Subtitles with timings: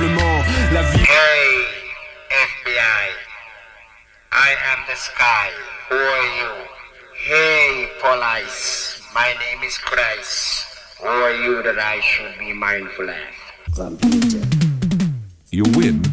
[0.00, 1.04] simplement la vie.
[1.04, 1.66] Hey,
[2.48, 3.06] FBI.
[4.32, 5.50] I am the sky.
[5.90, 6.52] Who are you?
[7.16, 9.02] Hey, police.
[9.14, 10.64] My name is Christ.
[11.00, 13.16] Who are you that I should be mindful of?
[15.50, 16.09] You win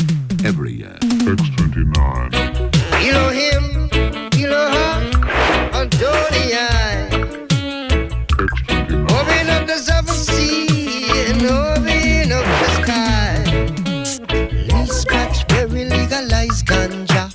[16.67, 17.30] ganja.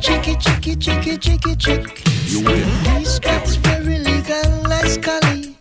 [0.00, 2.04] Chicky, chicky, chicky, chicky, chick.
[2.26, 2.68] You win.
[2.84, 5.56] These drugs very legal, like Scully.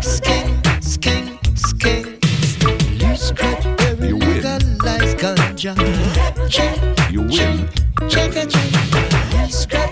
[0.00, 2.20] Skank, skank, skank.
[3.00, 5.74] These drugs very legal, like ganja.
[6.48, 6.76] Check,
[7.10, 7.68] you win.
[8.08, 8.70] Check, check.
[9.32, 9.87] These drugs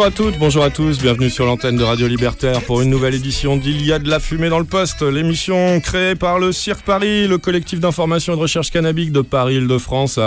[0.00, 3.14] Bonjour à toutes, bonjour à tous, bienvenue sur l'antenne de Radio Libertaire pour une nouvelle
[3.14, 6.80] édition d'Il y a de la fumée dans le poste, l'émission créée par le Cirque
[6.80, 10.18] Paris, le collectif d'information et de recherche cannabique de Paris-Île-de-France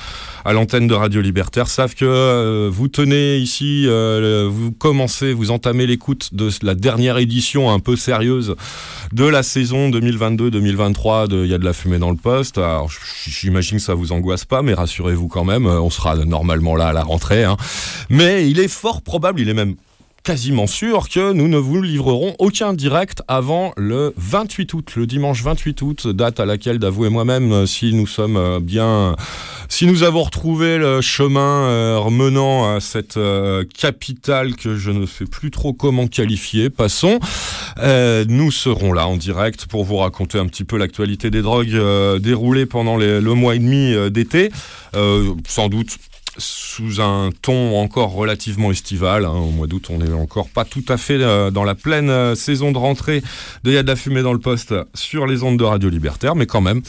[0.45, 5.51] à l'antenne de Radio Libertaire, savent que euh, vous tenez ici, euh, vous commencez, vous
[5.51, 8.56] entamez l'écoute de la dernière édition un peu sérieuse
[9.11, 12.57] de la saison 2022-2023 de Il y a de la fumée dans le poste.
[12.57, 12.89] Alors,
[13.25, 16.88] j'imagine que ça vous angoisse pas, mais rassurez-vous quand même, euh, on sera normalement là
[16.90, 17.44] à la rentrée.
[17.44, 17.57] hein.
[18.10, 19.75] Mais il est fort probable, il est même
[20.30, 25.42] quasiment sûr que nous ne vous livrerons aucun direct avant le 28 août, le dimanche
[25.42, 29.16] 28 août, date à laquelle, d'avouer moi-même, euh, si nous sommes euh, bien,
[29.70, 33.18] si nous avons retrouvé le chemin euh, menant à cette
[33.76, 37.20] capitale que je ne sais plus trop comment qualifier, passons,
[38.28, 41.76] nous serons là en direct pour vous raconter un petit peu l'actualité des drogues
[42.20, 44.52] déroulée pendant le mois et demi d'été,
[45.48, 45.98] sans doute
[46.39, 49.25] sous un ton encore relativement estival.
[49.25, 49.30] hein.
[49.30, 52.36] Au mois d'août, on n'est encore pas tout à fait euh, dans la pleine euh,
[52.36, 53.21] saison de rentrée
[53.63, 56.36] de Y a de la fumée dans le poste sur les ondes de Radio Libertaire,
[56.36, 56.81] mais quand même.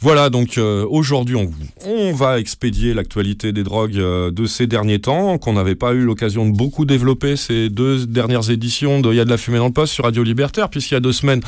[0.00, 5.52] Voilà, donc euh, aujourd'hui, on, va expédier l'actualité des drogues de ces derniers temps, qu'on
[5.52, 9.30] n'avait pas eu l'occasion de beaucoup développer ces deux dernières éditions de Y a de
[9.30, 11.40] la fumée dans le poste sur Radio Libertaire, puisqu'il y a deux semaines,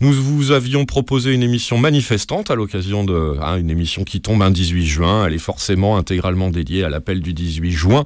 [0.00, 4.42] nous vous avions proposé une émission manifestante à l'occasion de hein, une émission qui tombe
[4.42, 5.26] un 18 juin.
[5.26, 8.04] Elle est forcément intégralement dédiée à l'appel du 18 juin,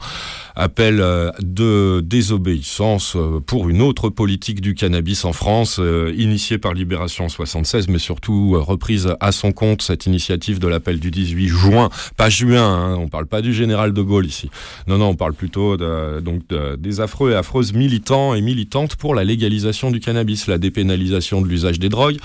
[0.57, 6.59] appel euh, de désobéissance euh, pour une autre politique du cannabis en France, euh, initiée
[6.59, 11.13] par Libération en 76, mais surtout reprise à son compte cette initiative de l'appel du
[11.13, 12.61] 18 juin, pas juin.
[12.61, 14.51] hein, on parle pas du général de Gaulle ici.
[14.89, 19.15] Non, non, on parle plutôt donc de- des affreux et affreuses militants et militantes pour
[19.15, 22.17] la légalisation du cannabis, la dépénalisation de l'usage des drogues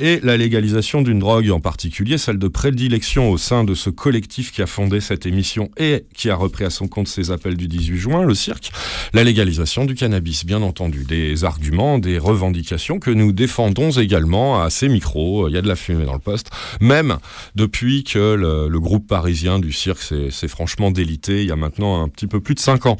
[0.00, 4.50] et la légalisation d'une drogue en particulier, celle de prédilection au sein de ce collectif
[4.52, 7.68] qui a fondé cette émission et qui a repris à son compte ses appels du
[7.68, 8.72] 18 juin, le cirque,
[9.12, 11.04] la légalisation du cannabis, bien entendu.
[11.04, 15.48] Des arguments, des revendications que nous défendons également à ces micros.
[15.48, 17.18] Il y a de la fumée dans le poste, même
[17.54, 22.08] depuis que le, groupe parisien du cirque s'est franchement délité il y a maintenant un
[22.08, 22.96] petit peu plus de 5 ans.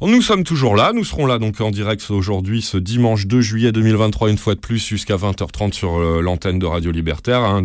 [0.00, 3.72] Nous sommes toujours là, nous serons là donc en direct aujourd'hui ce dimanche 2 juillet
[3.72, 7.64] 2023 une fois de plus jusqu'à 20h30 sur euh, l'antenne de Radio Libertaire, hein,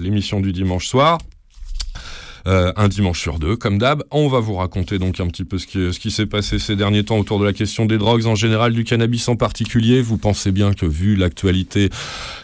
[0.00, 1.18] l'émission du dimanche soir.
[2.48, 4.02] Euh, un dimanche sur deux, comme d'hab.
[4.10, 6.74] On va vous raconter donc un petit peu ce qui, ce qui s'est passé ces
[6.74, 10.02] derniers temps autour de la question des drogues en général, du cannabis en particulier.
[10.02, 11.90] Vous pensez bien que vu l'actualité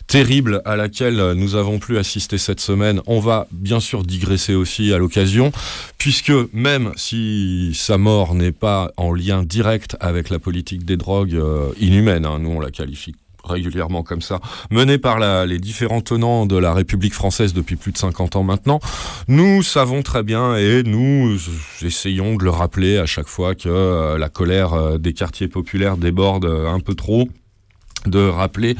[0.06, 4.92] terrible à laquelle nous avons pu assister cette semaine, on va bien sûr digresser aussi
[4.92, 5.52] à l'occasion,
[5.98, 11.34] puisque même si sa mort n'est pas en lien direct avec la politique des drogues
[11.34, 13.14] euh, inhumaines, hein, nous on la qualifie
[13.48, 14.40] régulièrement comme ça,
[14.70, 18.80] menée par les différents tenants de la République française depuis plus de 50 ans maintenant,
[19.28, 21.38] nous savons très bien et nous
[21.82, 25.96] essayons de le rappeler à chaque fois que euh, la colère euh, des quartiers populaires
[25.96, 27.28] déborde euh, un peu trop,
[28.06, 28.76] de rappeler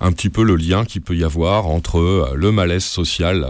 [0.00, 3.46] un petit peu le lien qu'il peut y avoir entre le malaise social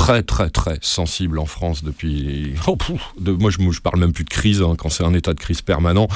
[0.00, 2.78] très très très sensible en France depuis oh,
[3.20, 5.38] de, moi je, je parle même plus de crise hein, quand c'est un état de
[5.38, 6.08] crise permanent.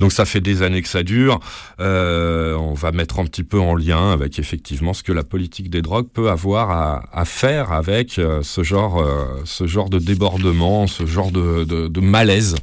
[0.00, 1.40] Donc ça fait des années que ça dure.
[1.80, 5.70] Euh, on va mettre un petit peu en lien avec effectivement ce que la politique
[5.70, 9.98] des drogues peut avoir à, à faire avec euh, ce genre euh, ce genre de
[9.98, 12.56] débordement ce genre de, de, de malaise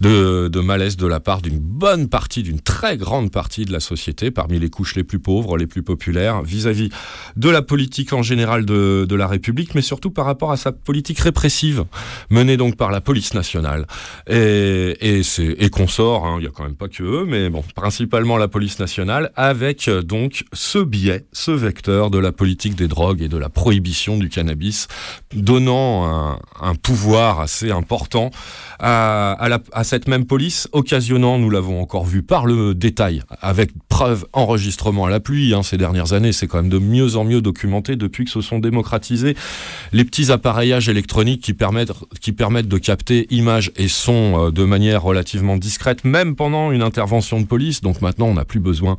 [0.00, 3.80] de, de malaise de la part d'une bonne partie d'une très grande partie de la
[3.80, 6.90] société parmi les couches les plus pauvres les plus populaires vis-à-vis
[7.34, 10.72] de la politique en général de, de la République mais surtout par rapport à sa
[10.72, 11.84] politique répressive
[12.30, 13.86] menée donc par la police nationale.
[14.28, 15.22] Et, et,
[15.58, 18.48] et consorts, hein, il y a quand même pas que eux, mais bon, principalement la
[18.48, 23.28] police nationale, avec euh, donc ce biais, ce vecteur de la politique des drogues et
[23.28, 24.88] de la prohibition du cannabis,
[25.34, 28.30] donnant un, pouvoir assez important
[28.78, 29.36] à,
[29.72, 35.06] à cette même police, occasionnant, nous l'avons encore vu par le détail, avec preuve, enregistrement
[35.06, 37.96] à la pluie hein, ces dernières années, c'est quand même de mieux en mieux documenté
[37.96, 39.36] depuis que se sont démocratisés
[39.92, 45.00] les les petits appareillages électroniques qui permettent, de capter images et sons euh, de manière
[45.04, 47.82] relativement discrète, même pendant une intervention de police.
[47.82, 48.96] Donc maintenant, on n'a plus besoin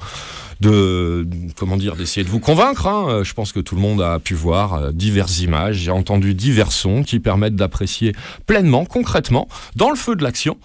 [0.62, 2.88] de comment dire d'essayer de vous convaincre.
[2.88, 3.06] hein.
[3.10, 6.34] Euh, Je pense que tout le monde a pu voir euh, diverses images, j'ai entendu
[6.34, 8.14] divers sons qui permettent d'apprécier
[8.48, 10.58] pleinement, concrètement, dans le feu de l'action.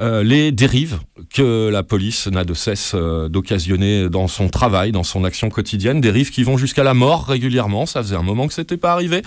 [0.00, 0.98] Euh, les dérives
[1.32, 6.00] que la police n'a de cesse euh, d'occasionner dans son travail, dans son action quotidienne,
[6.00, 7.86] dérives qui vont jusqu'à la mort régulièrement.
[7.86, 9.22] Ça faisait un moment que c'était pas arrivé.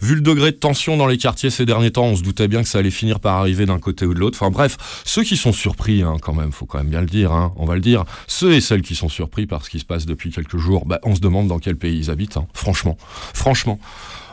[0.00, 2.62] Vu le degré de tension dans les quartiers ces derniers temps, on se doutait bien
[2.62, 4.38] que ça allait finir par arriver d'un côté ou de l'autre.
[4.40, 7.32] Enfin bref, ceux qui sont surpris, hein, quand même, faut quand même bien le dire,
[7.32, 9.84] hein, on va le dire, ceux et celles qui sont surpris par ce qui se
[9.84, 12.36] passe depuis quelques jours, bah, on se demande dans quel pays ils habitent.
[12.36, 12.96] hein, franchement,
[13.34, 13.78] franchement.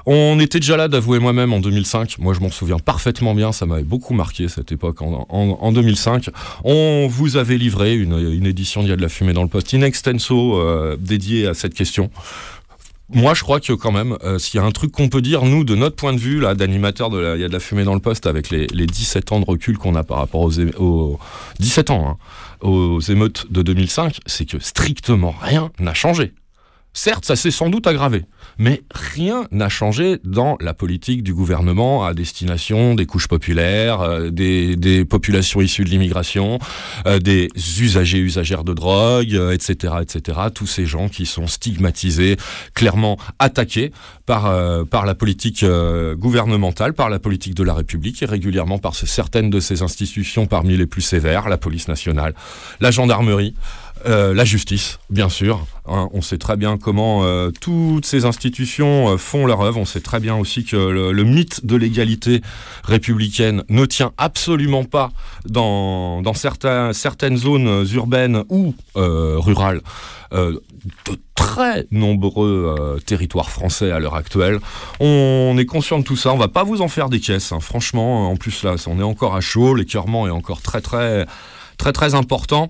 [0.09, 2.17] On était déjà là, d'avouer moi-même, en 2005.
[2.19, 3.51] Moi, je m'en souviens parfaitement bien.
[3.51, 6.29] Ça m'avait beaucoup marqué cette époque en, en- en 2005.
[6.63, 9.73] On vous avait livré une, édition d'Il y a de la fumée dans le poste
[9.73, 12.09] in extenso euh, dédiée à cette question.
[13.09, 15.43] Moi, je crois que quand même, euh, s'il y a un truc qu'on peut dire,
[15.43, 17.93] nous, de notre point de vue, là, d'animateur il y a de la fumée dans
[17.93, 21.19] le poste, avec les, les 17 ans de recul qu'on a par rapport aux
[21.59, 22.17] 17 ans, hein,
[22.65, 26.31] aux émeutes de 2005, c'est que strictement rien n'a changé.
[26.97, 28.25] Certes, ça s'est sans doute aggravé,
[28.57, 34.31] mais rien n'a changé dans la politique du gouvernement à destination des couches populaires, euh,
[34.31, 36.57] des, populations issues de l'immigration,
[37.05, 37.49] euh, des
[37.79, 40.39] usagers, usagères de drogue, euh, etc., etc.
[40.51, 42.35] Tous ces gens qui sont stigmatisés,
[42.73, 43.91] clairement attaqués
[44.25, 44.51] par,
[44.87, 45.63] par la politique
[46.15, 50.47] gouvernementale, par la politique de la République et régulièrement par ce- certaines de ces institutions
[50.47, 52.33] parmi les plus sévères, la police nationale,
[52.81, 53.53] la gendarmerie.
[54.05, 55.65] Euh, la justice, bien sûr.
[55.85, 56.09] hein.
[56.13, 59.79] on sait très bien comment euh, toutes ces institutions euh, font leur œuvre.
[59.79, 62.41] On sait très bien aussi que le, mythe de l'égalité
[62.83, 65.11] républicaine ne tient absolument pas
[65.45, 69.81] dans, certaines zones urbaines ou rurales
[70.31, 70.61] de
[71.35, 74.59] très nombreux territoires français à l'heure actuelle.
[74.99, 76.33] On est conscient de tout ça.
[76.33, 77.51] On va pas vous en faire des caisses.
[77.51, 77.59] hein.
[77.59, 79.75] Franchement, en plus là, on est encore à chaud.
[79.75, 81.25] L'écœurement est encore très très
[81.77, 82.69] très très important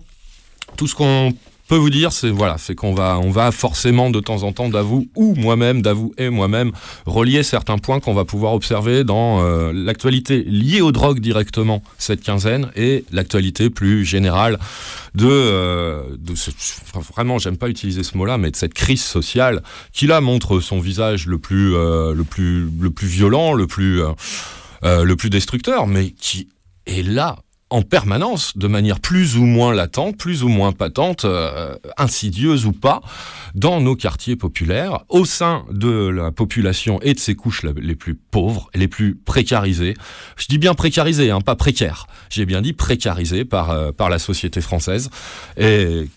[0.78, 1.34] tout ce qu'on
[1.68, 4.70] peut vous dire, c'est voilà, c'est qu'on va, on va forcément de temps en temps,
[4.70, 6.72] d'avou ou moi-même, d'avou et moi-même,
[7.06, 12.22] relier certains points qu'on va pouvoir observer dans euh, l'actualité liée aux drogues directement cette
[12.22, 14.60] quinzaine et l'actualité plus générale
[15.14, 16.04] de, euh,
[16.36, 16.52] ce-
[17.14, 20.80] vraiment, j'aime pas utiliser ce mot-là, mais de cette crise sociale qui là montre son
[20.80, 24.02] visage le plus, euh, le plus, le plus violent, le plus,
[24.84, 26.48] le plus destructeur, mais qui
[26.86, 27.36] est là
[27.70, 32.72] en permanence, de manière plus ou moins latente, plus ou moins patente, euh, insidieuse ou
[32.72, 33.02] pas,
[33.56, 38.16] dans nos quartiers populaires, au sein de la population et de ses couches les plus
[38.16, 39.96] pauvres, les plus précarisées.
[40.38, 42.08] Je dis bien précarisées, hein, pas précaires.
[42.30, 45.10] J'ai bien dit précarisées par, euh, par la société française.
[45.58, 46.10] Et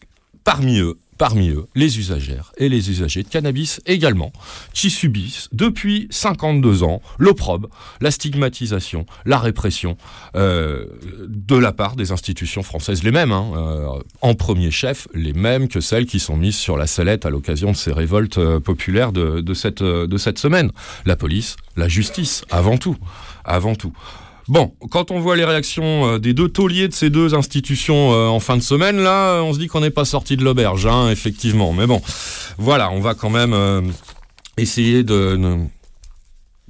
[0.44, 4.32] parmi eux, parmi eux, les usagères et les usagers de cannabis également,
[4.72, 7.68] qui subissent depuis 52 ans l'opprobre,
[8.00, 9.98] la stigmatisation, la répression
[10.34, 10.86] euh,
[11.28, 15.68] de la part des institutions françaises, les mêmes, hein, euh, en premier chef, les mêmes
[15.68, 19.12] que celles qui sont mises sur la sellette à l'occasion de ces révoltes euh, populaires
[19.12, 20.72] de, de cette, de cette semaine.
[21.04, 22.96] La police, la justice, avant tout,
[23.44, 23.92] avant tout.
[24.50, 28.26] Bon, quand on voit les réactions euh, des deux tauliers de ces deux institutions euh,
[28.26, 30.86] en fin de semaine, là, euh, on se dit qu'on n'est pas sorti de l'auberge,
[30.86, 31.72] hein, effectivement.
[31.72, 32.02] Mais bon,
[32.58, 33.54] voilà, on va quand même
[34.56, 35.56] essayer de,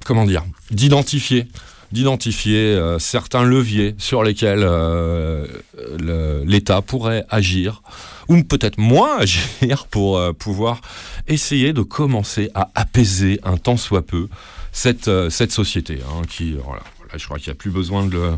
[0.05, 1.47] comment dire, d'identifier,
[1.91, 7.81] d'identifier certains leviers sur lesquels le- l'État pourrait agir,
[8.27, 10.81] ou peut-être moins agir pour pouvoir
[11.27, 14.27] essayer de commencer à apaiser un tant soit peu
[14.71, 15.09] cette,
[15.49, 16.83] société, hein, qui, voilà,
[17.17, 18.37] je crois qu'il n'y a plus besoin de le-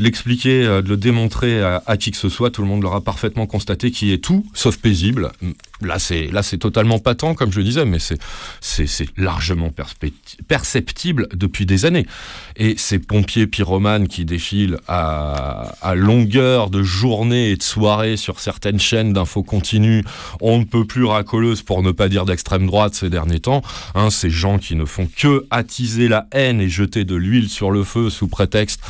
[0.00, 3.46] l'expliquer, euh, de le démontrer à, qui que ce soit, tout le monde l'aura parfaitement
[3.46, 5.30] constaté, qui est tout sauf paisible.
[5.82, 8.18] Là, c'est là, c'est totalement patent, comme je disais, mais c'est
[8.60, 9.70] c'est largement
[10.48, 12.06] perceptible depuis des années.
[12.56, 18.40] Et ces pompiers pyromanes qui défilent à, à longueur de journée et de soirée sur
[18.40, 20.04] certaines chaînes d'infos continues,
[20.40, 23.62] on ne peut plus racoleuses pour ne pas dire d'extrême droite ces derniers temps.
[23.94, 27.70] Hein, ces gens qui ne font que attiser la haine et jeter de l'huile sur
[27.70, 28.80] le feu sous prétexte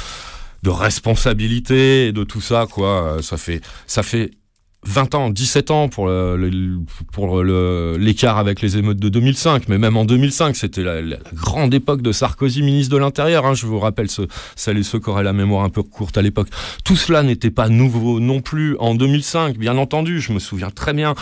[0.62, 3.16] de responsabilité de tout ça, quoi.
[3.18, 4.30] Euh, Ça fait, ça fait
[4.86, 6.78] 20 ans, 17 ans pour le-
[7.12, 11.74] pour l'écart avec les émeutes de 2005, mais même en 2005, c'était la, la- grande
[11.74, 13.44] époque de Sarkozy, ministre de l'Intérieur.
[13.44, 14.22] hein, je vous rappelle, ce,
[14.56, 16.48] celles et ceux qui auraient la mémoire un peu courte à l'époque.
[16.82, 20.18] Tout cela n'était pas nouveau non plus en 2005, bien entendu.
[20.20, 21.14] Je me souviens très bien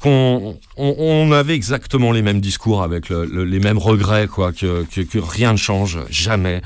[0.00, 4.52] qu'on on, on avait exactement les mêmes discours avec le- le- les mêmes regrets, quoi,
[4.52, 6.60] que, que rien ne change jamais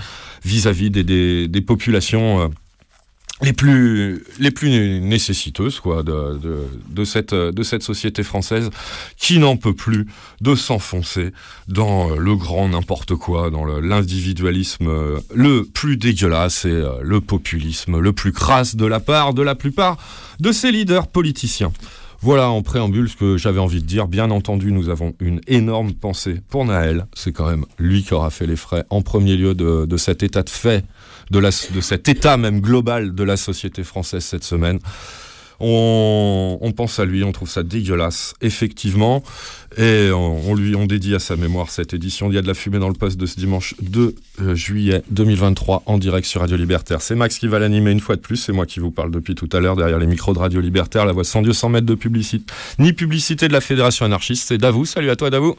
[0.45, 2.41] vis-à-vis des, populations.
[2.43, 2.49] euh,
[4.39, 8.71] les plus nécessiteuses quoi de, cette société française
[9.17, 10.07] qui n'en peut plus
[10.41, 11.33] de s'enfoncer
[11.67, 17.99] dans euh, le grand n'importe quoi dans l'individualisme euh, le plus dégueulasse et le populisme
[17.99, 19.97] le plus crasse de la part de la plupart
[20.41, 21.73] de ces leaders politiciens.
[22.25, 24.09] Voilà en préambule ce que j'avais envie de dire.
[24.09, 27.07] Bien entendu, nous avons une énorme pensée pour Naël.
[27.13, 30.43] C'est quand même lui qui aura fait les frais en premier lieu de, cet état
[30.43, 30.87] de fait,
[31.31, 31.51] de,
[31.83, 34.79] cet état même global de la société française cette semaine.
[35.61, 39.23] On pense à lui, on trouve ça dégueulasse, effectivement,
[39.77, 42.29] et on, on lui on dédie à sa mémoire cette édition.
[42.31, 45.03] Il y a de la fumée dans le poste de ce dimanche 2 euh, juillet
[45.11, 47.01] 2023 en direct sur Radio Libertaire.
[47.03, 49.35] C'est Max qui va l'animer une fois de plus, c'est moi qui vous parle depuis
[49.35, 51.87] tout à l'heure derrière les micros de Radio Libertaire, la voix sans Dieu sans mètres
[51.87, 52.45] de publicité,
[52.79, 54.45] ni publicité de la Fédération anarchiste.
[54.49, 55.55] C'est Davou, salut à toi Davou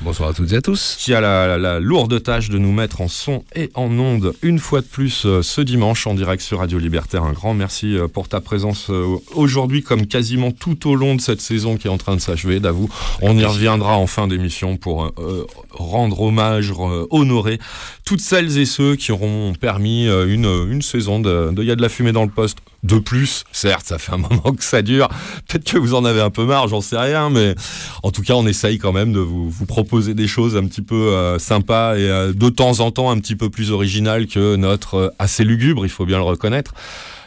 [0.00, 0.96] Bonsoir à toutes et à tous.
[0.98, 4.32] qui a la, la- la lourde tâche de nous mettre en son et en onde
[4.42, 7.24] une fois de plus euh, ce dimanche en direct sur Radio Libertaire.
[7.24, 8.90] Un grand merci euh, pour ta présence
[9.34, 12.60] aujourd'hui comme quasiment tout au long de cette saison qui est en train de s'achever,
[12.60, 12.88] d'avoue.
[13.22, 17.58] On y reviendra en fin d'émission pour euh, euh, rendre hommage, euh, honorer
[18.04, 21.82] toutes celles et ceux qui auront permis une, une saison de, de Y a de
[21.82, 22.58] la fumée dans le poste.
[22.84, 25.08] De plus, certes, ça fait un moment que ça dure.
[25.48, 27.56] Peut-être que vous en avez un peu marre, j'en sais rien, mais
[28.04, 31.36] en tout cas, on essaye quand même de vous, proposer des choses un petit peu
[31.38, 35.84] sympas et de temps en temps un petit peu plus originales que notre assez lugubre,
[35.84, 36.72] il faut bien le reconnaître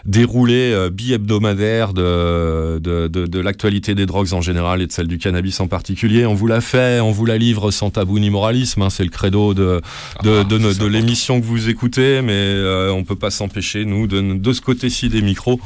[0.06, 5.08] déroulé euh, bi-hebdomadaire de, de, de, de l'actualité des drogues en général et de celle
[5.08, 6.26] du cannabis en particulier.
[6.26, 8.82] On vous l'a fait, on vous la livre sans tabou ni moralisme.
[8.82, 9.82] hein, c'est le credo de,
[10.24, 13.86] de, Ah, de, c'est de l'émission que vous écoutez, mais euh, on peut pas s'empêcher,
[13.86, 15.60] nous, de, de ce côté-ci des micros,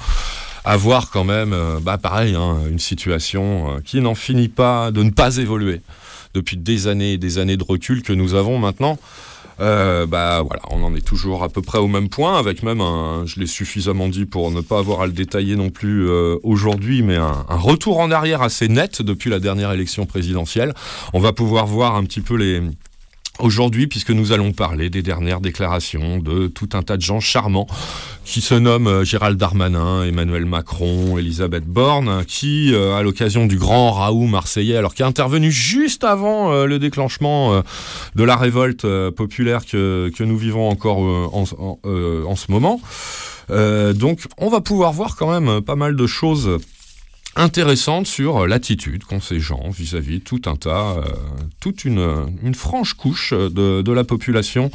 [0.63, 5.03] avoir quand même, euh, bah pareil, hein, une situation euh, qui n'en finit pas de
[5.03, 5.81] ne pas évoluer
[6.33, 8.97] depuis des années et des années de recul que nous avons maintenant.
[9.61, 12.81] Euh, bah voilà, on en est toujours à peu près au même point, avec même
[12.81, 16.37] un, je l'ai suffisamment dit pour ne pas avoir à le détailler non plus euh,
[16.43, 20.73] aujourd'hui, mais un, un retour en arrière assez net depuis la dernière élection présidentielle.
[21.13, 22.61] On va pouvoir voir un petit peu les
[23.39, 27.67] Aujourd'hui, puisque nous allons parler des dernières déclarations de tout un tas de gens charmants
[28.23, 33.57] qui se nomment euh, Gérald Darmanin, Emmanuel Macron, Elisabeth Borne, qui, euh, à l'occasion du
[33.57, 37.61] grand Raoult marseillais, alors qui est intervenu juste avant euh, le déclenchement
[38.15, 42.79] de la révolte populaire que, que nous vivons encore en, en- ce moment,
[43.49, 46.57] donc on va pouvoir voir quand même pas mal de choses
[47.35, 51.01] intéressante sur euh, l'attitude qu'ont ces gens vis-à-vis de tout un tas, euh,
[51.59, 54.71] toute une, une franche couche de, de la population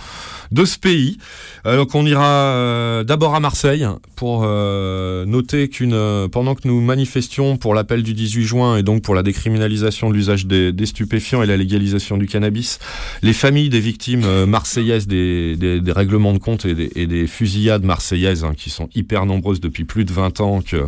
[0.53, 1.19] de ce pays.
[1.67, 6.67] Euh, donc on ira euh, d'abord à Marseille pour euh, noter qu'une euh, pendant que
[6.69, 10.73] nous manifestions pour l'appel du 18 juin et donc pour la décriminalisation de l'usage des,
[10.73, 12.79] des stupéfiants et la légalisation du cannabis,
[13.23, 17.07] les familles des victimes euh, marseillaises des, des, des règlements de compte et des, et
[17.07, 20.85] des fusillades marseillaises hein, qui sont hyper nombreuses depuis plus de 20 ans que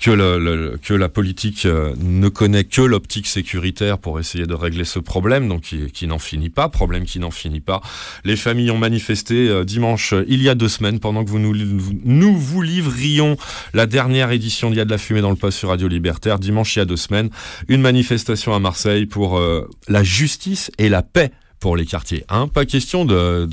[0.00, 4.54] que, le- le- que la politique euh, ne connaît que l'optique sécuritaire pour essayer de
[4.54, 7.80] régler ce problème, donc qui, n'en finit pas, problème qui n'en finit pas.
[8.24, 12.36] Les familles ont manifesté euh, dimanche, il y a deux semaines, pendant que vous nous,
[12.36, 13.36] vous livrions
[13.74, 16.38] la dernière édition d'Il y a de la fumée dans le poste sur Radio Libertaire,
[16.38, 17.30] dimanche il y a deux semaines,
[17.68, 22.24] une manifestation à Marseille pour euh, la justice et la paix pour les quartiers.
[22.28, 23.48] Hein pas question de,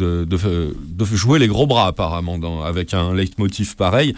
[1.14, 4.16] jouer les gros bras apparemment avec un leitmotiv pareil.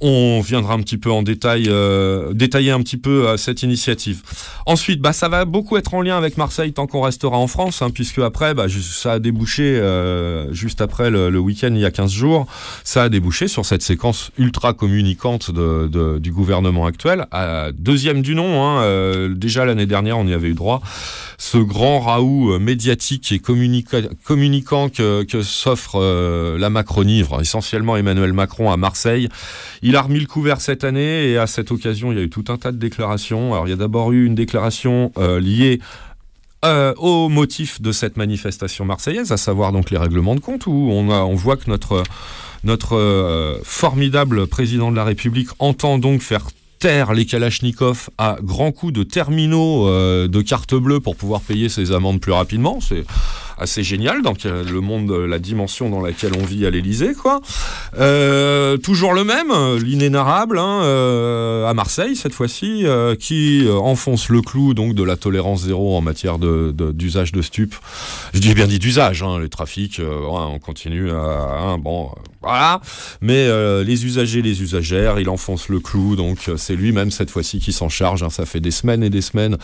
[0.00, 4.22] On viendra un petit peu en détail, euh, détailler un petit peu euh, cette initiative.
[4.64, 7.82] Ensuite, bah, ça va beaucoup être en lien avec Marseille tant qu'on restera en France,
[7.82, 11.90] hein, puisque après, bah, ça a débouché euh, juste après le, week-end il y a
[11.90, 12.46] 15 jours,
[12.84, 17.26] ça a débouché sur cette séquence ultra communicante du gouvernement actuel,
[17.76, 18.64] deuxième du nom.
[18.64, 20.80] Hein, déjà l'année dernière, on y avait eu droit.
[21.38, 28.76] Ce grand raout médiatique et communica- communicant que, s'offre la Macronie, essentiellement Emmanuel Macron à
[28.76, 29.28] Marseille.
[29.87, 32.30] Il a remis le couvert cette année et à cette occasion, il y a eu
[32.30, 33.52] tout un tas de déclarations.
[33.52, 35.80] Alors, il y a d'abord eu une déclaration euh, liée
[36.64, 40.90] euh, au motif de cette manifestation marseillaise, à savoir donc les règlements de compte, où
[40.90, 42.04] on, voit que notre,
[42.96, 46.48] euh, formidable président de la République entend donc faire
[46.80, 49.88] taire les Kalachnikov à grands coups de terminaux
[50.28, 52.78] de carte bleue pour pouvoir payer ses amendes plus rapidement.
[52.80, 53.04] C'est
[53.58, 57.40] assez génial dans le monde, la dimension dans laquelle on vit à l'Élysée, quoi.
[57.98, 64.28] Euh, toujours le même, l'inénarrable, hein, euh, à Marseille cette fois-ci, euh, qui euh, enfonce
[64.28, 67.74] le clou donc de la tolérance zéro en matière d'usage de, stupes.
[68.34, 72.20] Je dis bien dit d'usage, hein, les trafics, euh, on continue à, hein, bon, euh,
[72.40, 72.80] voilà.
[73.20, 77.30] Mais euh, les usagers, les usagères, il enfonce le clou, donc euh, c'est lui-même cette
[77.30, 78.26] fois-ci qui s'en charge.
[78.28, 79.56] ça fait des semaines et des semaines,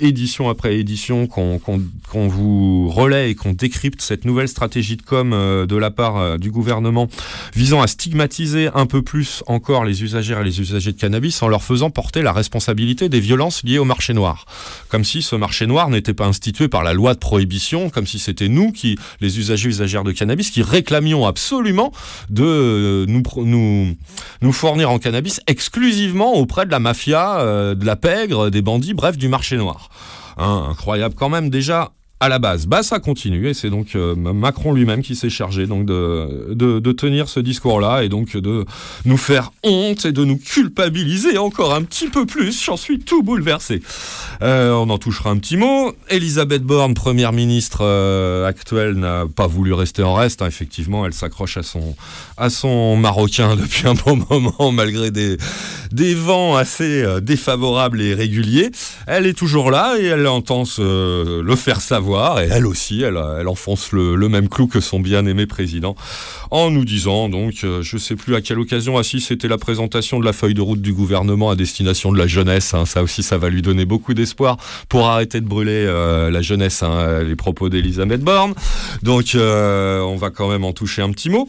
[0.00, 5.66] édition après édition, qu'on vous relaie et qu'on décrypte cette nouvelle stratégie de com euh,
[5.66, 7.08] de la part euh, du gouvernement
[7.54, 11.48] visant à stigmatiser un peu plus encore les usagères et les usagers de cannabis en
[11.48, 14.44] leur faisant porter la responsabilité des violences liées au marché noir.
[14.88, 18.18] Comme si ce marché noir n'était pas institué par la loi de prohibition, comme si
[18.18, 21.92] c'était nous qui, les usagers usagères de cannabis, qui réclamions absolument
[22.28, 23.96] de euh, nous,
[24.42, 29.16] nous, fournir en cannabis exclusivement auprès de la mafia, de la pègre, des bandits, bref,
[29.16, 29.88] du marché noir.
[30.36, 32.66] Hein, incroyable quand même déjà à la base.
[32.66, 37.30] Bah ça continue et c'est donc euh, Macron lui-même qui s'est chargé de, de, tenir
[37.30, 38.66] ce discours-là et donc de
[39.06, 42.62] nous faire honte et de nous culpabiliser encore un petit peu plus.
[42.62, 43.80] J'en suis tout bouleversé.
[44.42, 45.92] Euh, on en touchera un petit mot.
[46.10, 50.42] Elisabeth Borne, première ministre euh, actuelle, n'a pas voulu rester en reste.
[50.42, 50.46] hein.
[50.46, 51.96] Effectivement, elle s'accroche à son
[52.36, 55.38] à son marocain depuis un bon moment malgré des
[55.90, 58.70] des vents assez défavorables et réguliers.
[59.06, 62.09] Elle est toujours là et elle entend se le faire savoir.
[62.16, 63.16] Et elle aussi, elle,
[63.48, 65.94] enfonce le, même clou que son bien-aimé président
[66.50, 69.58] en nous disant, donc, euh, je sais plus à quelle occasion, ah si c'était la
[69.58, 72.74] présentation de la feuille de route du gouvernement à destination de la jeunesse.
[72.74, 72.86] hein.
[72.86, 74.56] ça aussi, ça va lui donner beaucoup d'espoir
[74.88, 78.54] pour arrêter de brûler euh, la jeunesse, hein, les propos d'Elisabeth Borne.
[79.02, 81.48] Donc, euh, on va quand même en toucher un petit mot.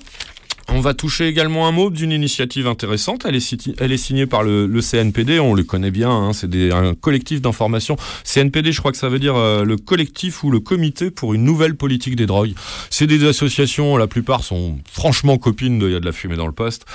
[0.70, 3.26] On va toucher également un mot d'une initiative intéressante.
[3.26, 7.98] Elle est, signée par le, CNPD, on le connaît bien, hein, c'est un collectif d'information.
[8.24, 11.44] CNPD, je crois que ça veut dire euh, le collectif ou le comité pour une
[11.44, 12.54] nouvelle politique des drogues.
[12.90, 16.36] C'est des associations, la plupart sont franchement copines de Il y a de la fumée
[16.36, 16.86] dans le poste.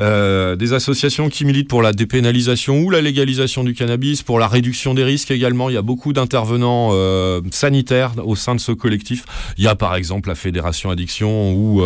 [0.00, 4.48] Euh, des associations qui militent pour la dépénalisation ou la légalisation du cannabis, pour la
[4.48, 5.70] réduction des risques également.
[5.70, 9.24] Il y a beaucoup d'intervenants euh, sanitaires au sein de ce collectif.
[9.58, 11.82] Il y a par exemple la Fédération Addiction ou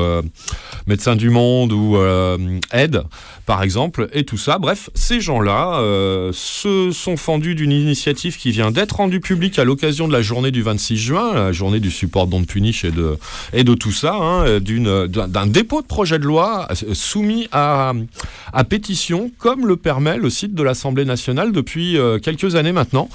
[0.87, 2.38] Médecins du Monde ou euh,
[2.72, 3.02] Aide,
[3.48, 4.58] par exemple, et tout ça.
[4.58, 9.64] Bref, ces gens-là euh, se sont fendus d'une initiative qui vient d'être rendue publique à
[9.64, 13.74] l'occasion de la journée du 26 juin, la journée du support Don't Punish et de,
[13.74, 17.94] tout ça, hein, d'un dépôt de projet de loi euh, soumis à,
[18.52, 23.08] à pétition, comme le permet le site de l'Assemblée nationale depuis euh, quelques années maintenant.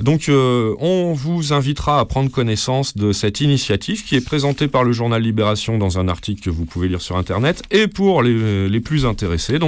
[0.00, 4.92] Donc on vous invitera à prendre connaissance de cette initiative qui est présentée par le
[4.92, 9.06] journal Libération dans un article que vous pouvez lire sur Internet et pour les, plus
[9.06, 9.58] intéressés,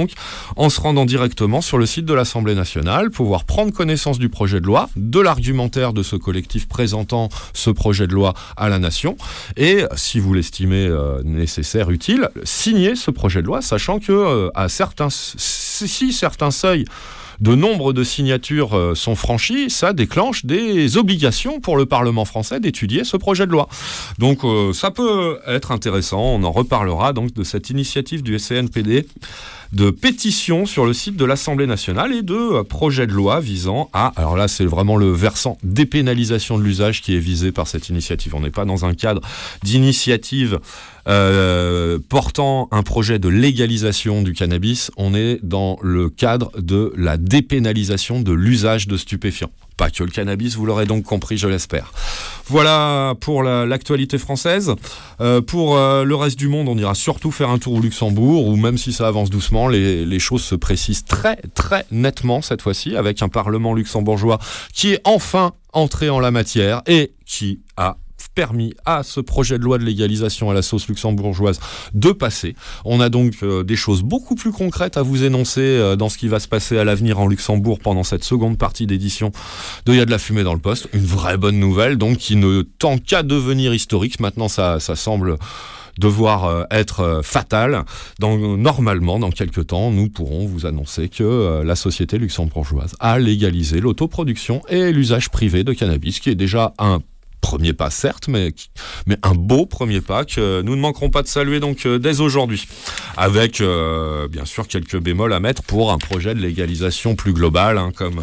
[0.55, 4.59] en se rendant directement sur le site de l'Assemblée nationale, pouvoir prendre connaissance du projet
[4.59, 9.17] de loi, de l'argumentaire de ce collectif présentant ce projet de loi à la nation
[9.57, 14.49] et si vous l'estimez euh, nécessaire, utile, signer ce projet de loi, sachant que euh,
[14.67, 16.85] si certains seuils
[17.39, 22.59] de nombre de signatures euh, sont franchies, ça déclenche des obligations pour le Parlement français
[22.59, 23.69] d'étudier ce projet de loi.
[24.17, 24.41] Donc
[24.73, 29.07] ça peut être intéressant, on en reparlera donc de cette initiative du CNPD
[29.71, 33.89] de pétition sur le site de l'Assemblée nationale et de euh, projet de loi visant
[33.93, 37.89] à, alors là c'est vraiment le versant dépénalisation de l'usage qui est visé par cette
[37.89, 38.35] initiative.
[38.35, 39.21] On n'est pas dans un cadre
[39.63, 40.59] d'initiative
[41.09, 47.17] euh, portant un projet de légalisation du cannabis, on est dans le cadre de la
[47.17, 49.49] dépénalisation de l'usage de stupéfiants.
[49.75, 51.93] Pas que le cannabis, vous l'aurez donc compris, je l'espère.
[52.47, 54.73] Voilà pour la- l'actualité française.
[55.21, 58.45] Euh, pour euh, le reste du monde, on ira surtout faire un tour au Luxembourg,
[58.47, 62.95] où même si ça avance doucement, les choses se précisent très très nettement cette fois-ci,
[62.97, 64.37] avec un Parlement luxembourgeois
[64.73, 67.95] qui est enfin entré en la matière et qui a
[68.39, 71.59] permis à ce projet de loi de légalisation à la sauce luxembourgeoise
[71.93, 72.55] de passer.
[72.85, 76.17] On a donc euh, des choses beaucoup plus concrètes à vous énoncer euh, dans ce
[76.17, 79.33] qui va se passer à l'avenir en Luxembourg pendant cette seconde partie d'édition
[79.85, 80.87] de Il y a de la fumée dans le poste.
[80.93, 84.21] Une vraie bonne nouvelle, donc qui ne tend qu'à devenir historique.
[84.21, 85.35] Maintenant, ça, ça semble
[85.97, 87.83] devoir euh, être fatal.
[88.19, 93.81] Dans, normalement, dans quelques temps, nous pourrons vous annoncer que la société luxembourgeoise a légalisé
[93.81, 96.99] l'autoproduction et l'usage privé de cannabis, qui est déjà un
[97.41, 98.53] premier pas certes, mais,
[99.23, 102.67] un beau premier pas que nous ne manquerons pas de saluer donc euh, dès aujourd'hui,
[103.17, 107.77] avec euh, bien sûr quelques bémols à mettre pour un projet de légalisation plus global,
[107.77, 108.21] hein, comme,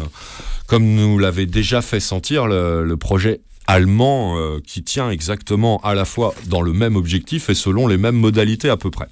[0.67, 6.05] comme nous l'avait déjà fait sentir le, projet allemand euh, qui tient exactement à la
[6.05, 9.07] fois dans le même objectif et selon les mêmes modalités à peu près.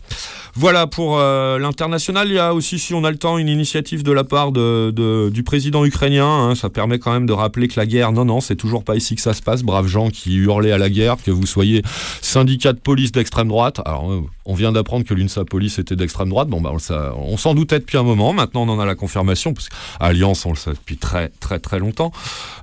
[0.58, 2.30] Voilà pour euh, l'international.
[2.30, 5.30] Il y a aussi, si on a le temps, une initiative de la part de,
[5.30, 6.26] du président ukrainien.
[6.26, 6.56] hein.
[6.56, 9.15] Ça permet quand même de rappeler que la guerre, non, non, c'est toujours pas ici
[9.15, 9.63] que ça se passe.
[9.63, 11.82] Braves gens qui hurlaient à la guerre, que vous soyez
[12.22, 13.82] syndicat de police d'extrême droite.
[13.84, 16.48] Alors, euh, on vient d'apprendre que l'UNSA Police était d'extrême droite.
[16.48, 18.32] Bon, bah, on, s'en doutait depuis un moment.
[18.32, 21.80] Maintenant, on en a la confirmation, parce qu'Alliance, on le sait depuis très, très, très
[21.80, 22.12] longtemps.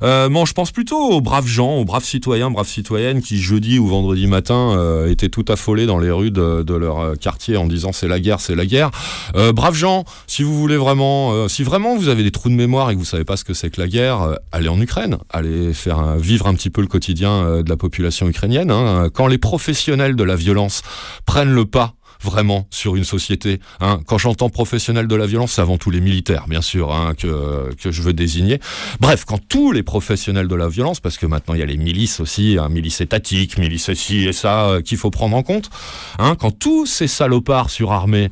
[0.02, 3.86] Euh, je pense plutôt aux braves gens, aux braves citoyens, braves citoyennes qui jeudi ou
[3.86, 8.06] vendredi matin euh, étaient tout affolés dans les rues de, leur quartier en disant c'est
[8.06, 8.92] la guerre, c'est la guerre.
[9.34, 12.54] Euh, braves gens, si vous voulez vraiment, euh, si vraiment vous avez des trous de
[12.54, 14.80] mémoire et que vous savez pas ce que c'est que la guerre, euh, allez en
[14.80, 18.70] Ukraine, allez faire vivre un petit peu le quotidien euh, de la population ukrainienne.
[18.70, 19.08] hein.
[19.12, 20.82] Quand les professionnels de la violence
[21.26, 23.60] prennent le pas vraiment sur une société.
[23.80, 24.00] hein.
[24.06, 27.74] Quand j'entends professionnels de la violence, c'est avant tout les militaires, bien sûr, hein, que,
[27.74, 28.60] que je veux désigner.
[29.00, 31.76] Bref, quand tous les professionnels de la violence, parce que maintenant il y a les
[31.76, 35.70] milices aussi, hein, milices étatiques, milices ci et ça, euh, qu'il faut prendre en compte,
[36.18, 38.30] hein, quand tous ces salopards surarmés,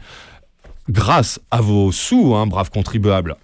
[0.89, 3.37] grâce à vos sous, hein, braves contribuables,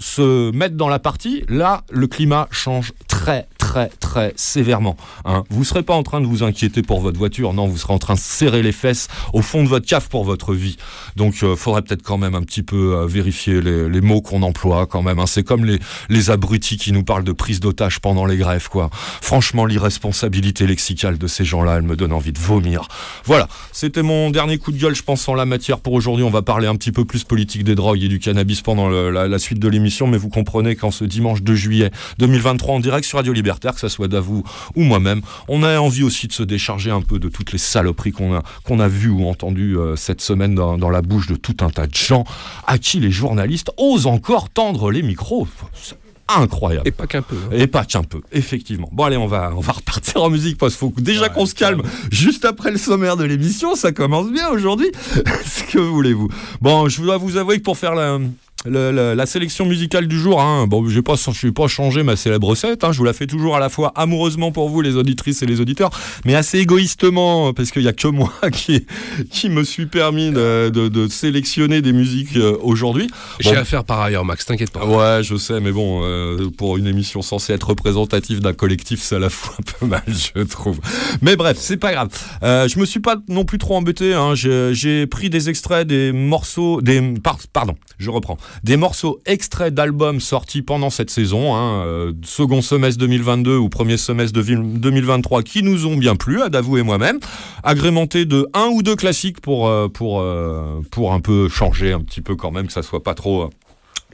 [0.00, 4.96] se mettent dans la partie, là, le climat change très, très, très sévèrement.
[5.24, 5.44] Hein.
[5.50, 7.92] Vous ne serez pas en train de vous inquiéter pour votre voiture, non, vous serez
[7.92, 10.76] en train de serrer les fesses au fond de votre cave pour votre vie.
[11.16, 14.42] Donc, il faudrait peut-être quand même un petit peu euh, vérifier les, les mots qu'on
[14.42, 15.18] emploie quand même.
[15.18, 15.26] hein.
[15.26, 18.88] C'est comme les, les abrutis qui nous parlent de prise d'otage pendant les grèves, quoi.
[19.20, 22.88] Franchement, l'irresponsabilité lexicale de ces gens-là, elle me donne envie de vomir.
[23.24, 26.24] Voilà, c'était mon dernier coup de gueule, je pense, en la matière pour aujourd'hui.
[26.24, 29.38] On va parler un petit peu plus politique des drogues et du cannabis pendant la
[29.38, 33.18] suite de l'émission, mais vous comprenez qu'en ce dimanche 2 juillet 2023, en direct sur
[33.18, 34.44] Radio Libertaire, que ce soit Davou
[34.76, 38.12] ou moi-même, on a envie aussi de se décharger un peu de toutes les saloperies
[38.12, 41.34] qu'on a, qu'on a vues ou entendues euh, cette semaine dans, dans la bouche de
[41.36, 42.24] tout un tas de gens
[42.66, 45.46] à qui les journalistes osent encore tendre les micros.
[45.74, 45.96] C'est
[46.28, 46.86] incroyable.
[46.86, 47.34] Et pas qu'un peu.
[47.34, 47.48] hein.
[47.56, 48.88] Et pas qu'un peu, effectivement.
[48.92, 51.54] Bon allez, on va, on va repartir en musique parce qu'il faut déjà qu'on se
[51.56, 51.82] calme.
[52.12, 54.86] Juste après le sommaire de l'émission, ça commence bien aujourd'hui.
[55.44, 56.28] Ce que voulez-vous?
[56.60, 58.18] Bon, je dois vous avouer que pour faire la,
[58.66, 62.02] la, la- la sélection musicale du jour, hein, bon, j'ai pas, je vais pas changé
[62.02, 62.84] ma célèbre recette.
[62.84, 65.46] hein, je vous la fais toujours à la fois amoureusement pour vous, les auditrices et
[65.46, 65.90] les auditeurs,
[66.26, 68.84] mais assez égoïstement parce qu'il y a que moi qui,
[69.30, 73.08] qui me suis permis de, de- de sélectionner des musiques euh, aujourd'hui.
[73.40, 73.56] J'ai Bon.
[73.60, 74.84] à faire par ailleurs, Max, t'inquiète pas.
[74.84, 79.18] Ouais, je sais, mais bon, euh, pour une émission censée être représentative d'un collectif, ça
[79.18, 80.80] la fout un peu mal, je trouve.
[81.22, 82.08] Mais bref, c'est pas grave.
[82.42, 84.12] Euh, je me suis pas non plus trop embêté.
[84.14, 84.34] Hein.
[84.34, 89.72] J'ai j'ai pris des extraits, des morceaux, des par- pardon, je reprends, des morceaux extraits
[89.74, 94.80] d'albums sortis pendant cette saison, hein, euh, second semestre 2022 ou premier semestre de vil-
[94.80, 97.18] 2023, qui nous ont bien plu, à Davou et moi-même,
[97.62, 102.00] agrémentés de un ou deux classiques pour euh, pour euh, pour un peu changer un
[102.00, 103.50] petit peu quand même, que ça soit pas trop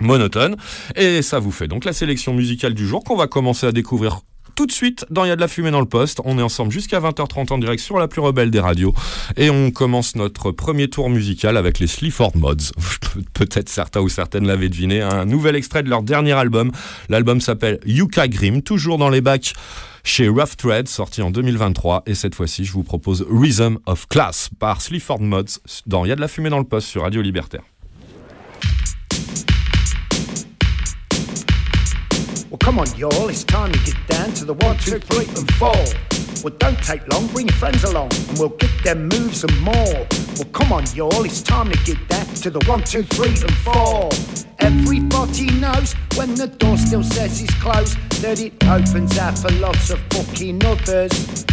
[0.00, 0.56] monotone.
[0.94, 4.20] Et ça vous fait donc la sélection musicale du jour qu'on va commencer à découvrir
[4.54, 6.20] tout de suite dans Il y a de la fumée dans le poste.
[6.24, 8.94] On est ensemble jusqu'à 20h30 en direct sur la plus rebelle des radios.
[9.36, 12.72] Et on commence notre premier tour musical avec les Sleaford Mods.
[13.34, 15.02] Peut-être certains ou certaines l'avaient deviné.
[15.02, 16.72] Un nouvel extrait de leur dernier album.
[17.08, 19.54] L'album s'appelle Yuka Grim, toujours dans les bacs
[20.04, 22.04] chez Rough Thread, sorti en 2023.
[22.06, 26.12] Et cette fois-ci, je vous propose Rhythm of Class par Sleaford Mods dans Il y
[26.12, 27.62] a de la fumée dans le poste sur Radio Libertaire.
[32.66, 35.70] Come on, y'all, it's time to get down to the one, two, three, and four.
[36.42, 39.94] Well, don't take long, bring your friends along, and we'll get them moves and more.
[40.34, 43.54] Well, come on, y'all, it's time to get down to the one, two, three, and
[43.58, 44.10] four.
[44.58, 49.90] Everybody knows when the door still says it's closed that it opens up for lots
[49.90, 51.44] of fucking others.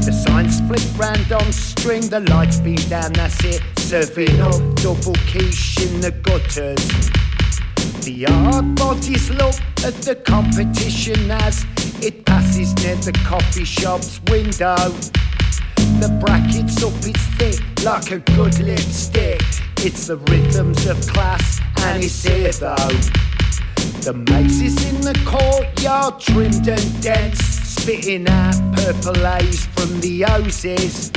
[0.00, 3.60] The signs flick round on string, the lights beam down, that's it.
[3.76, 7.12] Serving up double quiche in the gutters.
[8.02, 11.64] The hard bodies look at the competition as
[12.02, 14.74] it passes near the coffee shop's window.
[16.02, 19.40] The bracket's up its thick like a good lipstick.
[19.78, 22.74] It's the rhythms of class and it's here though.
[24.02, 31.12] The mazes in the courtyard trimmed and dense, spitting out purple haze from the hoses.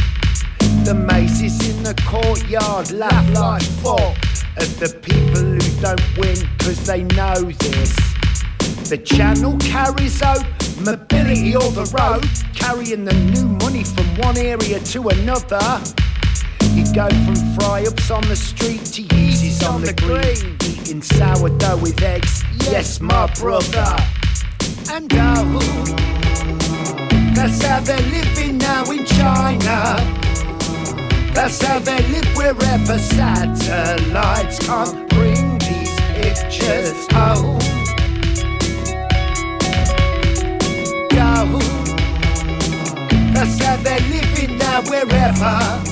[0.85, 4.15] The mazes in the courtyard laugh like fuck
[4.55, 7.95] at the people who don't win cause they know this.
[8.87, 10.45] The channel carries out
[10.79, 15.81] mobility or the road, carrying the new money from one area to another.
[16.75, 21.77] You go from fry ups on the street to Yeezys on the green, eating sourdough
[21.77, 22.43] with eggs.
[22.69, 23.95] Yes, my brother.
[24.91, 25.59] And oh,
[27.33, 30.34] that's how they're living now in China.
[31.35, 37.59] That's how they live wherever satellites can't bring these pictures home.
[41.09, 41.59] Go.
[43.33, 45.83] That's how they're living now wherever.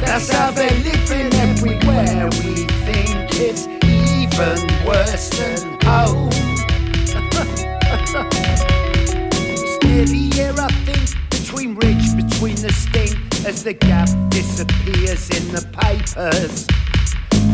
[0.00, 2.26] That's how they're living everywhere.
[2.26, 6.30] We think it's even worse than home.
[9.82, 15.62] Nearly here, I think, between rich, between the stink, as the gap disappears in the
[15.78, 16.66] papers.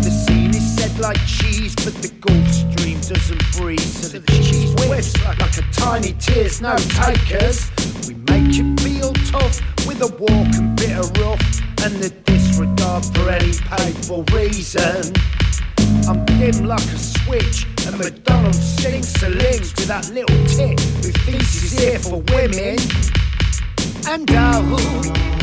[0.03, 3.81] The scene is dead like cheese, but the Gulf Stream doesn't breathe.
[3.81, 7.71] So the cheese whips like a tiny tears, no takers.
[8.09, 11.45] We make you feel tough with a walk and bit of rough,
[11.85, 15.13] and the disregard for any painful reason.
[16.09, 21.13] I'm dim like a switch, and McDonald's sinks the links with that little tit who
[21.13, 22.79] thinks he's here for women.
[24.09, 25.42] And oh,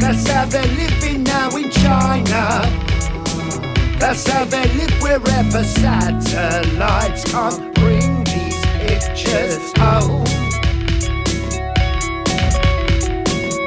[0.00, 2.62] that's how they're living now in China.
[3.98, 10.24] That's how they live wherever satellites can't bring these pictures home.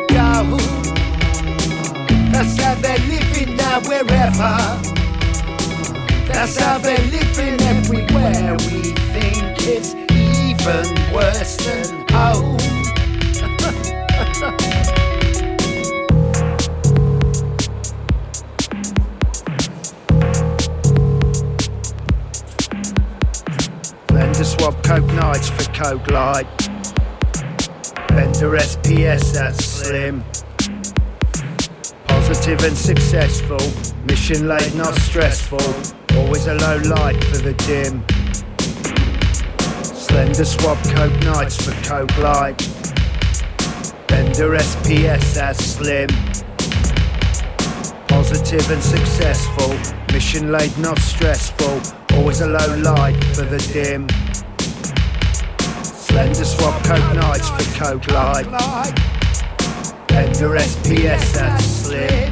[0.09, 0.57] Go.
[2.31, 4.57] That's how they're living now wherever.
[6.27, 8.57] That's how they're living everywhere.
[8.57, 12.57] We think it's even worse than home.
[24.13, 26.45] Blender swap Coke Nights for Coke Light.
[28.09, 30.23] Bender SPS, that's slim.
[32.05, 33.57] Positive and successful.
[34.05, 35.65] Mission late, not stressful.
[36.15, 38.05] Always a low light for the dim.
[39.81, 42.59] Slender swap Coke Nights for Coke Light.
[44.07, 46.07] Bender SPS, that's slim.
[48.07, 49.75] Positive and successful.
[50.13, 52.02] Mission late, not stressful.
[52.15, 54.07] Always a low light for the dim.
[55.83, 58.45] Slender swap Coke Nights for Coke Light.
[60.07, 62.31] Blender SPS, that's slim.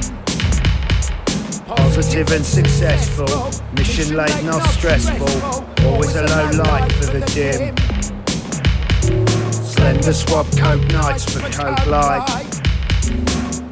[1.65, 3.51] Positive and successful.
[3.73, 5.27] Mission late, not stressful.
[5.87, 7.75] Always a low light for the dim.
[9.51, 12.27] Slender swap Coke Nights for Coke Light.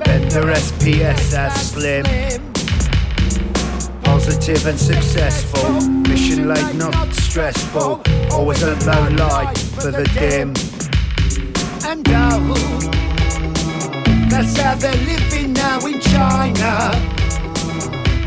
[0.04, 2.49] Bender SPS, that's slim.
[4.30, 5.82] Positive and successful.
[6.08, 8.00] Mission late, not stressful.
[8.32, 10.54] Always a low light for the dim.
[11.84, 12.54] And oh,
[14.30, 16.92] that's how they're living now in China.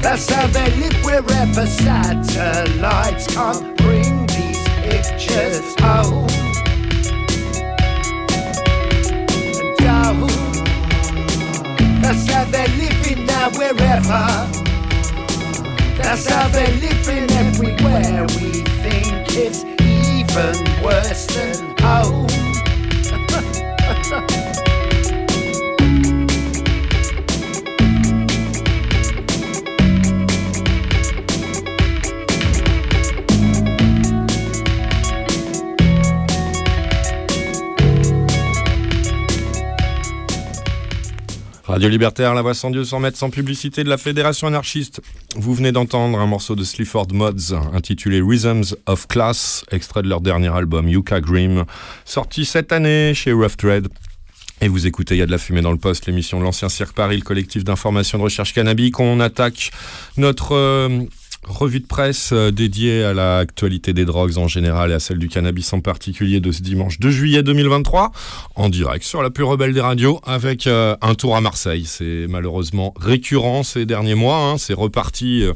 [0.02, 6.26] That's how they live wherever satellites can't bring these pictures home.
[11.78, 14.61] And that's how they're living now wherever.
[16.02, 18.26] That's how they're living everywhere.
[18.40, 22.41] We think it's even worse than home.
[41.72, 45.00] Radio Libertaire, la voix sans Dieu, sans mètres, sans publicité de la Fédération anarchiste.
[45.36, 50.20] Vous venez d'entendre un morceau de Sleaford Mods intitulé Rhythms of Class, extrait de leur
[50.20, 51.64] dernier album Yucca Grim,
[52.04, 53.88] sorti cette année chez Rough Trade.
[54.60, 56.68] Et vous écoutez, il y a de la fumée dans le poste, l'émission de l'Ancien
[56.68, 59.00] Cirque Paris, le collectif d'information de recherche cannabique.
[59.00, 59.70] On attaque
[60.18, 61.00] notre euh,
[61.46, 65.28] revue de presse euh, dédiée à l'actualité des drogues en général et à celle du
[65.28, 68.12] cannabis en particulier de ce dimanche 2 juillet 2023,
[68.54, 71.84] en direct sur la plus rebelle des radios, avec euh, un tour à Marseille.
[71.86, 74.58] C'est malheureusement récurrent ces derniers mois, hein.
[74.58, 75.42] c'est reparti...
[75.42, 75.52] euh,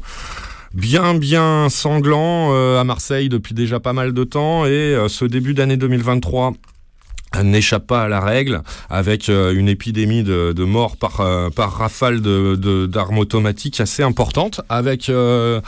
[0.73, 5.77] bien bien sanglant à Marseille depuis déjà pas mal de temps et ce début d'année
[5.77, 6.53] 2023
[7.43, 11.73] n'échappe pas à la règle avec euh, une épidémie de, de morts par, euh, par
[11.73, 15.61] rafale d'armes automatiques assez importante avec euh,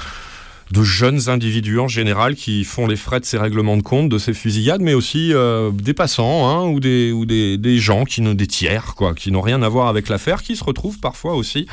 [0.71, 4.17] de jeunes individus en général qui font les frais de ces règlements de compte, de
[4.17, 5.33] ces fusillades, mais aussi
[5.73, 9.31] des passants hein, ou, des, ou des, des gens qui n'ont des tiers, quoi, qui
[9.31, 11.65] n'ont rien à voir avec l'affaire, qui se retrouvent parfois aussi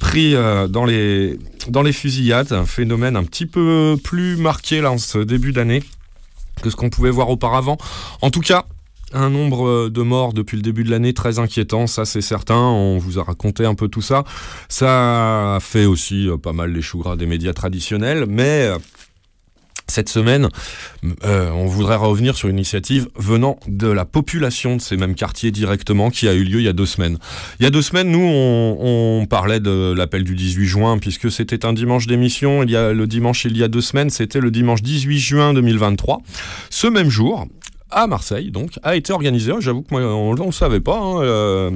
[0.00, 0.34] pris
[0.70, 5.18] dans, les, dans les fusillades, un phénomène un petit peu plus marqué là en ce
[5.18, 5.82] début d'année
[6.62, 7.76] que ce qu'on pouvait voir auparavant.
[8.22, 8.64] En tout cas,
[9.14, 12.56] un nombre euh, de morts depuis le début de l'année très inquiétant, ça c'est certain,
[12.56, 14.24] on vous a raconté un peu tout ça.
[14.68, 18.78] Ça a fait aussi euh, pas mal les choux gras des médias traditionnels, mais euh,
[19.88, 20.48] cette semaine,
[21.20, 26.08] on voudrait revenir sur une initiative venant de la population de ces mêmes quartiers directement
[26.08, 27.18] qui a eu lieu il y a deux semaines.
[27.60, 31.30] Il y a deux semaines, nous, on, on parlait de l'appel du 18 juin, puisque
[31.30, 32.62] c'était un dimanche d'émission.
[32.62, 35.52] Il y a le dimanche, il y a deux semaines, c'était le dimanche 18 juin
[35.52, 36.22] 2023.
[36.70, 37.46] Ce même jour,
[37.92, 39.52] à Marseille, donc, a été organisé.
[39.60, 41.70] J'avoue que moi, on ne savait pas, hein, euh,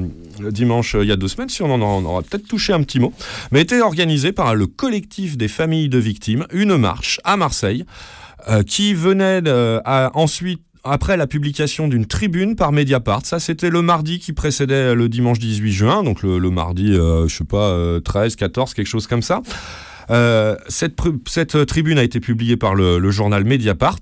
[0.50, 2.98] dimanche, euh, il y a deux semaines, si on en, aura peut-être touché un petit
[3.00, 3.12] mot,
[3.52, 7.84] mais a été organisé par le collectif des familles de victimes, une marche à Marseille,
[8.48, 9.42] euh, qui venait
[9.84, 13.26] à- ensuite après la publication d'une tribune par Mediapart.
[13.26, 17.26] Ça, c'était le mardi qui précédait le dimanche 18 juin, donc le, le mardi, euh,
[17.26, 19.42] je sais pas, euh, 13, 14, quelque chose comme ça.
[20.10, 23.98] Euh, cette, cette tribune a été publiée par le, journal Mediapart.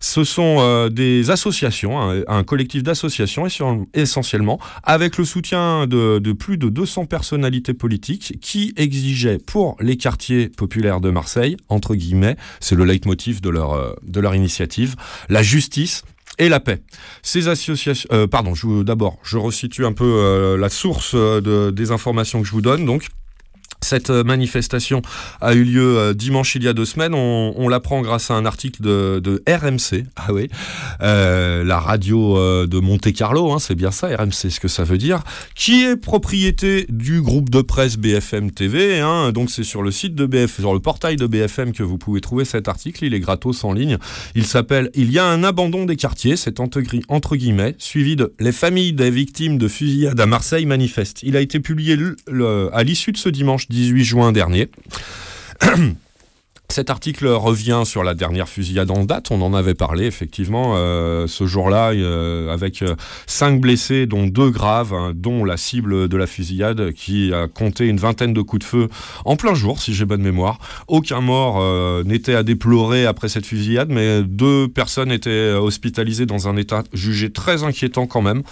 [0.00, 6.18] Ce sont euh, des associations, un, un collectif d'associations essen- essentiellement, avec le soutien de,
[6.32, 12.36] plus de 200 personnalités politiques qui exigeaient pour les quartiers populaires de Marseille, entre guillemets,
[12.60, 13.92] c'est le leitmotiv de leur, euh,
[14.34, 14.94] initiative,
[15.28, 16.02] la justice
[16.38, 16.82] et la paix.
[17.22, 18.52] Ces associations, euh, pardon,
[18.84, 22.60] d'abord, je resitue un peu euh, la source euh, de- des informations que je vous
[22.60, 22.84] donne.
[22.84, 23.08] Donc,
[23.80, 25.02] cette euh, manifestation
[25.40, 27.14] a eu lieu euh, dimanche il y a deux semaines.
[27.14, 30.48] On, l'apprend grâce à un article de, RMC, ah oui,
[31.02, 34.96] euh, la radio de Monte Carlo, hein, c'est bien ça, RMC, ce que ça veut
[34.96, 35.22] dire,
[35.54, 39.00] qui est propriété du groupe de presse BFM TV.
[39.00, 41.98] Hein, donc c'est sur le site de BFM, sur le portail de BFM que vous
[41.98, 43.04] pouvez trouver cet article.
[43.04, 43.98] Il est gratos en ligne.
[44.34, 48.16] Il s'appelle Il y a un abandon des quartiers, c'est entre, gui- entre guillemets, suivi
[48.16, 51.22] de Les familles des victimes de fusillade à Marseille manifestent.
[51.22, 51.98] Il a été publié
[52.72, 54.68] à l'issue de ce dimanche 18 juin dernier.
[56.70, 59.30] Cet article revient sur la dernière fusillade en date.
[59.30, 62.94] On en avait parlé effectivement euh, ce jour-là, euh, avec euh,
[63.26, 67.86] cinq blessés, dont deux graves, hein, dont la cible de la fusillade qui a compté
[67.86, 68.88] une vingtaine de coups de feu
[69.24, 70.58] en plein jour, si j'ai bonne mémoire.
[70.88, 71.64] Aucun mort
[72.04, 77.30] n'était à déplorer après cette fusillade, mais deux personnes étaient hospitalisées dans un état jugé
[77.30, 78.42] très inquiétant quand même.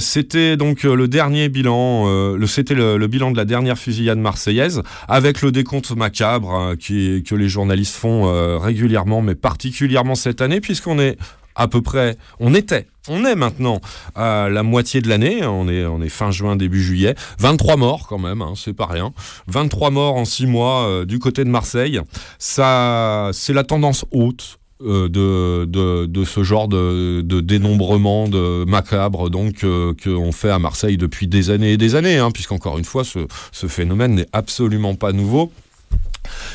[0.00, 5.40] C'était donc le dernier bilan, c'était le, le bilan de la dernière fusillade marseillaise, avec
[5.40, 10.60] le décompte macabre hein, qui, que les journalistes font euh, régulièrement, mais particulièrement cette année,
[10.60, 11.18] puisqu'on est
[11.54, 13.80] à peu près, on était, on est maintenant
[14.14, 18.06] à la moitié de l'année, on est, on est fin juin, début juillet, 23 morts
[18.08, 19.12] quand même, hein, c'est pas rien,
[19.48, 22.00] 23 morts en 6 mois euh, du côté de Marseille,
[22.38, 29.66] ça, c'est la tendance haute euh, de, de, ce genre de, dénombrement de macabre donc
[30.04, 33.66] qu'on fait à Marseille depuis des années et des années, hein, puisqu'encore une fois ce
[33.66, 35.50] phénomène n'est absolument pas nouveau.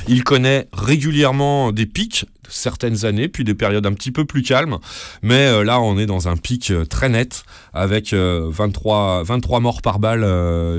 [0.08, 4.78] Il connaît régulièrement des pics, certaines années, puis des périodes un petit peu plus calmes.
[5.22, 9.60] Mais euh, là, on est dans un pic euh, très net, avec euh, 23, 23
[9.60, 10.24] morts par balle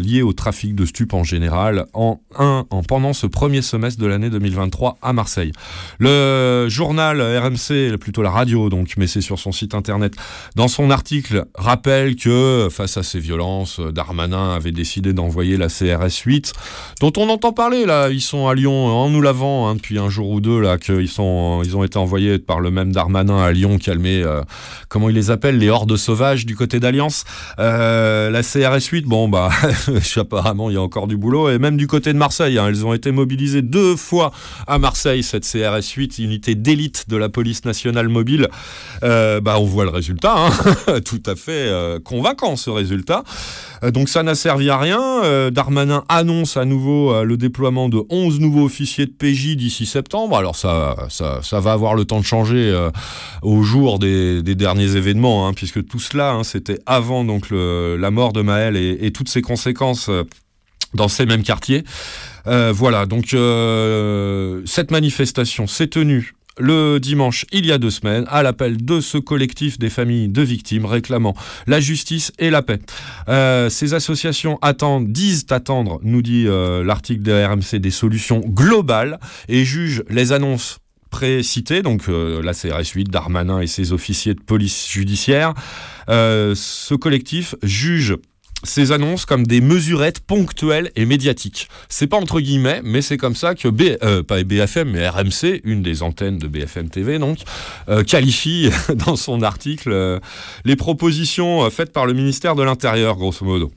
[0.00, 4.06] liés au trafic de stupes en général, en, un, en pendant ce premier semestre de
[4.06, 5.52] l'année 2023 à Marseille.
[5.98, 10.14] Le journal RMC, plutôt la radio, donc, mais c'est sur son site internet,
[10.56, 16.22] dans son article, rappelle que face à ces violences, Darmanin avait décidé d'envoyer la CRS
[16.24, 16.52] 8,
[17.00, 18.10] dont on entend parler là.
[18.10, 21.08] Ils sont à Lyon en nous lavant hein, depuis un jour ou deux là, qu'ils
[21.08, 24.42] sont, ils ont été envoyés par le même Darmanin à Lyon calmer, euh,
[24.88, 27.24] comment il les appelle, les hordes sauvages du côté d'Alliance.
[27.58, 29.50] Euh, la CRS 8, bon bah,
[30.16, 32.84] apparemment il y a encore du boulot et même du côté de Marseille, hein, elles
[32.86, 34.32] ont été mobilisées deux fois
[34.66, 38.48] à Marseille cette CRS 8, unité d'élite de la police nationale mobile.
[39.02, 41.00] Euh, bah on voit le résultat, hein.
[41.04, 43.24] tout à fait euh, convaincant ce résultat.
[43.92, 45.50] Donc ça n'a servi à rien.
[45.50, 50.38] Darmanin annonce à nouveau le déploiement de 11 nouveaux officiers de PJ d'ici septembre.
[50.38, 50.96] Alors ça,
[51.44, 52.90] ça va avoir le temps de changer euh,
[53.42, 58.32] au jour des, derniers événements, hein, puisque tout cela, hein, c'était avant donc la mort
[58.32, 60.08] de Maël et, toutes ses conséquences.
[60.08, 60.24] euh,
[60.92, 61.82] dans ces mêmes quartiers.
[62.46, 63.30] Euh, voilà, donc
[64.64, 69.18] cette manifestation s'est tenue le dimanche, il y a deux semaines, à l'appel de ce
[69.18, 71.34] collectif des familles de victimes réclamant
[71.66, 72.78] la justice et la paix.
[73.26, 79.18] Ces associations attendent, disent attendre, nous dit l'article de RMC, des solutions globales
[79.48, 80.78] et jugent les annonces
[81.14, 85.54] précitées, donc euh, la CRS 8, Darmanin et ses officiers de police judiciaire.
[86.08, 88.16] Euh, ce collectif juge
[88.64, 91.68] ces annonces comme des mesurettes ponctuelles et médiatiques.
[91.88, 95.60] C'est pas entre guillemets, mais c'est comme ça que B, euh, pas BFM, mais RMC,
[95.62, 97.38] une des antennes de BFM TV, donc,
[98.08, 98.70] qualifie
[99.06, 100.20] dans son article
[100.64, 103.70] les propositions faites par le ministère de l'Intérieur, grosso modo.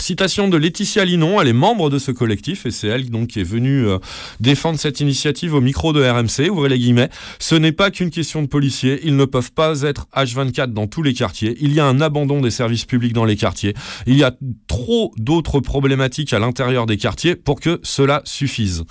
[0.00, 3.40] Citation de Laetitia Linon, elle est membre de ce collectif et c'est elle donc qui
[3.40, 3.98] est venue euh,
[4.40, 6.48] défendre cette initiative au micro de RMC.
[6.50, 7.10] Ouvrez les guillemets.
[7.38, 9.00] Ce n'est pas qu'une question de policiers.
[9.04, 11.56] Ils ne peuvent pas être H24 dans tous les quartiers.
[11.60, 13.74] Il y a un abandon des services publics dans les quartiers.
[14.06, 14.32] Il y a
[14.68, 18.84] trop d'autres problématiques à l'intérieur des quartiers pour que cela suffise.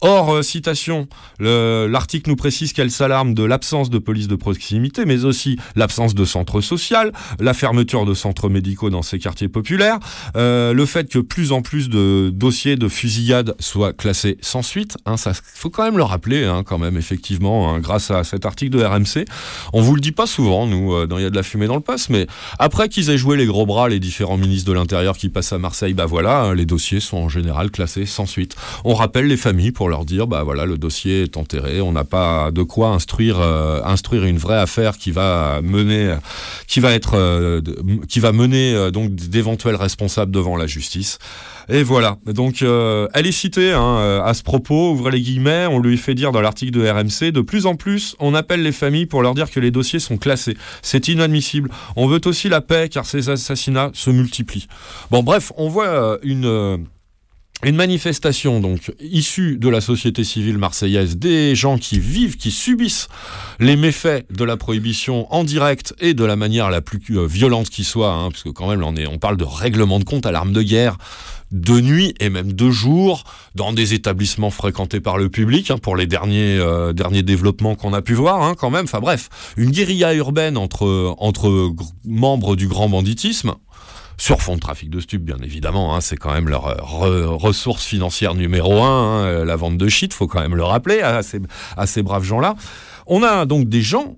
[0.00, 1.06] Or, euh, citation,
[1.38, 6.14] le- l'article nous précise qu'elle s'alarme de l'absence de police de proximité, mais aussi l'absence
[6.14, 6.96] de centres sociaux,
[7.40, 9.98] la fermeture de centres médicaux dans ces quartiers populaires,
[10.36, 14.96] euh, le fait que plus en plus de dossiers de fusillade soient classés sans suite,
[15.06, 18.76] hein, faut quand même le rappeler, hein, quand même effectivement, hein, grâce à cet article
[18.76, 19.24] de RMC.
[19.72, 21.74] On vous le dit pas souvent, nous, euh, il y a de la fumée dans
[21.74, 22.26] le poste, mais
[22.58, 25.58] après qu'ils aient joué les gros bras, les différents ministres de l'Intérieur qui passent à
[25.58, 28.56] Marseille, bah voilà, hein, les dossiers sont en général classés sans suite.
[28.84, 32.04] On rappelle les familles pour leur dire, bah voilà, le dossier est enterré, on n'a
[32.04, 36.16] pas de quoi instruire, euh, instruire une vraie affaire qui va mener,
[36.66, 37.60] qui va être, euh,
[38.08, 41.18] qui va mener euh, donc d'éventuels responsables devant la justice.
[41.68, 42.18] Et voilà.
[42.26, 45.96] Donc, euh, elle est citée hein, euh, à ce propos, ouvrez les guillemets, on lui
[45.96, 49.22] fait dire dans l'article de RMC, de plus en plus, on appelle les familles pour
[49.22, 50.56] leur dire que les dossiers sont classés.
[50.82, 51.70] C'est inadmissible.
[51.96, 54.68] On veut aussi la paix car ces assassinats se multiplient.
[55.10, 56.86] Bon, bref, on voit euh, une...
[57.64, 63.08] une manifestation donc issue de la société civile marseillaise, des gens qui vivent, qui subissent
[63.58, 67.70] les méfaits de la prohibition en direct et de la manière la plus euh, violente
[67.70, 70.26] qui soit, hein, parce que quand même on, est, on parle de règlement de compte
[70.26, 70.98] à l'arme de guerre
[71.52, 75.96] de nuit et même de jour dans des établissements fréquentés par le public hein, pour
[75.96, 78.84] les derniers euh, derniers développements qu'on a pu voir hein, quand même.
[78.84, 81.72] Enfin bref, une guérilla urbaine entre entre
[82.04, 83.54] membres du grand banditisme
[84.18, 85.94] sur fond de trafic de stupes, bien évidemment.
[85.94, 89.76] hein, c'est quand même leur euh, re- ressource financière numéro un, hein, euh, la vente
[89.76, 92.54] de shit, faut quand même le rappeler à ces braves gens-là.
[93.06, 94.16] On a donc des gens,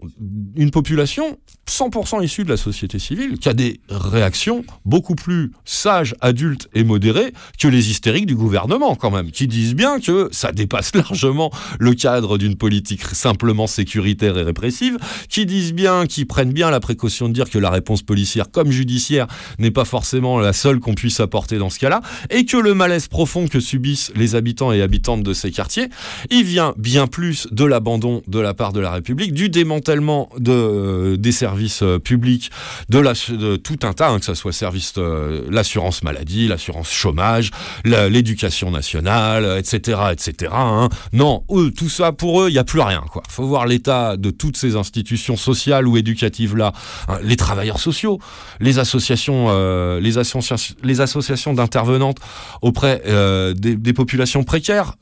[0.56, 6.14] une population 100% issue de la société civile, qui a des réactions beaucoup plus sages,
[6.20, 10.52] adultes et modérées que les hystériques du gouvernement, quand même, qui disent bien que ça
[10.52, 14.96] dépasse largement le cadre d'une politique simplement sécuritaire et répressive,
[15.28, 18.70] qui disent bien, qui prennent bien la précaution de dire que la réponse policière comme
[18.70, 19.26] judiciaire
[19.58, 23.08] n'est pas forcément la seule qu'on puisse apporter dans ce cas-là, et que le malaise
[23.08, 25.88] profond que subissent les habitants et habitantes de ces quartiers,
[26.30, 31.16] il vient bien plus de l'abandon de la part de la République, du démantèlement de,
[31.16, 32.50] des services euh, publics,
[32.88, 33.00] de,
[33.36, 37.50] de tout un tas, hein, que ce soit service, euh, l'assurance maladie, l'assurance chômage,
[37.84, 40.52] l'éducation nationale, euh, etc., etc.
[40.54, 40.88] hein.
[41.12, 43.02] Non, eux, tout ça pour eux, il n'y a plus rien.
[43.10, 43.22] Quoi.
[43.28, 46.72] Faut voir l'état de toutes ces institutions sociales ou éducatives là,
[47.08, 48.18] hein, les travailleurs sociaux,
[48.60, 52.18] les associations, euh, les, associa- les associations d'intervenantes
[52.62, 54.94] auprès euh, des populations précaires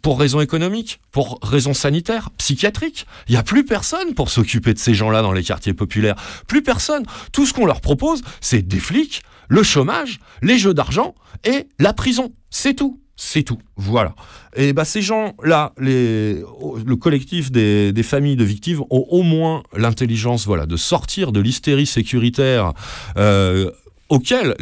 [0.00, 3.06] pour raisons économiques, pour raisons sanitaires, psychiatriques.
[3.28, 6.16] Il n'y a plus personne pour s'occuper de ces gens-là dans les quartiers populaires.
[6.46, 7.04] Plus personne.
[7.32, 11.14] Tout ce qu'on leur propose, c'est des flics, le chômage, les jeux d'argent
[11.44, 12.32] et la prison.
[12.50, 12.98] C'est tout.
[13.16, 13.58] C'est tout.
[13.76, 14.14] Voilà.
[14.56, 16.42] Et bah, ces gens-là, les,
[16.84, 21.38] le collectif des, des familles de victimes ont au moins l'intelligence voilà, de sortir de
[21.38, 22.72] l'hystérie sécuritaire
[23.16, 23.70] euh,
[24.08, 24.56] auquel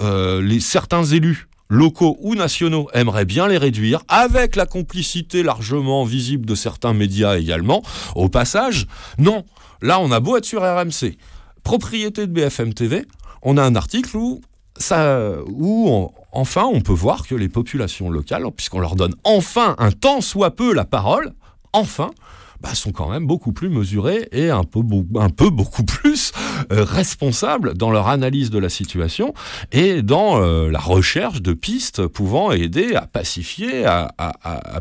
[0.00, 6.04] euh, les, certains élus locaux ou nationaux aimeraient bien les réduire, avec la complicité largement
[6.04, 7.82] visible de certains médias également.
[8.14, 8.86] Au passage,
[9.18, 9.44] non.
[9.82, 11.18] Là, on a beau être sur RMC,
[11.62, 13.06] propriété de BFM TV,
[13.42, 14.40] on a un article où
[16.32, 20.52] enfin on peut voir que les populations locales, puisqu'on leur donne enfin un tant soit
[20.52, 21.34] peu la parole,
[21.72, 22.10] enfin,
[22.60, 24.80] bah, sont quand même beaucoup plus mesurés et un peu,
[25.16, 26.32] un peu beaucoup plus
[26.72, 29.32] euh, responsables dans leur analyse de la situation
[29.72, 34.12] et dans euh, la recherche de pistes pouvant aider à pacifier, à,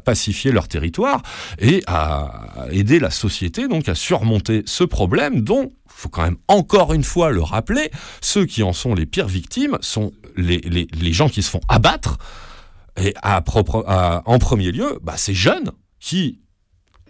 [0.04, 1.22] pacifier leur territoire
[1.60, 6.94] et à aider la société donc à surmonter ce problème dont faut quand même encore
[6.94, 7.90] une fois le rappeler,
[8.22, 11.62] ceux qui en sont les pires victimes sont les, les- les gens qui se font
[11.68, 12.18] abattre
[13.00, 13.86] et à propre,
[14.26, 16.40] en premier lieu, bah, ces jeunes qui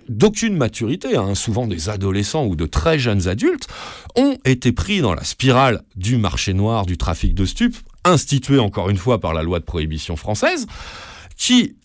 [0.09, 3.67] d'aucune maturité, hein, souvent des adolescents ou de très jeunes adultes,
[4.15, 8.89] ont été pris dans la spirale du marché noir, du trafic de stupes, institué encore
[8.89, 10.67] une fois par la loi de prohibition française,
[11.35, 11.75] qui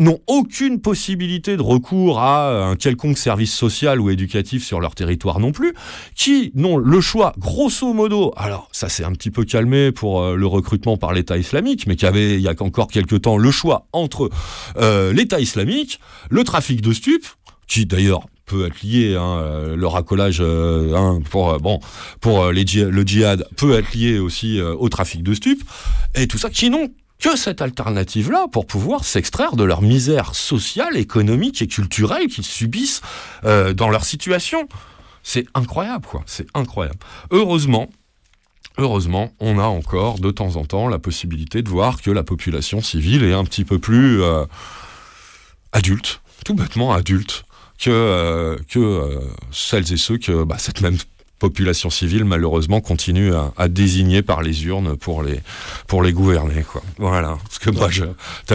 [0.00, 5.40] n'ont aucune possibilité de recours à un quelconque service social ou éducatif sur leur territoire
[5.40, 5.74] non plus,
[6.14, 10.36] qui n'ont le choix, grosso modo, alors ça s'est un petit peu calmé pour euh,
[10.36, 13.50] le recrutement par l'État islamique, mais qui avait il y a encore quelques temps le
[13.50, 14.30] choix entre
[14.78, 16.00] euh, l'État islamique,
[16.30, 17.26] le trafic de stupes,
[17.70, 21.78] qui d'ailleurs peut être lié, hein, euh, le racolage euh, hein, pour, euh, bon,
[22.20, 25.62] pour les le djihad peut être lié aussi au trafic de stupes,
[26.14, 26.90] et tout ça, qui n'ont
[27.20, 33.02] que cette alternative-là pour pouvoir s'extraire de leur misère sociale, économique et culturelle qu'ils subissent
[33.42, 34.68] dans leur situation.
[35.22, 36.22] C'est incroyable, quoi.
[36.24, 36.98] C'est incroyable.
[37.30, 37.90] Heureusement,
[38.78, 42.80] heureusement, on a encore de temps en temps la possibilité de voir que la population
[42.80, 44.22] civile est un petit peu plus
[45.72, 47.44] adulte, tout bêtement adulte,
[47.80, 49.20] que, euh, que euh,
[49.50, 50.98] celles et ceux que bah, cette même
[51.40, 55.40] population civile malheureusement continue à, à désigner par les urnes pour les
[55.88, 56.82] pour les gouverner quoi.
[56.98, 57.38] Voilà.
[57.42, 57.88] Parce que moi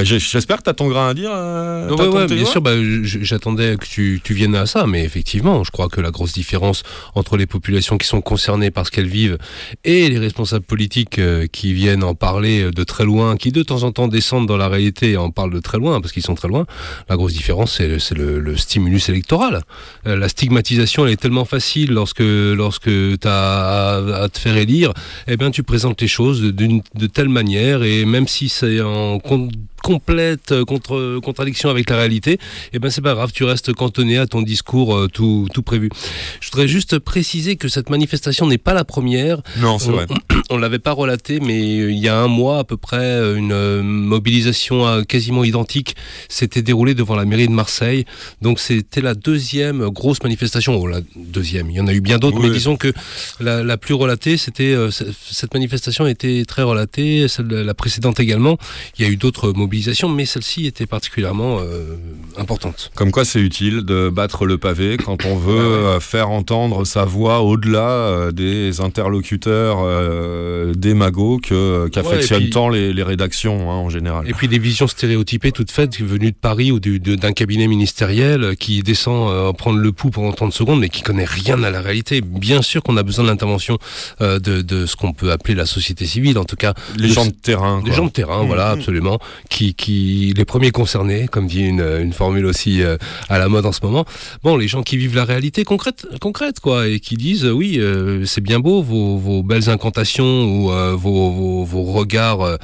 [0.04, 2.72] j'espère que t'as ton grain à dire euh, Ouais, ouais, bien sûr, bah,
[3.04, 6.84] j'attendais que tu, tu viennes à ça, mais effectivement, je crois que la grosse différence
[7.16, 9.38] entre les populations qui sont concernées par ce qu'elles vivent
[9.84, 13.84] et les responsables politiques euh, qui viennent en parler de très loin, qui de temps
[13.84, 16.36] en temps descendent dans la réalité et en parlent de très loin, parce qu'ils sont
[16.36, 16.66] très loin,
[17.10, 19.64] la grosse différence, c'est le, c'est le, le stimulus électoral.
[20.08, 24.94] Euh, la stigmatisation, elle est tellement facile lorsque, lorsque tu as à, te faire élire,
[25.28, 29.20] eh bien, tu présentes les choses d'une- de telle manière, et même si c'est en
[29.86, 32.40] complète euh, contre, contradiction avec la réalité,
[32.74, 35.90] eh ben c'est pas grave, tu restes cantonné à ton discours euh, tout, tout prévu.
[36.42, 39.42] Je voudrais juste préciser que cette manifestation n'est pas la première.
[39.60, 40.08] Non, c'est On- vrai.
[40.50, 43.36] On l'avait pas relaté, mais euh, il y a un mois à peu près, euh,
[43.38, 45.96] une euh, mobilisation euh, quasiment identique
[46.30, 48.06] s'était déroulée devant la mairie de Marseille.
[48.42, 51.70] Donc c'était la deuxième grosse manifestation, ou la deuxième.
[51.70, 52.48] Il y en a eu bien d'autres, Oui.
[52.48, 52.92] mais disons que
[53.40, 58.58] la, la plus relatée, c'était euh, cette manifestation était très relatée, celle la précédente également.
[58.98, 59.75] Il y a eu d'autres mobilisations,
[60.10, 61.96] mais celle-ci était particulièrement euh,
[62.38, 62.92] importante.
[62.96, 67.06] Comme quoi c'est utile de battre le pavé quand on veut euh, faire entendre sa
[67.06, 73.76] voix au-delà euh, des interlocuteurs euh, démagos que- qu'affectionnent puis- tant les, les rédactions hein,
[73.76, 74.28] en général.
[74.30, 78.82] Et puis des visions stéréotypées toutes faites venues de Paris ou d'un cabinet ministériel qui
[78.84, 82.22] descend euh, prendre le pouls pendant 30 secondes mais qui connaît rien à la réalité.
[82.22, 83.78] Bien sûr qu'on a besoin de l'intervention
[84.20, 87.26] de, de ce qu'on peut appeler la société civile, en tout cas les de- gens
[87.26, 87.80] de terrain.
[87.80, 87.96] des quoi.
[87.98, 89.20] gens de terrain, voilà, absolument,
[89.50, 92.98] qui, qui les premiers concernés, comme dit une, formule aussi euh,
[93.30, 94.06] à la mode en ce moment.
[94.44, 98.26] Bon, les gens qui vivent la réalité concrète, concrète quoi, et qui disent oui, euh,
[98.26, 102.58] c'est bien beau vos, vos belles incantations ou euh, vos, vos, vos regards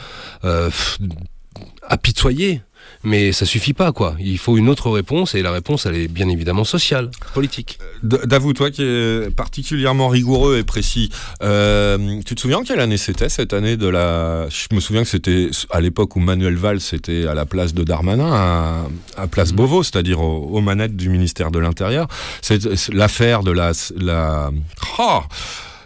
[1.87, 2.61] apitoyés.
[3.03, 4.15] Mais ça suffit pas, quoi.
[4.19, 7.79] Il faut une autre réponse, et la réponse, elle est bien évidemment sociale, politique.
[8.03, 11.09] D- Davou, toi qui es particulièrement rigoureux et précis,
[11.41, 15.09] euh, tu te souviens quelle année c'était cette année de la Je me souviens que
[15.09, 18.85] c'était à l'époque où Manuel Valls était à la place de Darmanin, à,
[19.17, 22.07] à Place Beauvau, c'est-à-dire aux, aux manettes du ministère de l'Intérieur.
[22.41, 23.71] C'est c'est l'affaire de la...
[23.97, 24.51] la...
[24.99, 25.21] Oh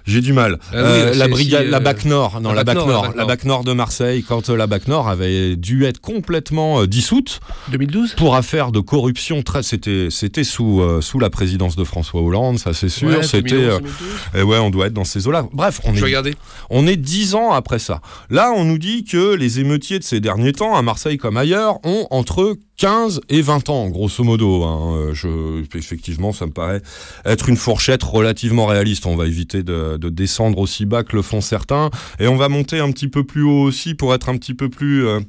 [0.06, 0.60] j'ai du mal.
[0.72, 2.86] Ah oui, Euh, la brigade, si, la euh, BAC Nord, non, la la BAC BAC
[2.86, 3.28] Nord, la Nord, BAC la Nord.
[3.28, 7.40] BAC Nord de Marseille, quand euh, la BAC Nord avait dû être complètement euh, dissoute,
[7.72, 12.22] 2012 pour affaire de corruption très c'était c'était sous euh, sous la présidence de François
[12.22, 13.24] Hollande ça c'est sûr.
[13.24, 13.80] C'était euh,
[14.36, 16.38] et ouais on doit être dans ces eaux là bref on Je est
[16.70, 18.02] on est dix ans après ça.
[18.30, 21.80] Là on nous dit que les émeutiers de ces derniers temps à Marseille comme ailleurs
[21.84, 24.64] ont entre 15 et 20 ans, grosso modo.
[24.64, 24.96] hein.
[24.98, 26.82] Euh, Je, effectivement, ça me paraît
[27.26, 29.06] être une fourchette relativement réaliste.
[29.06, 31.90] On va éviter de, de descendre aussi bas que le font certains.
[32.20, 34.70] Et on va monter un petit peu plus haut aussi pour être un petit peu
[34.70, 35.06] plus...
[35.08, 35.20] euh,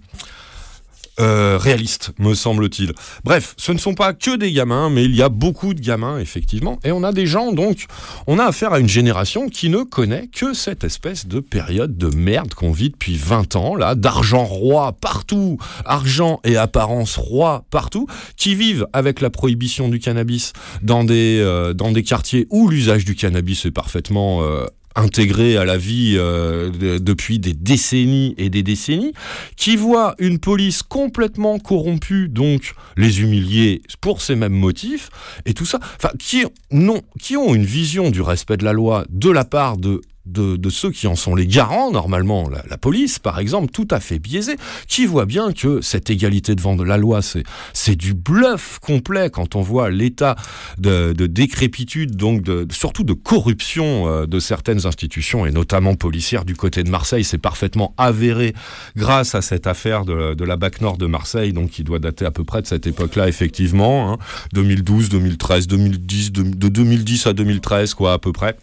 [1.19, 2.93] euh, réaliste, me semble-t-il.
[3.25, 6.19] Bref, ce ne sont pas que des gamins, mais il y a beaucoup de gamins,
[6.19, 6.79] effectivement.
[6.85, 7.87] Et on a des gens, donc,
[8.27, 12.15] on a affaire à une génération qui ne connaît que cette espèce de période de
[12.15, 18.07] merde qu'on vit depuis 20 ans, là, d'argent roi partout, argent et apparence roi partout,
[18.37, 20.53] qui vivent avec la prohibition du cannabis
[20.83, 24.43] dans des, euh, dans des quartiers où l'usage du cannabis est parfaitement...
[24.43, 24.67] euh,
[24.97, 29.13] intégré à la vie euh, de- depuis des décennies et des décennies,
[29.57, 35.11] qui voient une police complètement corrompue, donc les humilier pour ces mêmes motifs,
[35.45, 39.05] et tout ça, enfin, qui, non, qui ont une vision du respect de la loi
[39.11, 43.39] de la part de de, ceux qui en sont les garants, normalement, la, police, par
[43.39, 44.57] exemple, tout à fait biaisée,
[44.89, 49.55] qui voit bien que cette égalité devant de la loi, c'est, du bluff complet quand
[49.57, 50.37] on voit l'état
[50.79, 56.45] de, de décrépitude, donc de, surtout de corruption euh, de certaines institutions, et notamment policières
[56.45, 57.25] du côté de Marseille.
[57.25, 58.55] C'est parfaitement avéré
[58.97, 62.27] grâce à cette affaire de, de la BAC Nord de Marseille, donc qui doit dater
[62.27, 64.19] à peu près de cette époque-là, effectivement, hein,
[64.53, 68.57] 2012, 2013, 2010, de, de 2010 à 2013, quoi, à peu près.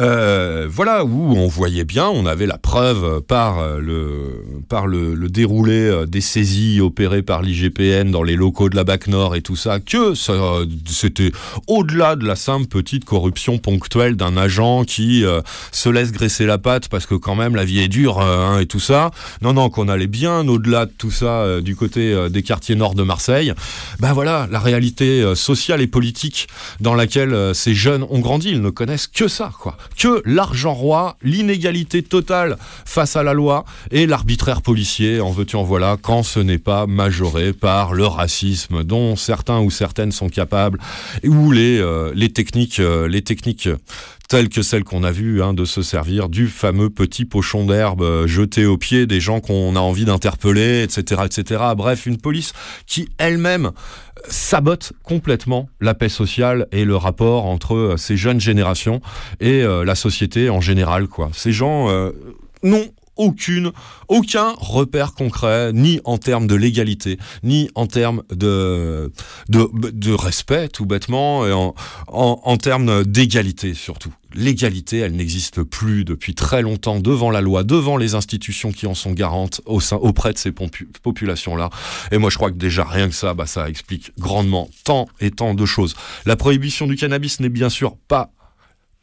[0.00, 5.28] Euh, voilà où on voyait bien, on avait la preuve par euh, le par le,
[5.28, 9.42] déroulé euh, des saisies opérées par l'IGPN dans les locaux de la BAC Nord et
[9.42, 10.14] tout ça, que
[10.86, 11.32] c'était
[11.66, 16.56] au-delà de la simple petite corruption ponctuelle d'un agent qui euh, se laisse graisser la
[16.56, 19.10] patte parce que quand même la vie est dure hein, et tout ça.
[19.42, 23.02] Non, non, qu'on allait bien au-delà de tout ça du côté des quartiers nord de
[23.02, 23.52] Marseille.
[23.98, 26.48] Ben voilà, la réalité sociale et politique
[26.80, 29.76] dans laquelle ces jeunes ont grandi, ils ne connaissent que ça, quoi.
[29.96, 35.62] Que l'argent roi, l'inégalité totale face à la loi et l'arbitraire policier, en veux-tu en
[35.62, 40.78] voilà, quand ce n'est pas majoré par le racisme dont certains ou certaines sont capables,
[41.24, 43.68] ou les, euh, techniques, euh, les techniques
[44.30, 48.02] telles que celles qu'on a vues, hein, de se servir du fameux petit pochon d'herbe
[48.02, 51.62] euh, jeté aux pieds des gens qu'on a envie d'interpeller, etc., etc.
[51.76, 52.52] Bref, une police
[52.86, 53.72] qui elle-même
[54.28, 59.00] sabote complètement la paix sociale et le rapport entre euh, ces jeunes générations
[59.40, 61.30] et euh, la société en général, quoi.
[61.32, 62.10] Ces gens euh,
[62.62, 62.90] n'ont
[63.20, 63.70] aucune,
[64.08, 69.12] aucun repère concret, ni en termes de légalité, ni en termes de,
[69.48, 71.74] de, de respect, tout bêtement, et en,
[72.08, 74.12] en, en termes d'égalité surtout.
[74.32, 78.94] L'égalité, elle n'existe plus depuis très longtemps devant la loi, devant les institutions qui en
[78.94, 80.52] sont garantes au sein, auprès de ces
[81.02, 81.68] populations-là.
[82.12, 85.30] Et moi, je crois que déjà rien que ça, bah, ça explique grandement tant et
[85.30, 85.94] tant de choses.
[86.26, 88.30] La prohibition du cannabis n'est bien sûr pas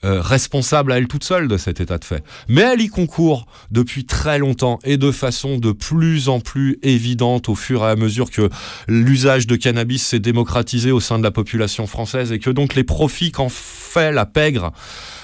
[0.05, 2.23] euh, responsable à elle toute seule de cet état de fait.
[2.47, 7.49] Mais elle y concourt depuis très longtemps et de façon de plus en plus évidente
[7.49, 8.49] au fur et à mesure que
[8.87, 12.83] l'usage de cannabis s'est démocratisé au sein de la population française et que donc les
[12.83, 14.71] profits qu'en fait la pègre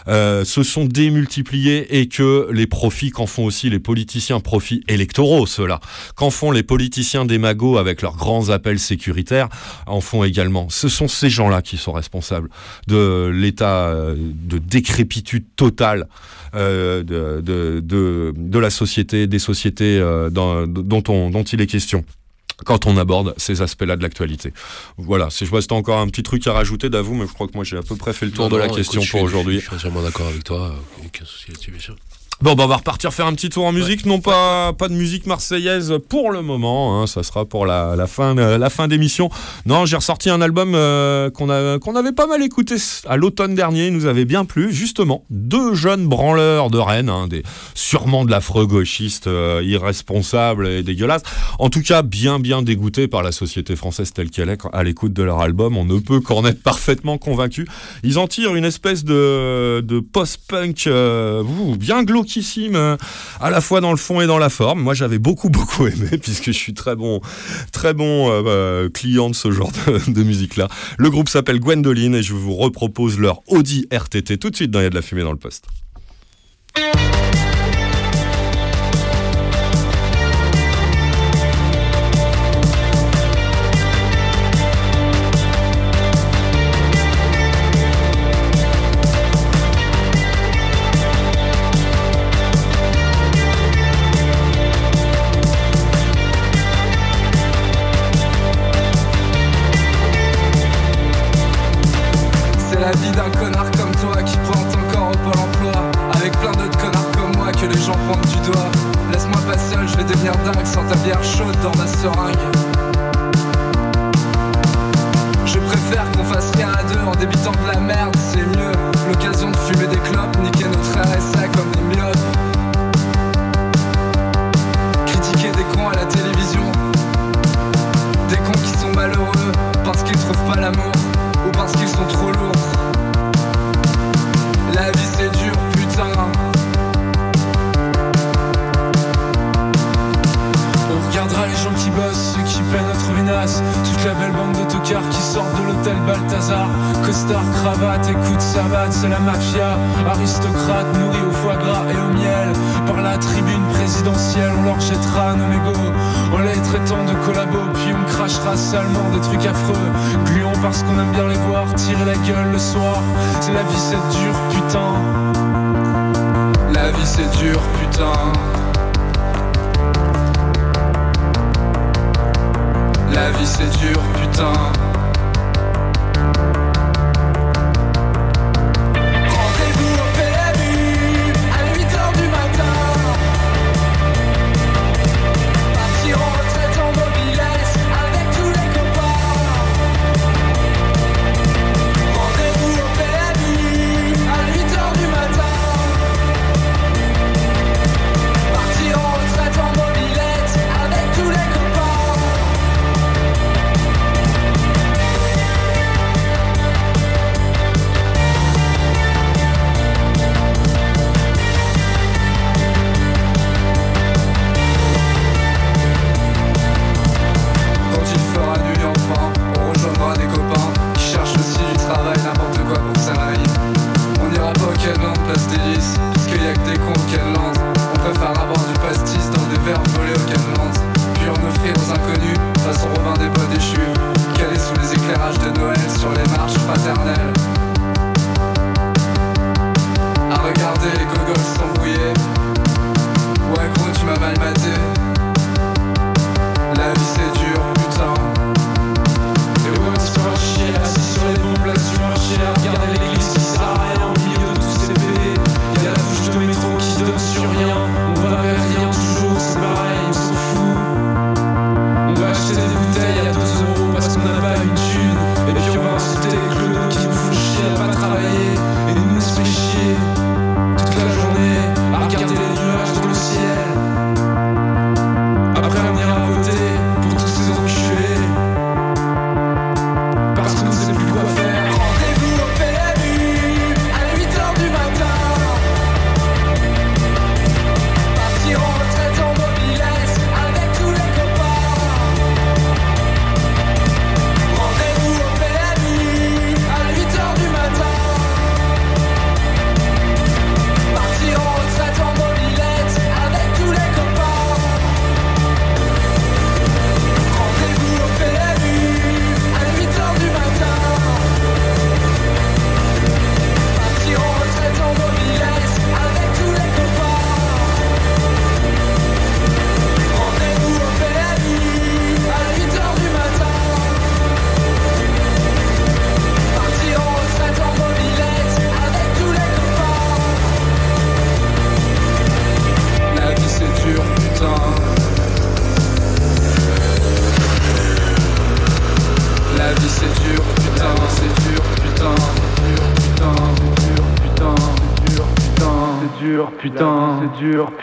[0.07, 5.45] euh, se sont démultipliés et que les profits qu'en font aussi les politiciens, profits électoraux
[5.45, 5.79] ceux-là,
[6.15, 9.49] qu'en font les politiciens démagos avec leurs grands appels sécuritaires,
[9.87, 10.67] en font également.
[10.69, 12.49] Ce sont ces gens-là qui sont responsables
[12.87, 16.07] de l'état euh, de décrépitude totale
[16.55, 19.99] euh, de, la société, des sociétés
[20.31, 22.05] dont il est question
[22.65, 24.53] quand on aborde ces aspects-là de l'actualité.
[24.97, 27.33] Voilà, si je vois si t'as encore un petit truc à rajouter d'avoue, mais je
[27.33, 29.11] crois que moi j'ai à peu près fait le tour Non, de la question écoute,
[29.11, 29.59] pour aujourd'hui.
[29.59, 30.71] Je suis entièrement d'accord avec toi.
[30.71, 31.95] euh, Aucun souci là-dessus, bien sûr.
[32.41, 34.05] Bon, bah, on va repartir faire un petit tour en musique.
[34.05, 37.01] Non pas, pas de musique marseillaise pour le moment.
[37.01, 39.29] hein, ça sera pour la, la fin, euh, la fin d'émission.
[39.65, 41.47] Non, j'ai ressorti un album euh, qu'on
[41.79, 42.75] qu'on avait pas mal écouté
[43.07, 43.87] à l'automne dernier.
[43.87, 44.73] Il nous avait bien plu.
[44.73, 47.43] Justement, deux jeunes branleurs de Rennes, hein, des,
[47.75, 51.23] sûrement de l'affreux gauchiste euh, irresponsable et dégueulasse.
[51.59, 55.13] En tout cas, bien, bien dégoûtés par la société française telle qu'elle est à l'écoute
[55.13, 55.77] de leur album.
[55.77, 57.67] On ne peut qu'en être parfaitement convaincu.
[58.03, 61.43] Ils en tirent une espèce de, de post-punk euh,
[61.77, 62.22] bien glauquissime,
[62.75, 62.97] euh,
[63.39, 64.81] à la fois dans le fond et dans la forme.
[64.81, 67.21] Moi, j'avais beaucoup, beaucoup aimé, puisque je suis très bon,
[67.71, 69.71] très bon euh, euh, client de ce genre
[70.07, 70.67] de, musique-là.
[70.97, 74.79] Le groupe s'appelle Gwendoline et je vous repropose leur Audi RTT tout de suite dans
[74.79, 75.65] Il y a de la fumée dans le poste.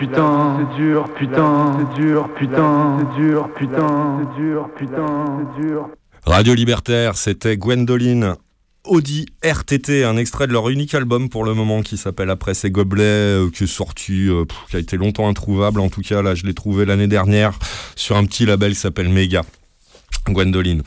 [0.00, 5.90] Putain, c'est dur, putain, c'est dur, putain, c'est dur, putain, c'est dur, putain, c'est dur.
[6.24, 8.36] Radio Libertaire, c'était Gwendoline.
[8.86, 12.70] Audi RTT, un extrait de leur unique album pour le moment qui s'appelle Après ces
[12.70, 15.80] gobelets, euh, qui est sorti, euh, pff, qui a été longtemps introuvable.
[15.80, 17.58] En tout cas, là, je l'ai trouvé l'année dernière
[17.94, 19.42] sur un petit label qui s'appelle Mega.
[20.32, 20.82] Gwendoline.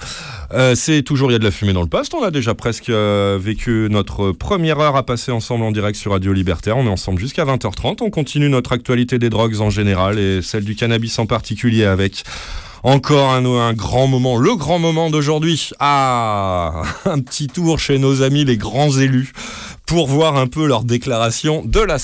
[0.54, 2.14] Euh, c'est toujours Il y a de la fumée dans le poste.
[2.14, 6.12] On a déjà presque euh, vécu notre première heure à passer ensemble en direct sur
[6.12, 6.78] Radio Libertaire.
[6.78, 7.98] On est ensemble jusqu'à 20h30.
[8.02, 12.24] On continue notre actualité des drogues en général et celle du cannabis en particulier avec
[12.84, 15.70] encore un, un grand moment, le grand moment d'aujourd'hui.
[15.80, 19.32] Ah, un petit tour chez nos amis les grands élus
[19.86, 21.98] pour voir un peu leur déclaration de la,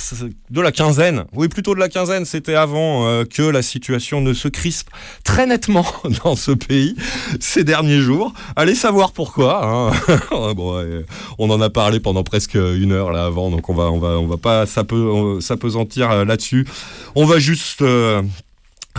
[0.72, 1.24] quinzaine.
[1.34, 4.90] Oui, plutôt de la quinzaine, c'était avant euh, que la situation ne se crispe
[5.24, 5.86] très nettement
[6.24, 6.96] dans ce pays
[7.40, 8.34] ces derniers jours.
[8.56, 9.66] Allez savoir pourquoi.
[9.66, 9.92] hein.
[11.40, 14.20] on en a parlé pendant presque une heure là avant, donc on va, on va,
[14.20, 16.68] on va pas s'ape- s'apesantir euh, là-dessus.
[17.16, 18.22] On va juste euh,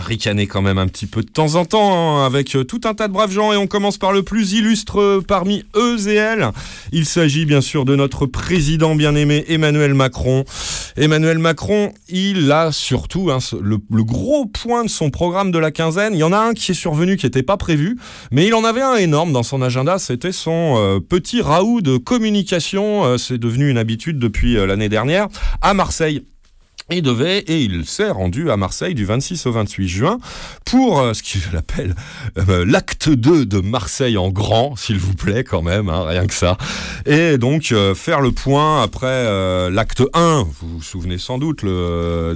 [0.01, 2.93] ricaner quand même un petit peu de temps en temps hein, avec euh, tout un
[2.93, 6.15] tas de braves gens et on commence par le plus illustre euh, parmi eux et
[6.15, 6.49] elles.
[6.91, 10.43] Il s'agit bien sûr de notre président bien-aimé Emmanuel Macron.
[10.97, 16.13] Emmanuel Macron, il a surtout hein, le, gros point de son programme de la quinzaine.
[16.13, 17.97] Il y en a un qui est survenu qui n'était pas prévu,
[18.31, 19.99] mais il en avait un énorme dans son agenda.
[19.99, 23.17] C'était son euh, petit raout de communication.
[23.17, 25.27] C'est devenu une habitude depuis l'année dernière
[25.61, 26.23] à Marseille.
[26.93, 30.19] Il devait, et il s'est rendu à Marseille du 26 au 28 juin
[30.65, 31.95] pour euh, ce qu'il appelle
[32.37, 36.33] euh, l'acte 2 de Marseille en grand, s'il vous plaît, quand même, hein, rien que
[36.33, 36.57] ça.
[37.05, 42.35] Et donc euh, faire le point après l'acte 1, vous vous souvenez sans doute, le,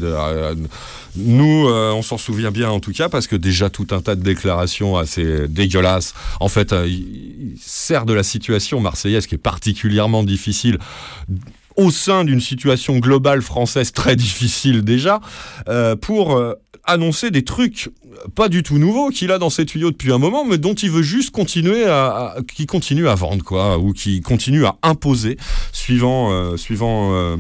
[1.18, 4.24] nous, on s'en souvient bien en tout cas, parce que déjà tout un tas de
[4.24, 6.14] déclarations assez dégueulasses.
[6.39, 10.80] En fait, il sert de la situation marseillaise qui est particulièrement difficile
[11.78, 15.20] au sein d'une situation globale française très difficile déjà,
[15.68, 16.54] euh, pour euh,
[16.84, 17.90] annoncer des trucs
[18.34, 20.90] pas du tout nouveaux qu'il a dans ses tuyaux depuis un moment, mais dont il
[20.90, 25.38] veut juste continuer à, à- qui continue à vendre quoi, ou qui continue à imposer,
[25.74, 27.36] suivant, euh, suivant euh,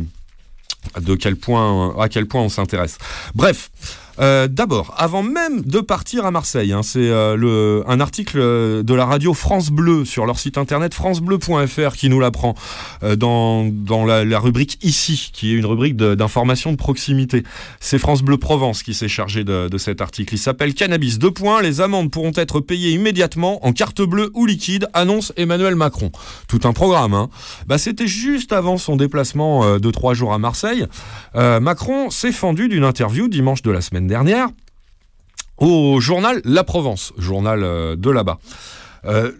[0.99, 2.97] de quel point, à quel point on s'intéresse.
[3.33, 3.71] Bref.
[4.19, 8.93] Euh, D'abord, avant même de partir à Marseille, hein, c'est euh, un article euh, de
[8.93, 12.55] la radio France Bleu sur leur site internet francebleu.fr qui nous l'apprend
[13.17, 13.71] dans,
[14.05, 17.43] la, rubrique Ici, qui est une rubrique d'information de, proximité.
[17.79, 20.33] C'est France Bleu Provence qui s'est chargé de, cet article.
[20.33, 21.19] Il s'appelle Cannabis.
[21.19, 25.75] Deux points, les amendes pourront être payées immédiatement en carte bleue ou liquide, annonce Emmanuel
[25.75, 26.11] Macron.
[26.47, 27.13] Tout un programme.
[27.13, 27.29] Hein.
[27.67, 30.85] Bah, C'était juste avant son déplacement de trois jours à Marseille.
[31.33, 34.49] Macron s'est fendu d'une interview dimanche de la semaine dernière
[35.57, 38.39] au journal La Provence, journal euh, de là-bas.
[39.05, 39.31] Euh,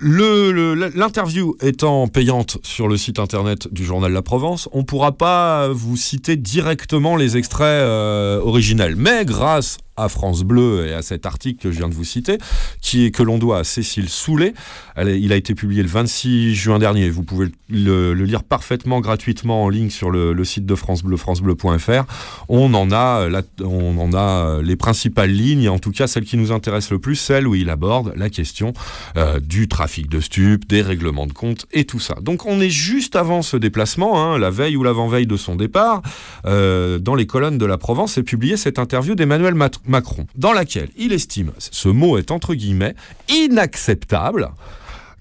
[0.96, 5.70] L'interview étant payante sur le site internet du journal La Provence, on ne pourra pas
[5.70, 8.96] vous citer directement les extraits euh, originels.
[8.96, 12.38] Mais grâce à France Bleu et à cet article que je viens de vous citer,
[12.82, 14.54] qui est, que l'on doit à Cécile Soulet,
[14.98, 17.10] il a été publié le 26 juin dernier.
[17.10, 22.04] Vous pouvez le, lire parfaitement gratuitement en ligne sur le, site de France Bleu, francebleu.fr.
[22.50, 26.24] On en a, euh, on en a euh, les principales lignes, en tout cas celle
[26.26, 28.74] qui nous intéresse le plus, celle où il aborde la question
[29.18, 32.16] euh, du trafic de stupes, des règlements de compte et tout ça.
[32.22, 36.02] Donc on est juste avant ce déplacement, hein, la veille ou l'avant-veille de son départ,
[36.44, 40.90] dans les colonnes de la Provence est publiée cette interview d'Emmanuel Mat- Macron, dans laquelle
[40.98, 42.96] il estime, ce mot est entre guillemets,
[43.30, 44.50] inacceptable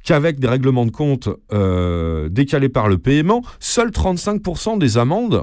[0.04, 5.42] qu'avec des règlements de compte euh, décalés par le paiement, seuls 35% des amendes,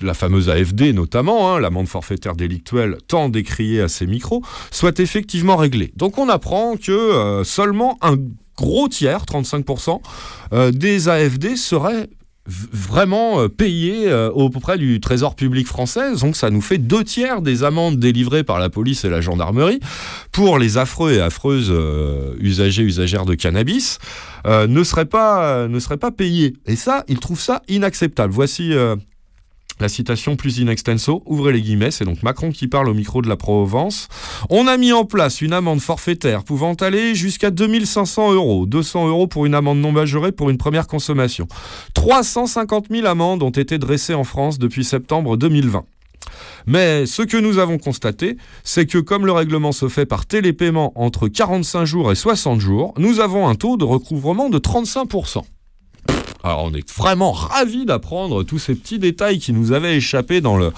[0.00, 5.56] la fameuse AFD notamment, hein, l'amende forfaitaire délictuelle tant décriée à ces micros, soient effectivement
[5.56, 5.92] réglées.
[5.96, 8.16] Donc on apprend que euh, seulement un
[8.56, 10.00] gros tiers, 35%,
[10.52, 12.08] euh, des AFD seraient
[12.48, 16.14] vraiment euh, payés euh, auprès du Trésor public français.
[16.16, 19.80] Donc ça nous fait deux tiers des amendes délivrées par la police et la gendarmerie
[20.32, 23.98] pour les affreux et affreuses euh, usagers, usagères de cannabis,
[24.46, 26.54] euh, ne seraient pas, ne pas payés.
[26.66, 28.32] Et ça, ils trouvent ça inacceptable.
[28.32, 28.96] Voici euh,
[29.78, 33.22] la citation plus in extenso, ouvrez les guillemets, c'est donc Macron qui parle au micro
[33.22, 34.08] de la Provence.
[34.48, 39.26] On a mis en place une amende forfaitaire pouvant aller jusqu'à 2500 euros, 200 euros
[39.26, 41.46] pour une amende non majorée pour une première consommation.
[41.94, 45.84] 350 000 amendes ont été dressées en France depuis septembre 2020.
[46.66, 50.92] Mais ce que nous avons constaté, c'est que comme le règlement se fait par télépaiement
[50.96, 55.42] entre 45 jours et 60 jours, nous avons un taux de recouvrement de 35%.
[56.44, 60.56] Alors on est vraiment ravis d'apprendre tous ces petits détails qui nous avaient échappé dans
[60.56, 60.72] le,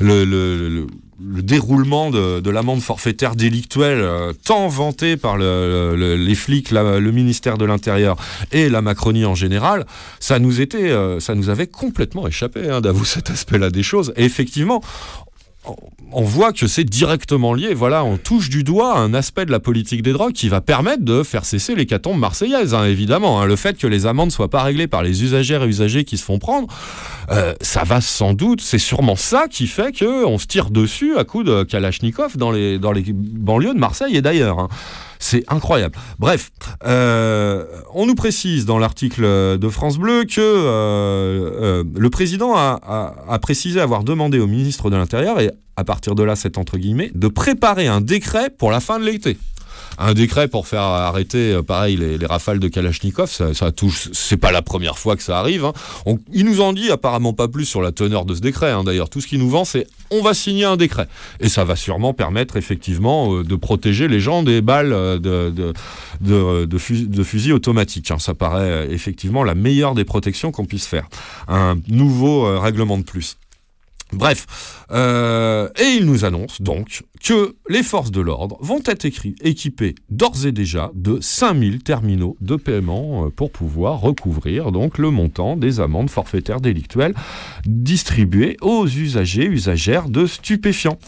[0.00, 0.86] le- le- le-
[1.26, 6.72] le déroulement de, de l'amende forfaitaire délictuelle euh, tant vantée par le- le- les flics,
[6.72, 8.16] le ministère de l'Intérieur
[8.50, 9.86] et la Macronie en général,
[10.18, 10.60] ça nous
[10.90, 14.12] euh, avait complètement échappé hein, d'avouer cet aspect-là des choses.
[14.16, 14.82] Et effectivement,
[16.12, 17.74] on- voit que c'est directement lié.
[17.74, 21.02] Voilà, on touche du doigt un aspect de la politique des drogues qui va permettre
[21.04, 23.40] de faire cesser l'hécatombe marseillaise, hein, évidemment.
[23.40, 23.46] hein.
[23.46, 26.24] Le fait que les amendes soient pas réglées par les usagères et usagers qui se
[26.24, 26.68] font prendre,
[27.30, 31.16] euh, ça va sans doute, c'est sûrement ça qui fait que on se tire dessus
[31.16, 34.58] à coups de Kalachnikov dans les, dans les banlieues de Marseille et d'ailleurs.
[34.58, 34.68] hein.
[35.18, 35.96] C'est incroyable.
[36.18, 36.50] Bref,
[36.84, 39.22] euh, on nous précise dans l'article
[39.58, 44.46] de France Bleu que euh, euh, le président a, a- a précisé avoir demandé au
[44.46, 48.50] ministre de l'Intérieur, et à partir de là, c'est entre guillemets, de préparer un décret
[48.50, 49.36] pour la fin de l'été.
[49.98, 54.08] Un décret pour faire arrêter, euh, pareil, les, les rafales de Kalachnikov, ça, ça touche.
[54.12, 55.64] C'est pas la première fois que ça arrive.
[55.64, 55.72] hein.
[56.32, 58.70] Nous en dit apparemment pas plus sur la teneur de ce décret.
[58.72, 58.84] hein.
[58.84, 61.08] D'ailleurs, tout ce qu'ils nous vend, c'est on va signer un décret.
[61.40, 65.50] Et ça va sûrement permettre effectivement euh, de protéger les gens des balles euh, de,
[65.50, 65.72] de,
[66.20, 68.10] de, de fus- de fusils automatiques.
[68.10, 68.18] hein.
[68.18, 71.08] Ça paraît effectivement la meilleure des protections qu'on puisse faire.
[71.48, 73.36] Un nouveau règlement de plus.
[74.12, 79.94] Bref, euh, et il nous annonce donc que les forces de l'ordre vont être équipées
[80.10, 85.56] d'ores et déjà de 5000 terminaux de paiement euh, pour pouvoir recouvrir donc le montant
[85.56, 87.14] des amendes forfaitaires délictuelles
[87.66, 90.98] distribuées aux usagers, usagères de stupéfiants.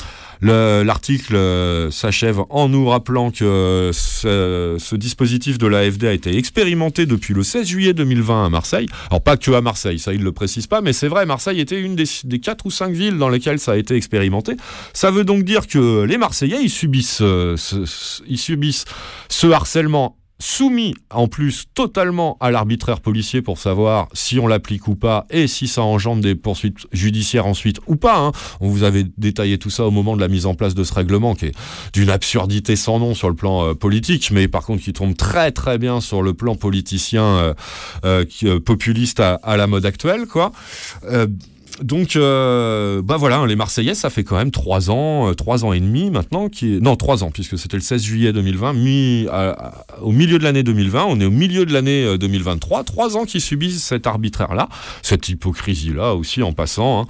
[0.40, 7.06] Le- L'article euh, s'achève en nous rappelant que ce, dispositif de l'AFD a été expérimenté
[7.06, 8.86] depuis le 16 juillet 2020 à Marseille.
[9.10, 11.80] Alors pas que à Marseille, ça il le précise pas, mais c'est vrai, Marseille était
[11.80, 14.52] une des, des quatre ou cinq villes dans lesquelles ça a été expérimenté.
[14.92, 18.84] Ça veut donc dire que les Marseillais, ils subissent, euh, ce, ils subissent
[19.28, 24.94] ce harcèlement soumis en plus totalement à l'arbitraire policier pour savoir si on l'applique ou
[24.94, 28.18] pas et si ça engendre des poursuites judiciaires ensuite ou pas.
[28.18, 28.32] hein.
[28.60, 30.92] On vous avait détaillé tout ça au moment de la mise en place de ce
[30.92, 31.52] règlement qui est
[31.94, 35.52] d'une absurdité sans nom sur le plan euh, politique, mais par contre qui tombe très
[35.52, 37.54] très bien sur le plan politicien euh,
[38.04, 40.52] euh, euh, populiste à, à la mode actuelle, quoi.
[41.80, 45.34] Euh, donc, euh, bah voilà, hein, les Marseillais, ça fait quand même trois ans, euh,
[45.34, 48.72] trois ans et demi maintenant, qui non trois ans puisque c'était le 16 juillet 2020,
[48.72, 52.18] mi, à- à- au milieu de l'année 2020, on est au milieu de l'année euh,
[52.18, 54.68] 2023, trois ans qui subissent cet arbitraire-là,
[55.02, 57.06] cette hypocrisie-là aussi en passant, hein.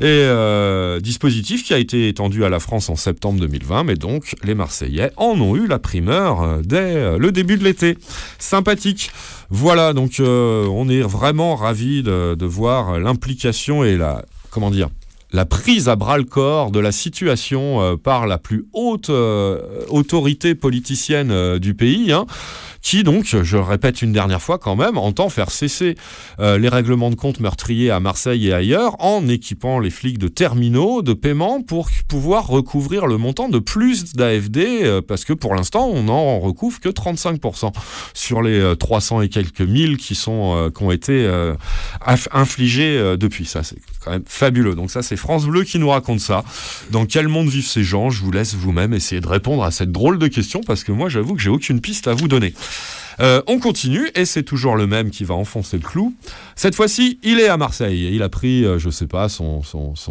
[0.00, 4.34] et euh, dispositif qui a été étendu à la France en septembre 2020, mais donc
[4.44, 7.96] les Marseillais en ont eu la primeur euh, dès euh, le début de l'été.
[8.38, 9.10] Sympathique.
[9.50, 14.07] Voilà, donc euh, on est vraiment ravis de, de voir l'implication et la
[14.50, 14.88] comment dire
[15.32, 19.84] la prise à bras le corps de la situation euh, par la plus haute euh,
[19.88, 22.26] autorité politicienne euh, du pays, hein,
[22.82, 25.96] qui donc, je répète une dernière fois quand même, entend faire cesser
[26.40, 30.28] euh, les règlements de compte meurtriers à Marseille et ailleurs en équipant les flics de
[30.28, 35.54] terminaux de paiement pour pouvoir recouvrir le montant de plus d'AFD, euh, parce que pour
[35.54, 37.72] l'instant, on n'en recouvre que 35%
[38.14, 41.54] sur les euh, 300 et quelques mille qui, sont, euh, qui ont été euh,
[42.06, 43.44] inf- infligés euh, depuis.
[43.44, 44.74] Ça, c'est quand même fabuleux.
[44.74, 46.44] Donc ça, c'est France Bleu qui nous raconte ça.
[46.90, 48.10] Dans quel monde vivent ces gens?
[48.10, 51.08] Je vous laisse vous-même essayer de répondre à cette drôle de question, parce que moi,
[51.08, 52.54] j'avoue que j'ai aucune piste à vous donner.
[53.20, 56.14] Euh, on continue et c'est toujours le même qui va enfoncer le clou.
[56.54, 58.10] Cette fois-ci, il est à Marseille.
[58.12, 59.62] Il a pris, euh, je sais pas, son,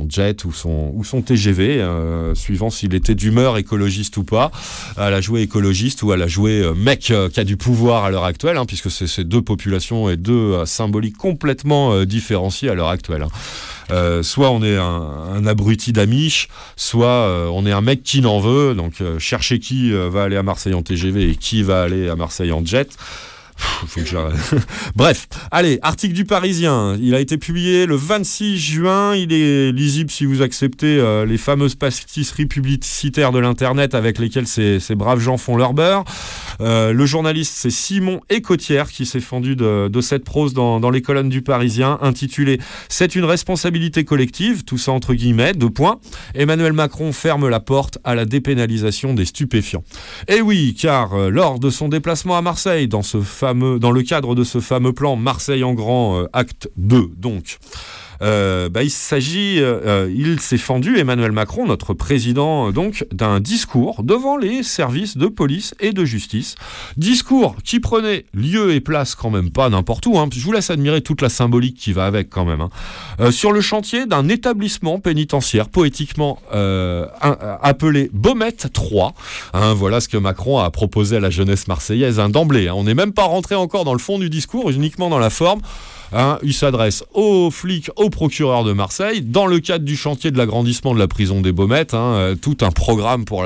[0.10, 4.52] jet ou son, TGV, euh, suivant s'il était d'humeur écologiste ou pas.
[4.98, 8.12] Elle a joué écologiste ou elle a joué euh, mec qui a du pouvoir à
[8.12, 12.90] l'heure actuelle, hein, puisque c'est c'est deux populations et deux symboliques complètement différenciées à l'heure
[12.90, 13.24] actuelle.
[13.24, 13.30] hein.
[13.92, 18.40] Euh, soit on est un, abruti d'amiche, soit euh, on est un mec qui n'en
[18.40, 18.74] veut.
[18.76, 22.16] Donc euh, chercher qui va aller à Marseille en TGV et qui va aller à
[22.16, 22.98] Marseille en jet.
[24.96, 26.98] Bref, allez, article du Parisien.
[27.00, 29.16] Il a été publié le 26 juin.
[29.16, 34.48] Il est lisible si vous acceptez euh, les fameuses pastisseries publicitaires de l'Internet avec lesquelles
[34.48, 36.04] ces, ces braves gens font leur beurre.
[36.60, 40.90] Euh, le journaliste, c'est Simon Écotière qui s'est fendu de, de cette prose dans, dans
[40.90, 46.00] les colonnes du Parisien, intitulé C'est une responsabilité collective, tout ça entre guillemets, deux points.
[46.34, 49.84] Emmanuel Macron ferme la porte à la dépénalisation des stupéfiants.
[50.28, 54.04] Et oui, car euh, lors de son déplacement à Marseille, dans, ce fameux, dans le
[54.04, 57.58] cadre de ce fameux plan Marseille en grand, euh, acte 2, donc,
[58.22, 63.40] euh, bah, il s'agit, euh, il s'est fendu, Emmanuel Macron, notre président, euh, donc, d'un
[63.40, 66.56] discours devant les services de police et de justice.
[66.98, 70.18] Discours qui prenait lieu et place quand même pas n'importe où.
[70.18, 70.28] hein.
[70.32, 72.62] Je vous laisse admirer toute la symbolique qui va avec quand même.
[72.62, 72.70] hein.
[73.20, 79.14] Euh, sur le chantier d'un établissement pénitentiaire poétiquement euh, euh, appelé Baumette 3.
[79.54, 82.68] Hein, voilà ce que Macron a proposé à la jeunesse marseillaise hein, d'emblée.
[82.68, 82.74] hein.
[82.76, 85.62] On n'est même pas rentré encore dans le fond du discours, uniquement dans la forme.
[86.14, 90.38] Hein, il s'adresse aux flics, au procureur de Marseille, dans le cadre du chantier de
[90.38, 93.44] l'agrandissement de la prison des Baumettes, hein, euh, tout un programme pour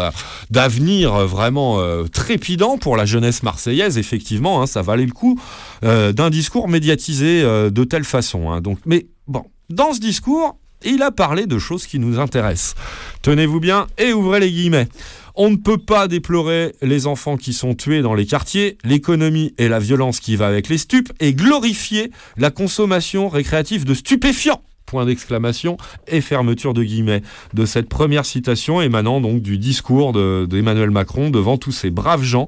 [0.51, 3.97] d'avenir euh, vraiment euh, trépidant pour la jeunesse marseillaise.
[3.97, 5.39] Effectivement, hein, ça valait le coup
[5.82, 8.62] d'un discours médiatisé de telle façon.
[8.86, 12.76] mais bon, dans ce discours, il a parlé de choses qui nous intéressent.
[13.22, 14.88] Tenez-vous bien et ouvrez les guillemets.
[15.36, 19.68] On ne peut pas déplorer les enfants qui sont tués dans les quartiers, l'économie et
[19.70, 24.62] la violence qui va avec les stupes, et glorifier la consommation récréative de stupéfiants.
[24.86, 25.78] Point d'exclamation
[26.08, 27.22] et fermeture de guillemets
[27.54, 32.24] de cette première citation émanant donc du discours de- d'Emmanuel Macron devant tous ces braves
[32.24, 32.48] gens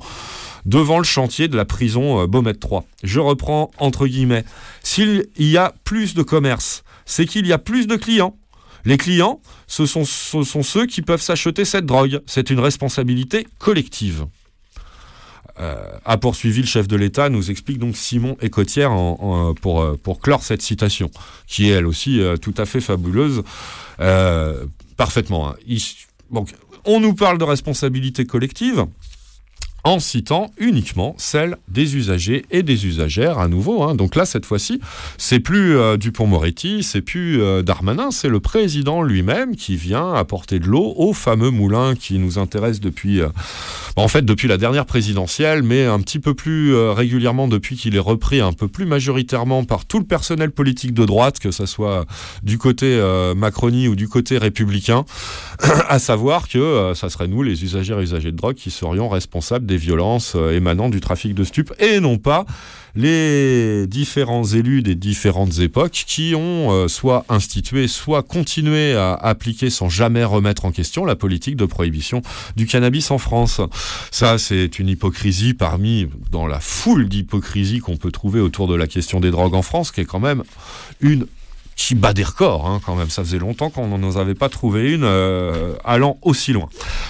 [0.65, 2.85] devant le chantier de la prison euh, Baumette 3.
[3.03, 4.43] Je reprends entre guillemets.
[4.81, 8.35] S'il y a plus de commerce, c'est qu'il y a plus de clients.
[8.85, 12.21] Les clients, ce sont, ce sont ceux qui peuvent s'acheter cette drogue.
[12.25, 14.25] C'est une responsabilité collective.
[15.59, 18.89] Euh, a poursuivi le chef de l'État, nous explique donc Simon Écotière
[19.61, 21.11] pour, euh, pour clore cette citation,
[21.45, 23.43] qui est elle aussi euh, tout à fait fabuleuse,
[24.97, 25.49] parfaitement.
[25.49, 25.55] hein.
[26.31, 26.55] Donc,
[26.85, 28.87] on nous parle de responsabilité collective
[29.83, 33.83] en citant uniquement celle des usagers et des usagères à nouveau.
[33.83, 33.95] hein.
[33.95, 34.79] Donc là, cette fois-ci,
[35.17, 40.59] c'est plus euh, Dupont-Moretti, c'est plus euh, Darmanin, c'est le président lui-même qui vient apporter
[40.59, 43.27] de l'eau au fameux moulin qui nous intéresse depuis, euh,
[43.97, 47.99] en fait, depuis la dernière présidentielle, mais un petit peu plus régulièrement depuis qu'il est
[47.99, 52.05] repris un peu plus majoritairement par tout le personnel politique de droite, que ce soit
[52.41, 52.99] du côté
[53.35, 55.05] Macronie ou du côté républicain,
[55.89, 59.65] à savoir que ça serait nous, les usagères et usagers de drogue, qui serions responsables
[59.65, 62.45] des violences euh, émanant du trafic de stupes et non pas
[62.95, 69.69] les différents élus des différentes époques qui ont euh, soit institué, soit continué à appliquer
[69.69, 72.21] sans jamais remettre en question la politique de prohibition
[72.55, 73.61] du cannabis en France.
[74.11, 78.87] Ça, c'est une hypocrisie parmi, dans la foule d'hypocrisie qu'on peut trouver autour de la
[78.87, 80.43] question des drogues en France, qui est quand même
[81.01, 81.25] une
[81.75, 83.09] qui bat des records, hein, quand même.
[83.09, 86.69] Ça faisait longtemps qu'on n'en avait pas trouvé une euh, allant aussi loin.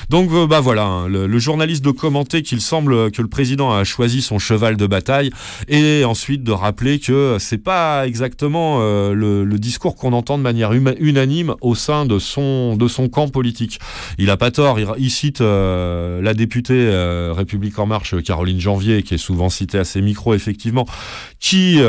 [0.10, 3.74] Donc, euh, bah voilà, hein, le, le journaliste de commenter qu'il semble que le président
[3.74, 5.32] a choisi son cheval de bataille
[5.68, 10.44] et ensuite de rappeler que c'est pas exactement euh, le, le discours qu'on entend de
[10.44, 13.80] manière unanime au sein de son, de son camp politique.
[14.18, 18.60] Il a pas tort, il, il cite euh, la députée euh, République En Marche, Caroline
[18.60, 20.86] Janvier, qui est souvent citée à ses micros, effectivement,
[21.40, 21.80] qui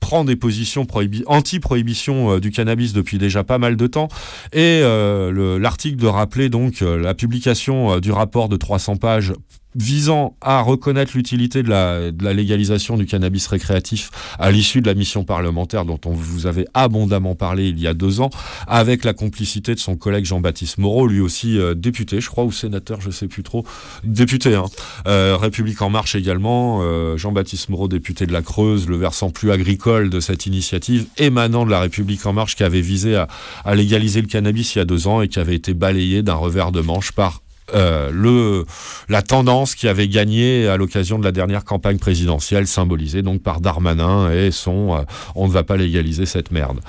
[0.00, 4.08] prend des positions prohibi- anti-prohibition euh, du cannabis depuis déjà pas mal de temps.
[4.52, 9.32] Et euh, le- l'article de rappeler donc euh, la publication du rapport de 300 pages
[9.78, 15.24] visant à reconnaître l'utilité de la, légalisation du cannabis récréatif à l'issue de la mission
[15.24, 18.30] parlementaire dont on vous avait abondamment parlé il y a deux ans,
[18.66, 22.52] avec la complicité de son collègue Jean-Baptiste Moreau, lui aussi euh, député, je crois, ou
[22.52, 23.64] sénateur, je sais plus trop,
[24.04, 24.64] député, hein.
[25.06, 29.52] Euh, République en marche également, euh, Jean-Baptiste Moreau, député de la Creuse, le versant plus
[29.52, 33.28] agricole de cette initiative émanant de la République en marche qui avait visé à,
[33.64, 36.34] à légaliser le cannabis il y a deux ans et qui avait été balayé d'un
[36.34, 37.42] revers de manche par
[37.74, 38.64] euh, le,
[39.08, 43.60] la tendance qui avait gagné à l'occasion de la dernière campagne présidentielle, symbolisée donc par
[43.60, 45.02] Darmanin et son euh,
[45.34, 46.80] on ne va pas légaliser cette merde.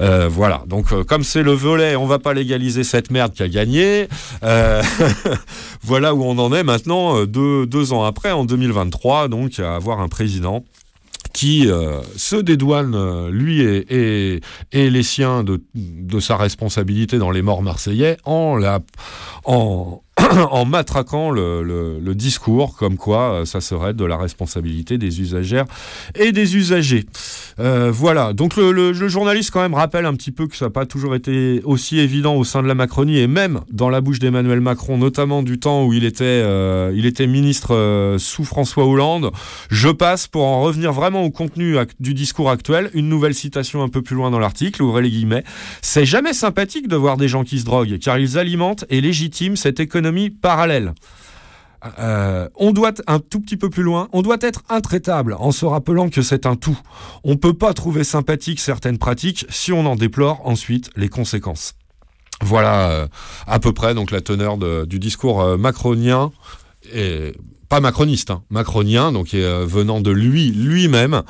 [0.00, 3.48] Euh, voilà, donc comme c'est le volet on va pas légaliser cette merde qui a
[3.48, 4.08] gagné,
[5.82, 10.00] voilà où on en est maintenant, deux, deux ans après, en 2023, donc à avoir
[10.00, 10.64] un président
[11.32, 11.68] qui
[12.16, 14.40] se dédouane, lui et,
[14.72, 18.80] et, les siens, de, de sa responsabilité dans les morts marseillais en, la,
[20.50, 25.66] en matraquant le, discours comme quoi euh, ça serait de la responsabilité des usagères
[26.14, 27.04] et des usagers.
[27.60, 30.86] Euh, voilà, donc le, journaliste quand même rappelle un petit peu que ça n'a pas
[30.86, 34.60] toujours été aussi évident au sein de la Macronie et même dans la bouche d'Emmanuel
[34.60, 39.30] Macron, notamment du temps où il était, euh, il était ministre sous François Hollande.
[39.70, 42.90] Je passe pour en revenir vraiment au contenu du discours actuel.
[42.94, 45.44] Une nouvelle citation un peu plus loin dans l'article, ouvrez les guillemets.
[45.82, 49.56] C'est jamais sympathique de voir des gens qui se droguent, car ils alimentent et légitiment
[49.56, 50.94] cette économie parallèle.
[52.00, 55.64] Euh, on doit un tout petit peu plus loin, on doit être intraitable en se
[55.64, 56.78] rappelant que c'est un tout.
[57.22, 61.74] On peut pas trouver sympathique certaines pratiques si on en déplore ensuite les conséquences.
[62.42, 63.08] Voilà euh,
[63.46, 66.32] à peu près donc la teneur du discours euh, macronien
[66.92, 67.32] et
[67.68, 71.22] pas macroniste, hein, macronien, donc euh, venant de lui lui-même,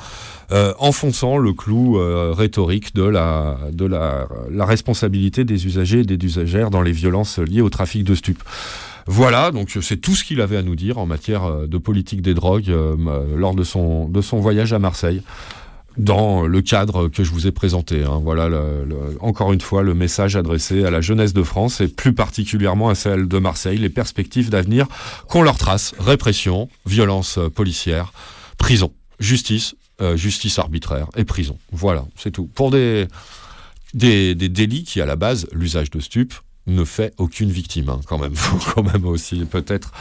[0.51, 6.03] euh, enfonçant le clou euh, rhétorique de la de la, la responsabilité des usagers et
[6.03, 8.43] des usagères dans les violences liées au trafic de stupes.
[9.05, 12.21] Voilà, donc c'est tout ce qu'il avait à nous dire en matière euh, de politique
[12.21, 12.73] des drogues
[13.35, 15.21] lors de son de son voyage à Marseille
[15.97, 18.03] dans le cadre que je vous ai présenté.
[18.03, 18.19] hein.
[18.23, 18.49] Voilà,
[19.19, 22.95] encore une fois, le message adressé à la jeunesse de France et plus particulièrement à
[22.95, 24.87] celle de Marseille, les perspectives d'avenir
[25.27, 25.93] qu'on leur trace.
[25.99, 28.13] Répression, violence euh, policière,
[28.57, 31.57] prison, justice euh, justice arbitraire et prison.
[31.73, 32.45] Voilà, c'est tout.
[32.47, 33.05] Pour des,
[33.93, 36.33] des, des délits qui, à la base, l'usage de stupes
[36.67, 38.33] ne fait aucune victime, hein, quand même.
[38.35, 39.91] Faut quand même aussi peut-être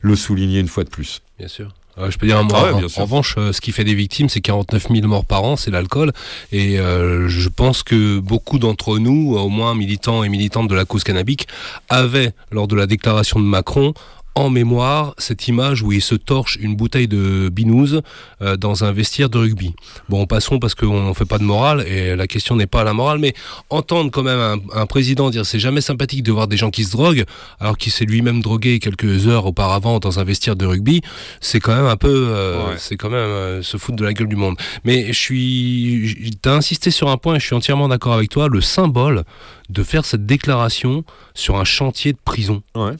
[0.00, 1.20] le souligner une fois de plus.
[1.38, 1.74] Bien sûr.
[1.98, 2.54] Euh, je peux dire un mot.
[2.54, 5.44] Ah ouais, en revanche, euh, ce qui fait des victimes, c'est 49 000 morts par
[5.44, 6.12] an, c'est l'alcool.
[6.50, 10.84] Et euh, je pense que beaucoup d'entre nous, au moins militants et militantes de la
[10.84, 11.48] cause cannabique,
[11.88, 13.92] avaient, lors de la déclaration de Macron,
[14.34, 18.00] en mémoire cette image où il se torche une bouteille de binouze
[18.40, 19.74] euh, dans un vestiaire de rugby.
[20.08, 22.84] Bon, passons parce qu'on ne fait pas de morale et la question n'est pas à
[22.84, 23.34] la morale, mais
[23.68, 26.84] entendre quand même un, un président dire c'est jamais sympathique de voir des gens qui
[26.84, 27.24] se droguent
[27.60, 31.02] alors qu'il s'est lui-même drogué quelques heures auparavant dans un vestiaire de rugby,
[31.40, 32.74] c'est quand même un peu, euh, Ouais.
[32.78, 34.56] c'est quand même euh, se foutre de la gueule du monde.
[34.84, 38.48] Mais je suis, t'as insisté sur un point et je suis entièrement d'accord avec toi,
[38.48, 39.24] le symbole
[39.68, 41.04] de faire cette déclaration
[41.34, 42.92] sur un chantier de prison Ouais.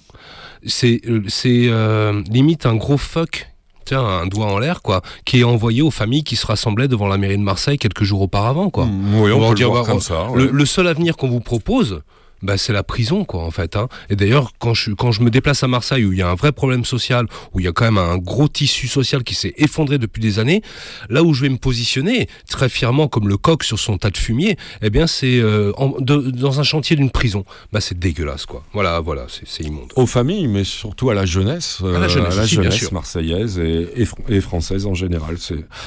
[0.67, 3.49] C'est euh, euh, limite un gros fuck
[3.85, 7.09] tiens un doigt en l'air quoi qui est envoyé aux familles qui se rassemblaient devant
[7.09, 9.83] la mairie de Marseille quelques jours auparavant quoi Mm, oui, on, peut le dire, voir
[9.83, 10.47] ouais, comme ouais.
[10.47, 10.51] ça.
[10.53, 12.03] le seul avenir qu'on vous propose
[12.43, 13.89] bah, c'est la prison quoi en fait hein.
[14.11, 16.35] et d'ailleurs quand je quand je me déplace à Marseille où il y a un
[16.35, 19.55] vrai problème social où il y a quand même un gros tissu social qui s'est
[19.57, 20.63] effondré depuis des années
[21.09, 24.17] là où je vais me positionner très fièrement comme le coq sur son tas de
[24.17, 29.01] fumier eh bien c'est euh, dans un chantier d'une prison bah c'est dégueulasse quoi voilà
[29.01, 32.59] voilà c'est immonde Aux familles, mais surtout à la jeunesse, À la euh, jeunesse aussi,
[32.59, 32.93] bien sûr.
[32.93, 35.37] marseillaise et, et, fr- et française en général.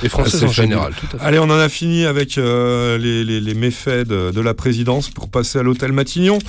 [0.04, 3.24] Et française en général tout à fait Allez, on en a fini avec euh, les,
[3.24, 6.40] les- les méfaits de, de la présidence pour passer à l'hôtel Matignon.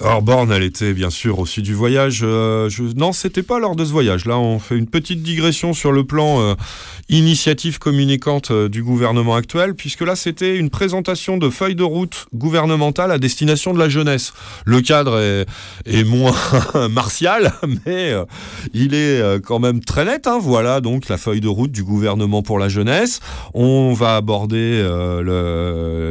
[0.00, 2.20] Alors, Borne, elle était bien sûr aussi du voyage.
[2.22, 2.82] euh, je...
[2.82, 4.26] Non, c'était pas lors de ce voyage.
[4.26, 6.54] Là, on fait une petite digression sur le plan euh,
[7.08, 12.26] initiative communicante euh, du gouvernement actuel, puisque là, c'était une présentation de feuille de route
[12.34, 14.34] gouvernementale à destination de la jeunesse.
[14.66, 15.18] Le cadre
[15.86, 16.34] est, moins
[16.90, 17.52] martial,
[17.86, 18.12] mais
[18.74, 20.26] il est quand même très net.
[20.26, 20.38] hein.
[20.40, 23.20] Voilà donc la feuille de route du gouvernement pour la jeunesse.
[23.54, 24.82] On va aborder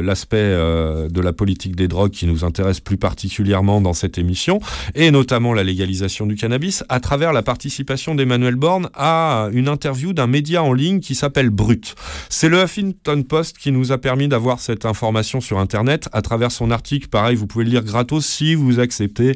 [0.02, 4.60] l'aspect de la politique des drogues qui nous intéresse plus particulièrement dans cette émission,
[4.94, 10.12] et notamment la légalisation du cannabis, à travers la participation d'Emmanuel Borne à une interview
[10.12, 11.94] d'un média en ligne qui s'appelle Brut.
[12.28, 16.50] C'est le Huffington Post qui nous a permis d'avoir cette information sur Internet à travers
[16.50, 17.08] son article.
[17.08, 19.34] Pareil, vous pouvez le lire gratos si vous acceptez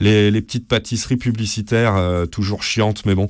[0.00, 3.28] les, petites pâtisseries publicitaires, euh, toujours chiantes, mais bon.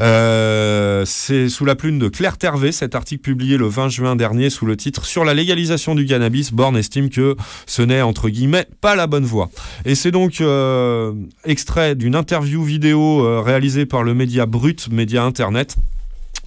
[0.00, 4.50] Euh, c'est sous la plume de Claire Tervé, cet article publié le 20 juin dernier
[4.50, 7.36] sous le titre Sur la légalisation du cannabis, Borne estime que
[7.66, 9.50] ce n'est, entre guillemets, pas la bonne voie.
[9.84, 11.12] Et c'est donc euh,
[11.44, 15.76] extrait d'une interview vidéo euh, réalisée par le média Brut, média internet,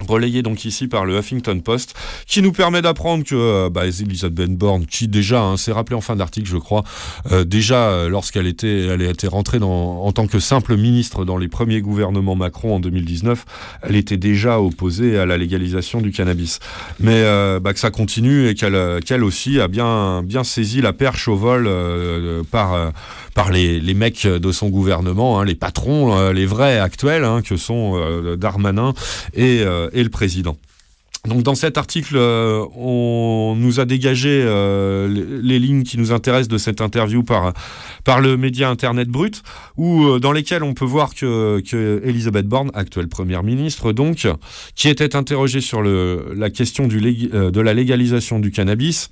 [0.06, 1.94] relayé donc ici par le Huffington Post,
[2.26, 6.00] qui nous permet d'apprendre que euh, bah, Elisabeth Borne, qui déjà hein, s'est rappelé en
[6.00, 6.84] fin d'article, je crois,
[7.32, 11.38] euh, déjà euh, lorsqu'elle était, elle était rentrée dans, en tant que simple ministre dans
[11.38, 13.44] les premiers gouvernements Macron en 2019,
[13.82, 16.60] elle était déjà opposée à la légalisation du cannabis.
[17.00, 20.92] Mais euh, bah, que ça continue et qu'elle, euh, aussi a bien, bien saisi la
[20.92, 22.92] perche au vol euh, par
[23.36, 27.58] par les, mecs de son gouvernement, hein, les patrons, euh, les vrais actuels, hein, que
[27.58, 28.94] sont euh, Darmanin
[29.34, 30.56] et, euh, et le président.
[31.26, 34.44] Donc dans cet article, on nous a dégagé
[35.42, 37.52] les, lignes qui nous intéressent de cette interview par,
[38.20, 39.42] le média Internet Brut,
[39.76, 43.92] où, dans lesquelles on peut voir que, que Elisabeth Borne, actuelle première ministre,
[44.76, 49.10] qui était interrogée sur la question de la légalisation du cannabis,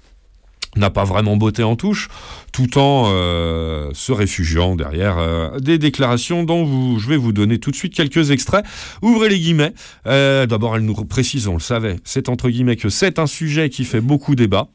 [0.76, 2.09] n'a pas vraiment botté en touche,
[2.52, 7.70] tout en euh, se réfugiant derrière euh, des déclarations dont je vais vous donner tout
[7.70, 8.64] de suite quelques extraits.
[9.02, 9.74] Ouvrez les guillemets.
[10.06, 13.70] Euh, D'abord, elle nous précise, on le savait, c'est entre guillemets que c'est un sujet
[13.70, 14.68] qui fait beaucoup débat,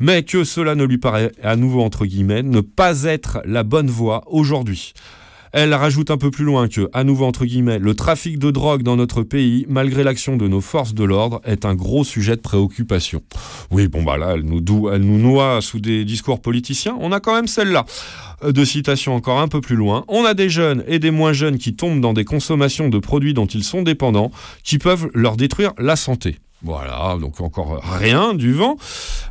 [0.00, 3.88] mais que cela ne lui paraît à nouveau entre guillemets ne pas être la bonne
[3.88, 4.92] voie aujourd'hui.
[5.52, 8.82] Elle rajoute un peu plus loin que, à nouveau entre guillemets, le trafic de drogue
[8.82, 12.40] dans notre pays, malgré l'action de nos forces de l'ordre, est un gros sujet de
[12.40, 13.22] préoccupation.
[13.70, 16.96] Oui, bon bah là, elle nous, noie sous des discours politiciens.
[17.00, 17.84] On a quand même celle-là.
[18.44, 20.04] Euh, De citation encore un peu plus loin.
[20.08, 23.34] On a des jeunes et des moins jeunes qui tombent dans des consommations de produits
[23.34, 24.30] dont ils sont dépendants,
[24.62, 26.36] qui peuvent leur détruire la santé.
[26.62, 28.78] Voilà, donc encore rien du vent.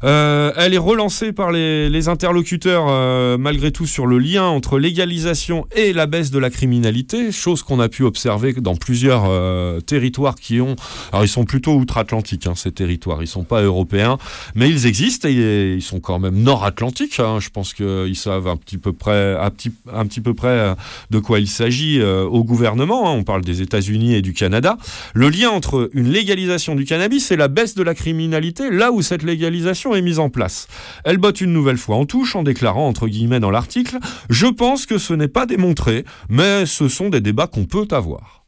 [0.03, 5.65] Euh, elle est relancée par les, interlocuteurs, euh, malgré tout, sur le lien entre légalisation
[5.75, 10.35] et la baisse de la criminalité, chose qu'on a pu observer dans plusieurs euh, territoires
[10.35, 10.75] qui ont...
[11.11, 14.19] Alors ils sont plutôt outre-Atlantique, hein, ces territoires, ils sont pas européens,
[14.53, 17.19] mais ils existent et ils sont quand même nord-atlantiques.
[17.19, 17.39] hein.
[17.39, 20.75] Je pense qu'ils savent un petit peu près, un petit, un petit peu près
[21.09, 23.09] de quoi il s'agit au gouvernement.
[23.09, 23.15] hein.
[23.17, 24.77] On parle des États-Unis et du Canada.
[25.15, 29.01] Le lien entre une légalisation du cannabis et la baisse de la criminalité, là où
[29.01, 30.67] cette légalisation est mise en place.
[31.03, 33.97] Elle botte une nouvelle fois en touche en déclarant, entre guillemets dans l'article,
[34.29, 38.41] Je pense que ce n'est pas démontré, mais ce sont des débats qu'on peut avoir.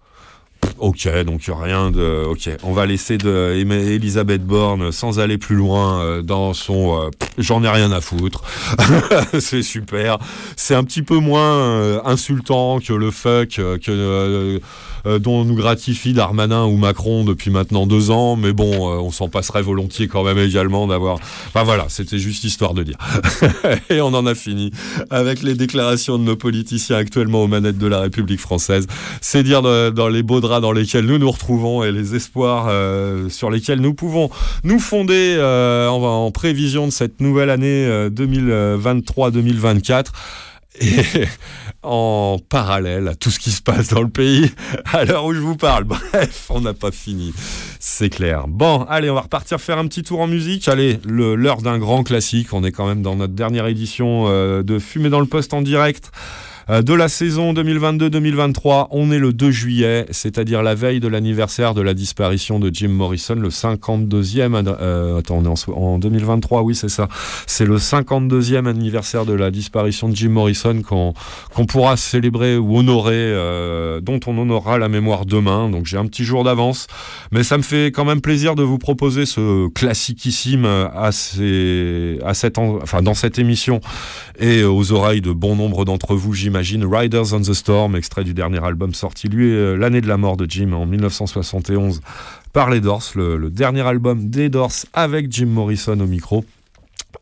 [0.80, 2.26] Ok, donc rien de.
[2.30, 7.00] Ok, on va laisser Elisabeth Borne sans aller plus loin euh, dans son.
[7.00, 8.44] euh, J'en ai rien à foutre.
[9.40, 10.18] c'est super.
[10.56, 14.60] C'est un petit peu moins euh, insultant que le fuck que
[15.08, 19.12] euh, dont nous gratifie Darmanin ou Macron depuis maintenant deux ans, mais bon, euh, on
[19.12, 21.20] s'en passerait volontiers quand même également d'avoir.
[21.48, 22.98] Enfin voilà, c'était juste histoire de dire.
[23.90, 24.72] Et on en a fini
[25.10, 28.88] avec les déclarations de nos politiciens actuellement aux manettes de la République française.
[29.22, 33.30] C'est dire dans les beaux draps dans lesquels nous nous retrouvons et les espoirs euh,
[33.30, 34.30] sur lesquels nous pouvons
[34.64, 40.06] nous fonder en, en prévision de cette nouvelle année euh, 2023-2024.
[40.80, 41.02] Et
[41.84, 44.52] en parallèle à tout ce qui se passe dans le pays,
[44.92, 45.84] à l'heure où je vous parle.
[45.86, 47.34] Bref, on n'a pas fini,
[47.80, 48.48] c'est clair.
[48.48, 50.68] Bon, allez, on va repartir faire un petit tour en musique.
[50.68, 52.54] Allez, le- l'heure d'un grand classique.
[52.54, 55.62] On est quand même dans notre dernière édition euh, de Fumer dans le poste en
[55.62, 56.12] direct.
[56.70, 61.74] Euh, De la saison 2022-2023, on est le 2 juillet, c'est-à-dire la veille de l'anniversaire
[61.74, 64.54] de la disparition de Jim Morrison, le 52e.
[64.54, 67.08] ad- euh, attends, on est en, so- en 2023, oui, c'est ça.
[67.46, 71.14] C'est le 52e anniversaire de la disparition de Jim Morrison qu'on
[71.68, 75.70] pourra célébrer ou honorer, euh, dont on honorera la mémoire demain.
[75.70, 76.88] Donc j'ai un petit jour d'avance,
[77.32, 82.58] mais ça me fait quand même plaisir de vous proposer ce classiquissime à, à cette,
[82.58, 83.80] en- enfin, dans cette émission
[84.38, 86.57] et aux oreilles de bon nombre d'entre vous, j'imagine.
[86.60, 90.38] Riders on the Storm, extrait du dernier album sorti, lui, euh, l'année de la mort
[90.38, 92.02] de Jim en 1971
[92.54, 96.46] par les Doors, le, dernier album des Doors avec Jim Morrison au micro.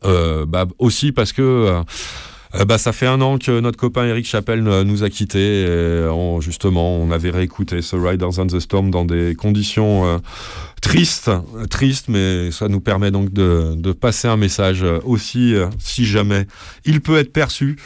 [0.04, 4.26] Euh, bah, aussi parce que euh, bah, ça fait un an que notre copain Eric
[4.26, 5.66] Chappelle nous a quittés.
[6.10, 10.20] On- justement, on avait réécouté ce Riders on the Storm dans des conditions
[10.80, 11.30] tristes,
[11.70, 16.46] tristes, mais ça nous permet donc de, passer un message aussi, si jamais
[16.84, 17.76] il peut être perçu.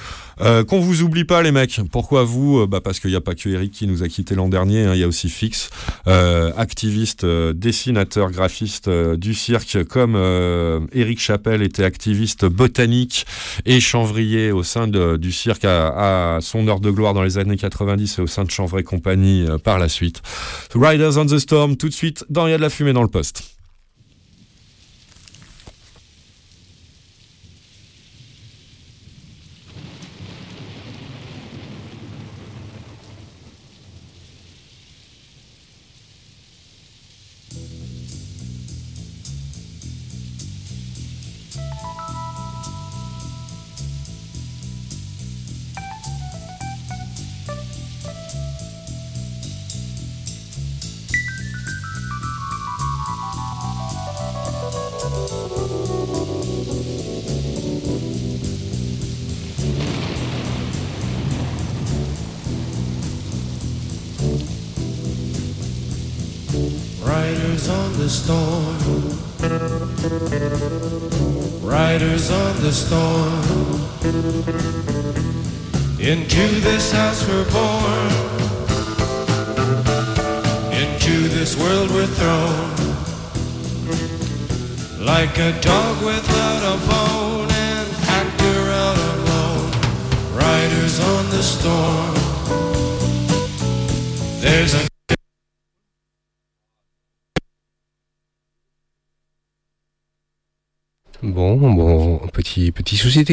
[0.41, 1.81] Euh, qu'on vous oublie pas les mecs.
[1.91, 4.35] Pourquoi vous Euh, bah Parce qu'il n'y a pas que Eric qui nous a quittés
[4.35, 4.95] l'an dernier, hein.
[4.95, 5.71] il y a aussi Fix,
[6.07, 13.27] euh, activiste, euh, dessinateur, graphiste euh, du cirque, comme euh, Eric Chappelle était activiste botanique
[13.67, 17.57] et chanvrier au sein du cirque à, à son heure de gloire dans les années
[17.57, 20.23] 90 et au sein de Chanvray Compagnie euh, par la suite.
[20.75, 23.03] Riders on the Storm, tout de suite dans Il y a de la fumée dans
[23.03, 23.60] le poste.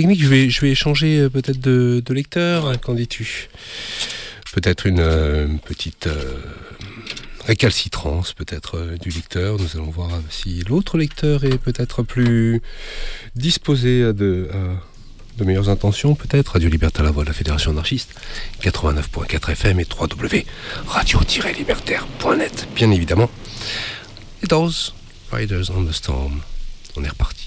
[0.02, 0.22] Technique.
[0.22, 2.68] Je vais, je vais changer euh, peut-être de, de lecteur.
[2.68, 3.50] hein, Qu'en dis-tu?
[4.54, 6.36] Peut-être une, euh, petite euh,
[7.46, 9.58] récalcitrance, peut-être du lecteur.
[9.60, 12.62] Nous allons voir si l'autre lecteur est peut-être plus
[13.36, 14.58] disposé à de, à
[15.40, 16.52] de meilleures intentions, peut-être.
[16.54, 18.14] Radio Libertaire, la voix de la Fédération anarchiste.
[18.62, 23.32] 89.4 FM et www.radio-libertaire.net, bien évidemment.
[24.44, 24.48] Et
[25.32, 26.42] Riders on the Storm.
[26.96, 27.47] On est reparti.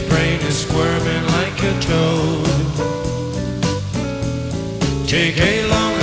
[0.00, 2.46] his brain is squirming like a toad.
[5.06, 5.99] Take a long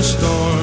[0.00, 0.59] the storm.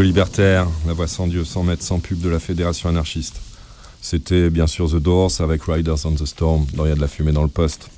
[0.00, 3.40] Libertaire, la voix sans Dieu, sans mètres, sans pub de la Fédération anarchiste.
[4.00, 7.08] C'était bien sûr The Doors avec Riders on the Storm, Il y a de la
[7.08, 7.90] fumée dans le poste.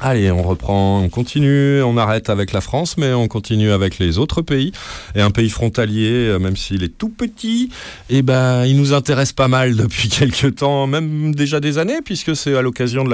[0.00, 4.18] Allez, on reprend, on continue, on arrête avec la France, mais on continue avec les
[4.18, 4.72] autres pays.
[5.16, 7.70] Et un pays frontalier, euh, même s'il est tout petit,
[8.10, 12.36] eh ben, il nous intéresse pas mal depuis quelques temps, même déjà des années, puisque
[12.36, 13.04] c'est à l'occasion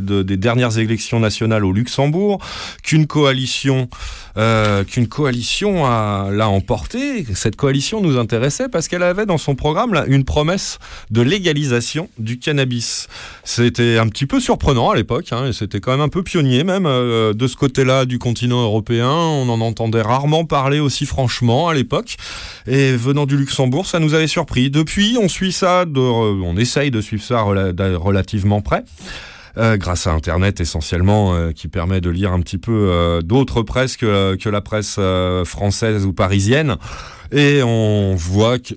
[0.00, 2.38] des dernières élections nationales au Luxembourg
[2.84, 3.88] qu'une coalition,
[4.36, 5.82] euh, coalition
[6.30, 7.26] l'a emporté.
[7.34, 10.78] Cette coalition nous intéressait parce qu'elle avait dans son programme là, une promesse
[11.10, 13.08] de légalisation du cannabis.
[13.42, 16.62] C'était un petit peu surprenant à l'époque, hein, et c'était quand même un peu pionnier
[16.62, 19.10] même euh, de ce côté-là du continent européen.
[19.10, 22.16] On en entendait rarement parler aussi franchement à l'époque.
[22.66, 24.70] Et venant du Luxembourg, ça nous avait surpris.
[24.70, 28.84] Depuis, on suit ça, de, on essaye de suivre ça rela- relativement près.
[29.58, 33.62] euh, grâce à Internet essentiellement, euh, qui permet de lire un petit peu euh, d'autres
[33.62, 36.76] presses que, que la presse euh, française ou parisienne.
[37.32, 38.74] Et on voit que...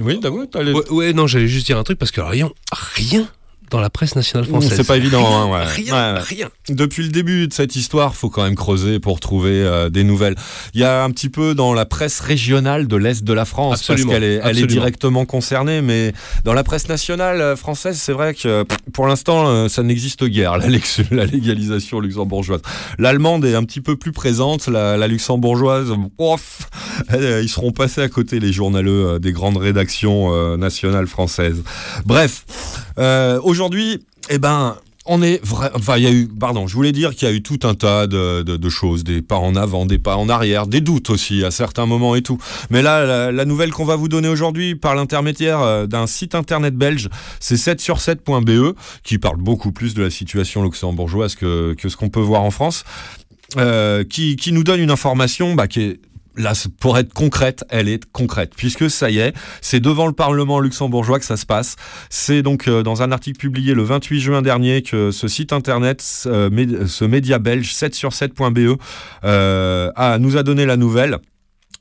[0.00, 3.26] Oui, t'as les- Ouais, ouais, non, j'allais juste dire un truc parce que rien, rien
[3.74, 4.72] dans la presse nationale française.
[4.76, 5.64] C'est pas évident, Rien, hein, ouais.
[5.64, 6.48] Rien, Ouais, rien.
[6.68, 10.36] Depuis le début de cette histoire, faut quand même creuser pour trouver euh, des nouvelles.
[10.74, 13.80] Il y a un petit peu dans la presse régionale de l'Est de la France,
[13.80, 14.68] Absolument, parce qu'elle est, elle est absolument.
[14.72, 16.12] directement concernée, mais
[16.44, 20.56] dans la presse nationale euh, française, c'est vrai que pour l'instant, euh, ça n'existe guère,
[20.56, 22.60] la, lex- la légalisation luxembourgeoise.
[22.98, 25.88] L'allemande est un petit peu plus présente, la, la luxembourgeoise,
[26.18, 26.68] ouf,
[27.12, 31.62] ils seront passés à côté, les journaleux des grandes rédactions euh, nationales françaises.
[32.04, 32.44] Bref,
[32.98, 34.76] euh, aujourd'hui, eh ben,
[35.06, 35.70] on est vrai.
[35.98, 36.28] Il y a eu.
[36.28, 39.36] Pardon, je voulais dire qu'il y a eu tout un tas de, choses, des pas
[39.36, 42.38] en avant, des pas en arrière, des doutes aussi à certains moments et tout.
[42.70, 46.74] Mais là, la, nouvelle qu'on va vous donner aujourd'hui par l'intermédiaire euh, d'un site internet
[46.74, 47.10] belge,
[47.40, 51.96] c'est 7 sur 7.be, E, qui parle beaucoup plus de la situation luxembourgeoise que, ce
[51.96, 52.84] qu'on peut voir en France,
[53.58, 56.00] euh, qui, qui nous donne une information bah, qui est
[56.36, 60.58] Là, pour être concrète, elle est concrète, puisque ça y est, c'est devant le Parlement
[60.58, 61.76] luxembourgeois que ça se passe.
[62.10, 66.02] C'est donc euh, dans un article publié le 28 juin dernier que ce site internet,
[66.26, 68.78] euh, ce média belge 7 sur 7.be,
[69.24, 71.18] euh, nous a donné la nouvelle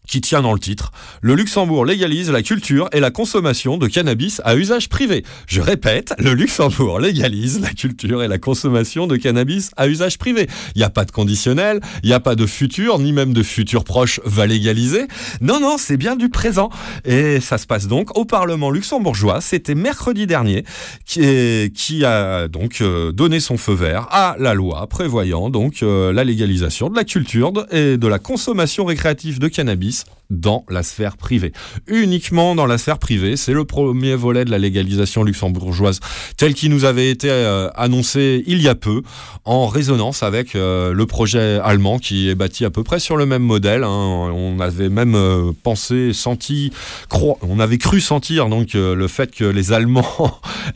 [0.07, 0.91] qui tient dans le titre.
[1.21, 5.23] Le Luxembourg légalise la culture et la consommation de cannabis à usage privé.
[5.47, 10.47] Je répète, le Luxembourg légalise la culture et la consommation de cannabis à usage privé.
[10.75, 13.43] Il n'y a pas de conditionnel, il n'y a pas de futur, ni même de
[13.43, 15.07] futur proche va légaliser.
[15.41, 16.69] Non, non, c'est bien du présent.
[17.05, 19.41] Et ça se passe donc au Parlement luxembourgeois.
[19.41, 20.65] C'était mercredi dernier
[21.05, 26.11] qui, qui a donc euh, donné son feu vert à la loi prévoyant donc euh,
[26.11, 29.92] la légalisation de la culture et de la consommation récréative de cannabis
[30.29, 31.53] dans la sphère privée.
[31.87, 35.99] Uniquement dans la sphère privée, c'est le premier volet de la légalisation luxembourgeoise
[36.37, 39.03] tel qu'il nous avait été euh, annoncé il y a peu,
[39.45, 43.25] en résonance avec euh, le projet allemand qui est bâti à peu près sur le
[43.25, 43.83] même modèle.
[43.83, 44.31] hein.
[44.33, 46.71] On avait même euh, pensé, senti,
[47.11, 50.39] on avait cru sentir donc le fait que les Allemands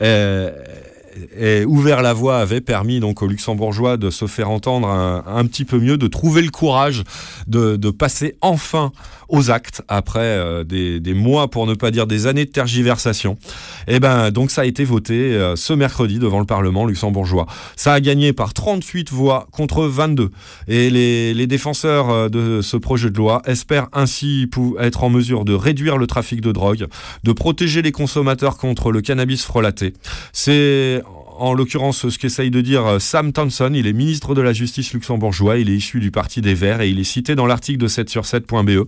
[1.36, 5.64] aient ouvert la voie avait permis donc aux luxembourgeois de se faire entendre un, petit
[5.64, 7.04] peu mieux, de trouver le courage
[7.46, 8.92] de passer enfin
[9.28, 13.38] aux actes après euh, des, des mois, pour ne pas dire des années de tergiversation.
[13.86, 17.46] Et ben donc ça a été voté euh, ce mercredi devant le Parlement luxembourgeois.
[17.76, 20.30] Ça a gagné par 38 voix contre 22.
[20.66, 24.48] Et les, les défenseurs euh, de ce projet de loi espèrent ainsi
[24.80, 26.86] être en mesure de réduire le trafic de drogue,
[27.24, 29.92] de protéger les consommateurs contre le cannabis frelaté.
[30.32, 31.02] C'est
[31.38, 34.92] en l'occurrence ce qu'essaye de dire euh, Sam Thompson, il est ministre de la Justice
[34.92, 37.88] luxembourgeois, il est issu du Parti des Verts et il est cité dans l'article de
[37.88, 38.68] 7 sur 7.be.
[38.70, 38.86] E.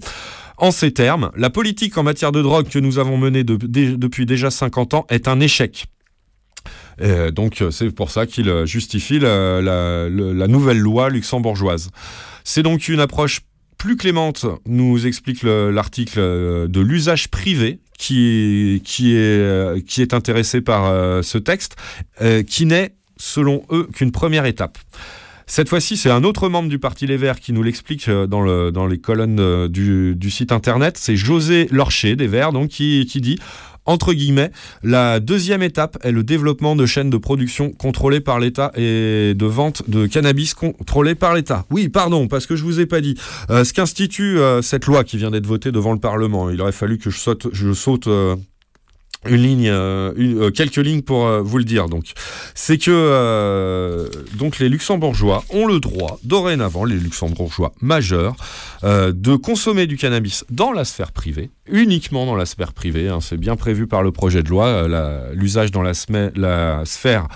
[0.59, 4.51] En ces termes, la politique en matière de drogue que nous avons menée depuis déjà
[4.51, 5.87] 50 ans est un échec.
[7.01, 11.89] Euh, donc euh, c'est pour ça qu'il justifie la, la- le- la nouvelle loi luxembourgeoise.
[12.45, 13.41] C'est donc une approche
[13.79, 16.19] plus clémente, nous explique le- l'article
[16.69, 18.81] de l'usage privé qui,
[19.15, 21.77] est, euh, qui est intéressé par euh, ce texte,
[22.23, 24.79] euh, qui n'est, selon eux, qu'une première étape.
[25.47, 28.87] Cette fois-ci, c'est un autre membre du Parti Les Verts qui nous l'explique dans, dans
[28.87, 30.97] les colonnes du, du site internet.
[30.97, 33.37] C'est José Lorcher des Verts, donc, qui, qui dit
[33.86, 34.51] entre guillemets,
[34.82, 39.47] la deuxième étape est le développement de chaînes de production contrôlées par l'État et de
[39.47, 41.65] vente de cannabis contrôlées par l'État.
[41.70, 43.16] Oui, pardon, parce que je vous ai pas dit.
[43.51, 46.73] Euh, ce qu'institue euh, cette loi qui vient d'être votée devant le Parlement, il aurait
[46.73, 48.36] fallu que je saute, je saute euh,
[49.29, 51.89] une ligne, euh, euh, quelques lignes pour euh, vous le dire.
[51.89, 52.13] Donc,
[52.55, 58.35] c'est que donc les Luxembourgeois ont le droit, dorénavant, les Luxembourgeois majeurs,
[58.83, 63.09] de consommer du cannabis dans la sphère privée, uniquement dans la sphère privée.
[63.09, 64.87] hein, c'est bien prévu par le projet de loi.
[65.33, 65.93] L'usage dans la,
[66.35, 67.29] la sphère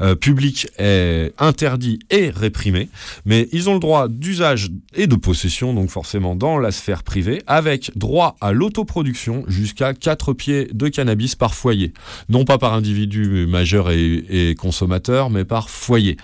[0.00, 2.88] euh, public est interdit et réprimé,
[3.24, 7.42] mais ils ont le droit d'usage et de possession, donc forcément dans la sphère privée,
[7.46, 11.92] avec droit à l'autoproduction jusqu'à 4 pieds de cannabis par foyer.
[12.28, 16.16] Non pas par individu majeur et, consommateur, mais par foyer.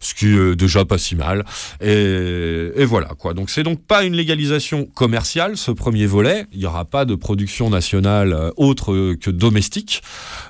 [0.00, 1.44] Ce qui est déjà pas si mal.
[1.80, 3.34] Et, voilà quoi.
[3.34, 6.46] Donc c'est donc pas une légalisation commerciale, ce premier volet.
[6.52, 10.02] Il n'y aura pas de production nationale euh, autre que domestique,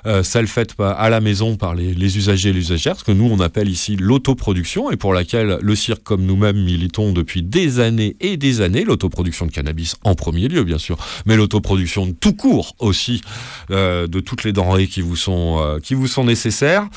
[0.05, 3.11] euh, celle faite à la maison par les, les usagers et les usagères, ce que
[3.11, 7.79] nous on appelle ici l'autoproduction et pour laquelle le cirque comme nous-mêmes militons depuis des
[7.79, 12.11] années et des années, l'autoproduction de cannabis en premier lieu bien sûr, mais l'autoproduction de
[12.11, 13.21] tout court aussi
[13.71, 16.87] euh, de toutes les denrées qui vous sont, euh, qui vous sont nécessaires.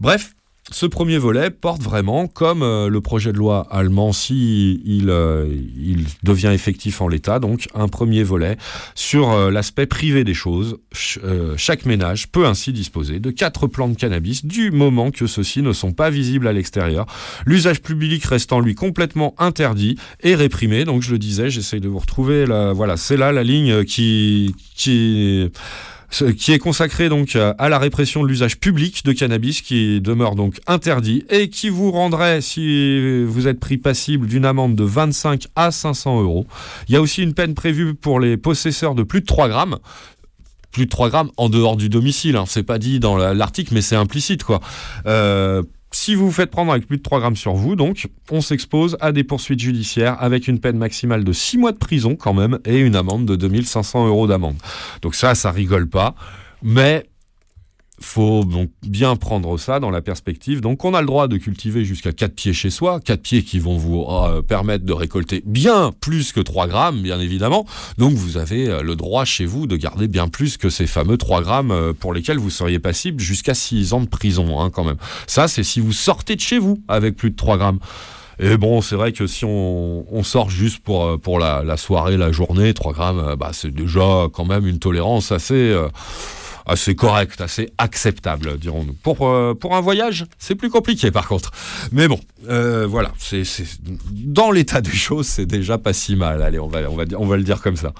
[0.00, 0.34] Bref,
[0.70, 5.46] ce premier volet porte vraiment, comme euh, le projet de loi allemand, si il, euh,
[5.78, 8.56] il devient effectif en l'état, donc un premier volet
[8.94, 10.78] sur euh, l'aspect privé des choses.
[10.92, 11.18] Ch-
[11.58, 15.72] chaque ménage peut ainsi disposer de quatre plants de cannabis du moment que ceux-ci ne
[15.72, 17.04] sont pas visibles à l'extérieur.
[17.44, 20.84] L'usage public restant lui complètement interdit et réprimé.
[20.84, 24.54] Donc je le disais, j'essaye de vous retrouver la, voilà, c'est là la ligne qui,
[24.74, 25.50] qui
[26.38, 30.34] qui est consacré donc euh, à la répression de l'usage public de cannabis qui demeure
[30.34, 35.46] donc interdit et qui vous rendrait, si vous êtes pris passible, d'une amende de 25
[35.56, 36.46] à 500 euros.
[36.88, 39.78] Il y a aussi une peine prévue pour les possesseurs de plus de 3 grammes.
[40.70, 42.44] Plus de 3 grammes en dehors du domicile, hein.
[42.48, 44.60] c'est pas dit dans la- l'article, mais c'est implicite quoi.
[45.06, 45.62] Euh,
[45.94, 48.96] si vous vous faites prendre avec plus de 3 grammes sur vous, donc, on s'expose
[49.00, 52.58] à des poursuites judiciaires avec une peine maximale de 6 mois de prison quand même
[52.64, 54.56] et une amende de 2500 euros d'amende.
[55.02, 56.16] Donc ça, ça rigole pas.
[56.62, 57.06] Mais
[58.04, 60.60] faut donc bien prendre ça dans la perspective.
[60.60, 63.58] Donc on a le droit de cultiver jusqu'à 4 pieds chez soi, 4 pieds qui
[63.58, 67.66] vont vous euh, permettre de récolter bien plus que 3 grammes, bien évidemment.
[67.98, 71.16] Donc vous avez euh, le droit chez vous de garder bien plus que ces fameux
[71.16, 74.84] 3 grammes euh, pour lesquels vous seriez passible jusqu'à 6 ans de prison hein, quand
[74.84, 74.98] même.
[75.26, 77.78] Ça c'est si vous sortez de chez vous avec plus de 3 grammes.
[78.40, 82.74] Et bon, c'est vrai que si on, sort juste pour, pour la, soirée, la journée,
[82.74, 85.72] 3 grammes, bah, c'est déjà quand même une tolérance assez,
[86.66, 88.94] assez correcte, assez acceptable, dirons-nous.
[88.94, 91.50] Pour, euh, pour un voyage, c'est plus compliqué par contre.
[91.92, 92.18] Mais bon,
[92.48, 93.44] euh, voilà, c'est,
[94.12, 96.42] dans l'état des choses, c'est déjà pas si mal.
[96.42, 97.92] Allez, on va, on va, on va le dire comme ça.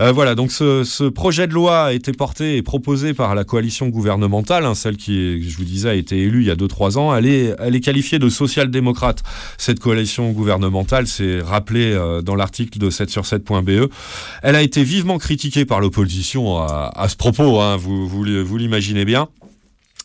[0.00, 3.44] Euh, voilà, donc ce, ce projet de loi a été porté et proposé par la
[3.44, 6.98] coalition gouvernementale, hein, celle qui, je vous disais, a été élue il y a 2-3
[6.98, 7.16] ans.
[7.16, 9.22] Elle est, elle est qualifiée de social-démocrate.
[9.58, 13.90] Cette coalition gouvernementale, c'est rappelé dans l'article de 7 sur 7.be.
[14.42, 18.24] Elle a été vivement critiquée par l'opposition à, à ce propos, hein, vous, vous,
[18.58, 19.28] l'imaginez bien.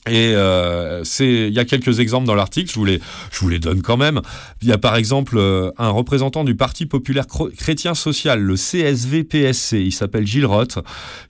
[0.10, 3.00] Et euh, il y a quelques exemples dans l'article, je vous les,
[3.32, 4.22] je vous les donne quand même.
[4.64, 9.74] Il y a par exemple euh, un représentant du Parti populaire chrétien social, le CSV-PSC,
[9.74, 10.80] il s'appelle Gilles Roth,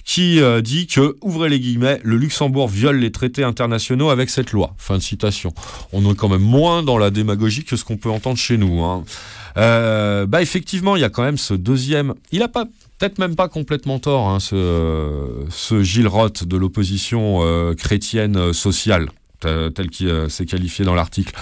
[0.06, 4.54] qui euh, dit que, ouvrez les guillemets, le Luxembourg viole les traités internationaux avec cette
[4.54, 4.74] loi.
[4.78, 5.54] Fin de citation.
[5.92, 8.82] On est quand même moins dans la démagogie que ce qu'on peut entendre chez nous.
[8.84, 9.04] Hein.
[9.56, 12.14] Bah effectivement, il y a quand même ce deuxième.
[12.32, 12.68] Il a pas
[13.02, 18.54] peut-être même pas complètement tort, hein, ce, ce Gilles Roth de l'opposition euh, chrétienne euh,
[18.54, 19.10] sociale,
[19.40, 21.34] tel qu'il euh, s'est qualifié dans l'article.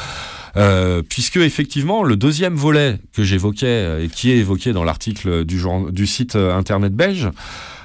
[1.10, 6.36] Puisque effectivement le deuxième volet que j'évoquais et qui est évoqué dans l'article du, site
[6.36, 7.30] internet belge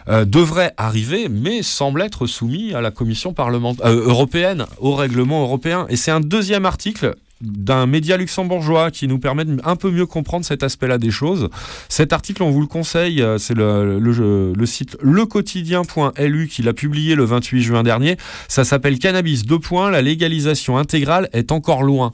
[0.08, 5.86] devrait arriver, mais semble être soumis à la commission parlementaire européenne, au règlement européen.
[5.88, 7.14] Et c'est un deuxième article
[7.44, 11.48] d'un média luxembourgeois qui nous permet de un peu mieux comprendre cet aspect-là des choses.
[11.88, 17.14] Cet article, on vous le conseille, euh, c'est le, le, site lequotidien.lu qui l'a publié
[17.14, 18.16] le 28 juin dernier.
[18.48, 22.12] Ça s'appelle Cannabis 2 points, la légalisation intégrale est encore loin.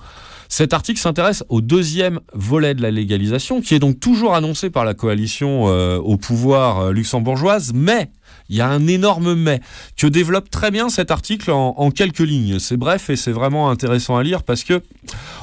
[0.50, 4.84] Cet article s'intéresse au deuxième volet de la légalisation, qui est donc toujours annoncé par
[4.84, 8.10] la coalition euh, au pouvoir euh, luxembourgeoise, mais
[8.50, 9.60] il y a un énorme mais
[9.96, 12.58] que développe très bien cet article en, quelques lignes.
[12.58, 14.82] C'est bref et c'est vraiment intéressant à lire parce que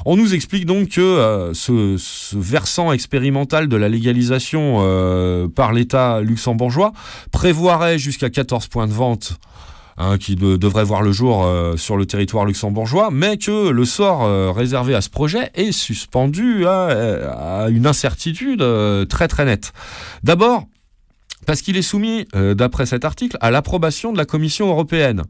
[0.06, 1.98] on nous explique donc que euh, ce,
[2.38, 6.92] versant expérimental de la légalisation euh, par l'État luxembourgeois
[7.32, 9.38] prévoirait jusqu'à 14 points de vente
[9.98, 13.86] hein, qui de- devrait voir le jour euh, sur le territoire luxembourgeois, mais que le
[13.86, 18.64] sort réservé à ce projet est suspendu à, une incertitude
[19.08, 19.72] très très nette.
[20.24, 20.66] D'abord,
[21.48, 25.24] parce qu'il est soumis, euh, d'après cet article, à l'approbation de la Commission européenne.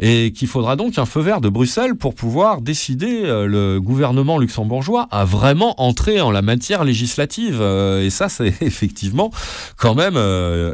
[0.00, 4.38] Et qu'il faudra donc un feu vert de Bruxelles pour pouvoir décider euh, le gouvernement
[4.38, 7.58] luxembourgeois à vraiment entrer en la matière législative.
[7.60, 9.30] Euh, et ça, c'est effectivement
[9.76, 10.16] quand même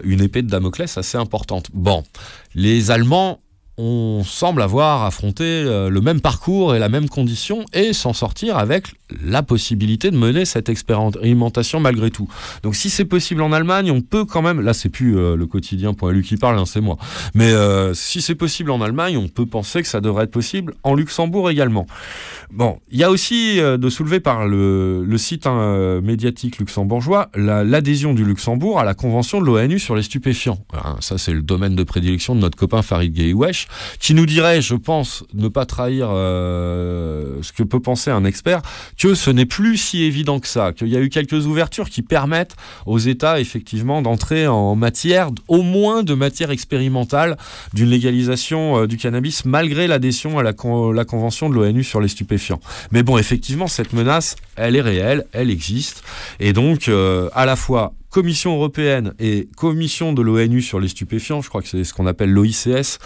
[0.05, 1.67] une épée de Damoclès assez importante.
[1.75, 2.05] Bon,
[2.55, 3.41] les Allemands
[3.79, 8.59] on semble avoir affronté euh, le même parcours et la même condition et s'en sortir
[8.59, 8.89] avec
[9.25, 12.29] la possibilité de mener cette expérimentation malgré tout.
[12.63, 15.47] Donc si c'est possible en Allemagne, on peut quand même, là c'est plus euh, le
[15.47, 16.99] quotidien.lu qui parle, hein, c'est moi,
[17.35, 20.75] mais euh, si c'est possible en Allemagne, on peut penser que ça devrait être possible
[20.83, 21.87] en Luxembourg également.
[22.51, 28.15] Bon, il y a aussi de soulever par le, site hein, médiatique luxembourgeois la- l'adhésion
[28.15, 30.59] du Luxembourg à la convention de l'ONU sur les stupéfiants.
[30.73, 33.13] Hein, ça, c'est le domaine de prédilection de notre copain Farid
[34.01, 38.63] qui nous dirait, je pense, ne pas trahir euh, ce que peut penser un expert,
[38.99, 42.03] que ce n'est plus si évident que ça, qu'il y a eu quelques ouvertures qui
[42.03, 47.37] permettent aux États, effectivement, d'entrer en matière, au moins de matière expérimentale,
[47.75, 52.01] d'une légalisation euh, du cannabis, malgré l'adhésion à la, con- la convention de l'ONU sur
[52.01, 52.61] les stupéfiants.
[52.91, 56.03] Mais bon, effectivement, cette menace, elle est réelle, elle existe,
[56.41, 61.41] et donc, euh, à la fois Commission européenne et Commission de l'ONU sur les stupéfiants,
[61.41, 62.99] je crois que c'est ce qu'on appelle l'OICS,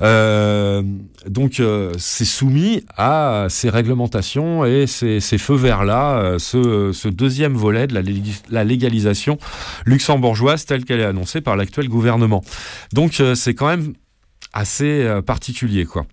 [0.00, 0.82] euh,
[1.28, 7.86] donc euh, c'est soumis à ces réglementations et ces, feux verts-là, euh, ce, deuxième volet
[7.86, 8.00] de la,
[8.48, 9.36] la légalisation
[9.84, 12.42] luxembourgeoise telle qu'elle est annoncée par l'actuel gouvernement.
[12.94, 13.92] Donc c'est quand même
[14.54, 16.06] assez particulier, quoi.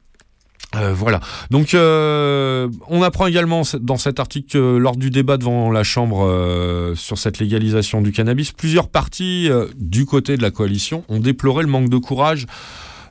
[0.75, 1.19] Euh, voilà.
[1.49, 6.25] Donc, euh, on apprend également dans cet article que lors du débat devant la Chambre
[6.25, 11.19] euh, sur cette légalisation du cannabis, plusieurs partis euh, du côté de la coalition ont
[11.19, 12.45] déploré le manque de courage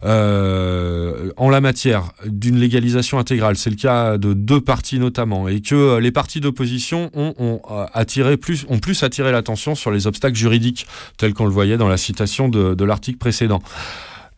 [0.02, 3.56] euh, en la matière d'une légalisation intégrale.
[3.56, 7.84] C'est le cas de deux partis notamment, et que euh, les partis d'opposition ont, euh,
[7.92, 10.86] attiré plus, ont plus attiré l'attention sur les obstacles juridiques,
[11.18, 13.60] tels qu'on le voyait dans la citation de l'article précédent.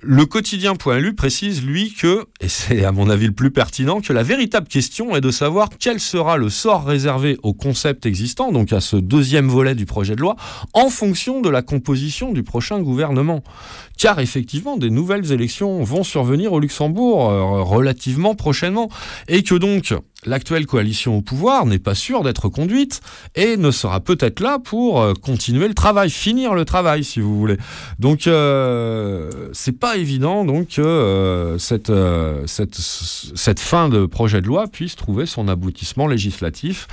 [0.05, 4.25] Le quotidien.lu précise, lui, que, et c'est à mon avis le plus pertinent, que la
[4.25, 8.81] véritable question est de savoir quel sera le sort réservé au concept existant, donc à
[8.81, 10.35] ce deuxième volet du projet de loi,
[10.73, 13.45] en fonction de la composition du prochain gouvernement.
[14.03, 18.89] Car effectivement, des nouvelles élections vont survenir au Luxembourg euh, relativement prochainement,
[19.29, 19.95] et que donc
[20.27, 23.01] l'actuelle coalition au pouvoir n'est pas sûre d'être conduite
[23.37, 27.39] et ne sera peut-être là pour euh, continuer le travail, finir le travail si vous
[27.39, 27.59] voulez.
[28.01, 31.93] Donc euh, c'est pas évident donc que cette,
[32.47, 36.89] cette fin de projet de loi puisse trouver son aboutissement législatif.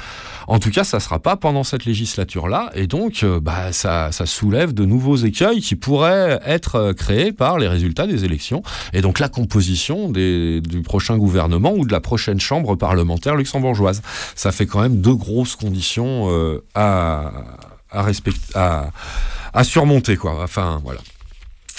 [0.49, 4.25] En tout cas, ça sera pas pendant cette législature-là, et donc euh, bah, ça, ça
[4.25, 9.01] soulève de nouveaux écueils qui pourraient être euh, créés par les résultats des élections, et
[9.01, 14.01] donc la composition du prochain gouvernement ou de la prochaine chambre parlementaire luxembourgeoise.
[14.35, 17.31] Ça fait quand même deux grosses conditions euh, à,
[17.91, 18.07] à,
[18.55, 18.89] à,
[19.53, 20.43] à surmonter, quoi.
[20.43, 20.99] Enfin, voilà.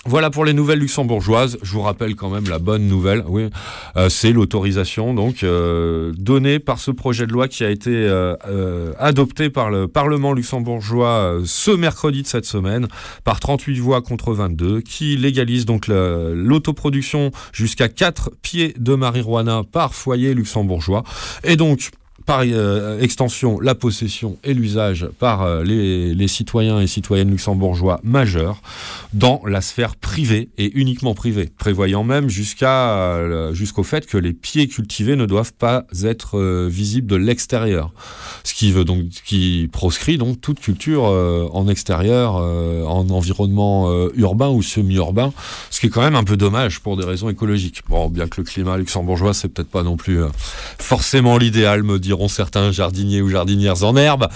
[0.06, 1.58] Voilà pour les nouvelles luxembourgeoises.
[1.62, 3.50] Je vous rappelle quand même la bonne nouvelle, oui,
[3.96, 8.92] euh, c'est l'autorisation donc euh, donnée par ce projet de loi qui a été euh,
[8.98, 12.88] adopté par le Parlement luxembourgeois ce mercredi de cette semaine
[13.24, 19.94] par 38 voix contre 22, qui légalise donc l'autoproduction jusqu'à 4 pieds de marijuana par
[19.94, 21.04] foyer luxembourgeois
[21.44, 21.90] et donc
[22.26, 28.62] par euh, extension, la possession et l'usage par euh, les, citoyens et citoyennes luxembourgeois majeurs
[29.12, 32.28] dans la sphère privée et uniquement privée, prévoyant même
[32.62, 37.92] euh, jusqu'au fait que les pieds cultivés ne doivent pas être visibles de l'extérieur,
[38.44, 44.62] ce qui veut donc qui proscrit donc toute culture en extérieur, en environnement urbain ou
[44.62, 45.32] semi-urbain,
[45.70, 47.82] ce qui est quand même un peu dommage pour des raisons écologiques.
[47.88, 50.20] Bon, bien que le climat luxembourgeois c'est peut-être pas non plus
[50.78, 54.26] forcément l'idéal, me diront certains jardiniers ou jardinières en herbe.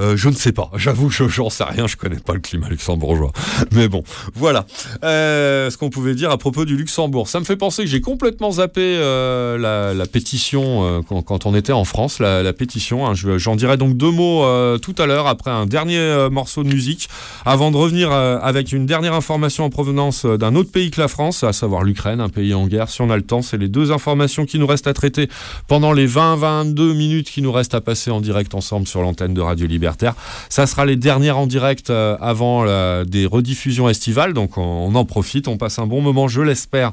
[0.00, 2.68] Euh, je ne sais pas, j'avoue je- j'en sais rien, je connais pas le climat
[2.70, 3.32] luxembourgeois.
[3.72, 4.02] Mais bon,
[4.34, 4.64] voilà
[5.04, 7.28] euh, ce qu'on pouvait dire à propos du Luxembourg.
[7.28, 9.58] Ça me fait penser que j'ai complètement zappé euh,
[9.94, 13.06] la, pétition quand, on était en France, la, pétition.
[13.06, 13.14] hein.
[13.14, 14.42] Je- J'en dirai donc deux mots
[14.78, 17.08] tout à l'heure après un dernier morceau de musique,
[17.44, 21.44] avant de revenir avec une dernière information en provenance d'un autre pays que la France,
[21.44, 22.88] à savoir l'Ukraine, un pays en guerre.
[22.88, 25.28] Si on a le temps, c'est les deux informations qui nous restent à traiter
[25.68, 29.40] pendant les 20-22 minutes qui nous restent à passer en direct ensemble sur l'antenne de
[29.40, 30.14] Radio Libertaire.
[30.48, 32.64] Ça sera les dernières en direct euh, avant
[33.04, 36.92] des rediffusions estivales, donc on, en profite, on passe un bon moment, je l'espère.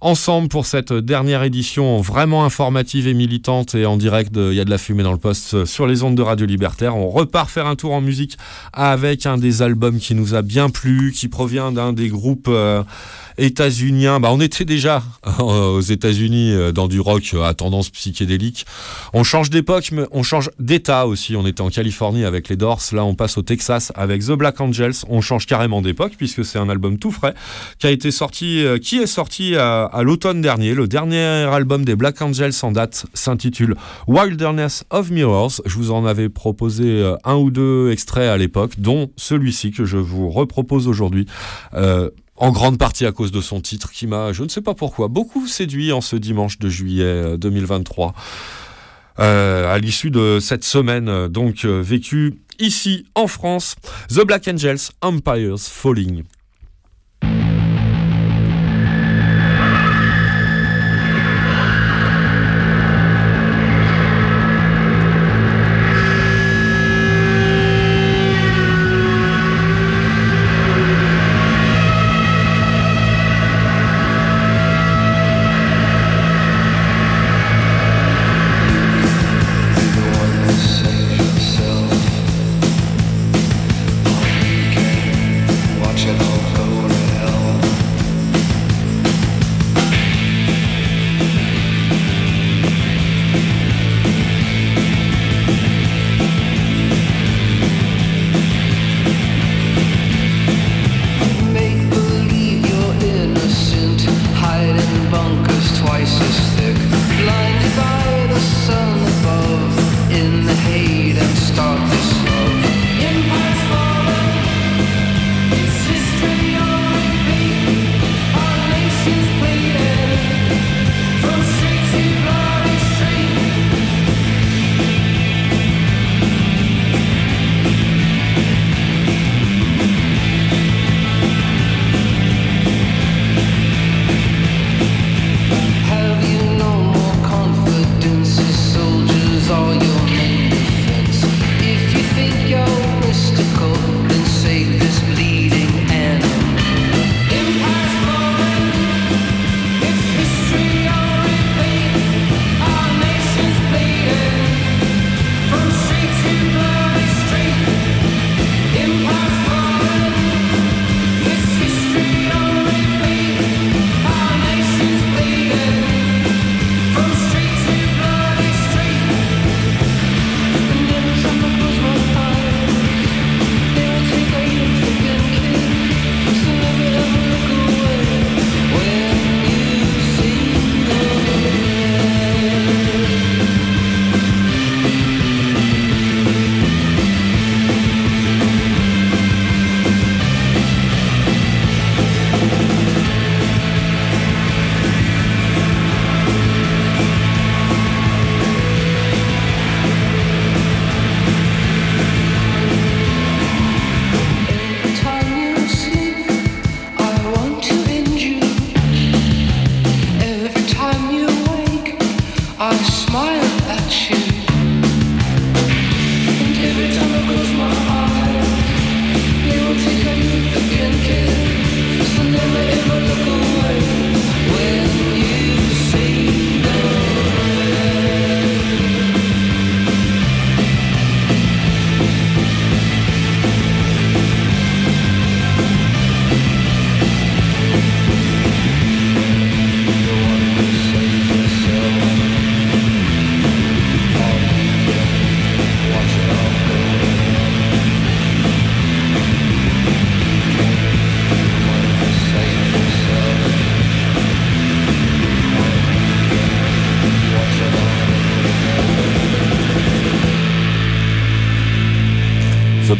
[0.00, 4.60] Ensemble pour cette dernière édition vraiment informative et militante et en direct de Il y
[4.60, 6.94] a de la fumée dans le poste euh, sur les ondes de Radio Libertaire.
[6.96, 8.38] On repart faire un tour en musique
[8.72, 12.84] avec un des albums qui nous a bien plu, qui provient d'un des groupes euh,
[13.38, 14.20] états-uniens.
[14.20, 15.02] Bah, on était déjà
[15.40, 18.66] euh, aux États-Unis euh, dans du rock euh, à tendance psychédélique.
[19.14, 21.36] On change d'époque, mais on change d'état aussi.
[21.36, 22.82] On était en Californie avec les Doors.
[22.92, 24.94] Là, on passe au Texas avec The Black Angels.
[25.08, 27.34] On change carrément d'époque puisque c'est un album tout frais
[27.78, 30.74] qui a été sorti, qui est sorti à, l'automne dernier.
[30.74, 33.76] Le dernier album des Black Angels en date s'intitule
[34.08, 35.60] Wilderness of Mirrors.
[35.64, 39.96] Je vous en avais proposé un ou deux extraits à l'époque, dont celui-ci que je
[39.96, 41.26] vous repropose aujourd'hui.
[42.40, 45.08] En grande partie à cause de son titre qui m'a, je ne sais pas pourquoi,
[45.08, 48.14] beaucoup séduit en ce dimanche de juillet euh, 2023.
[49.20, 53.74] Euh, à l'issue de cette semaine euh, donc euh, vécue ici en France,
[54.10, 56.22] The Black Angels, Empires Falling.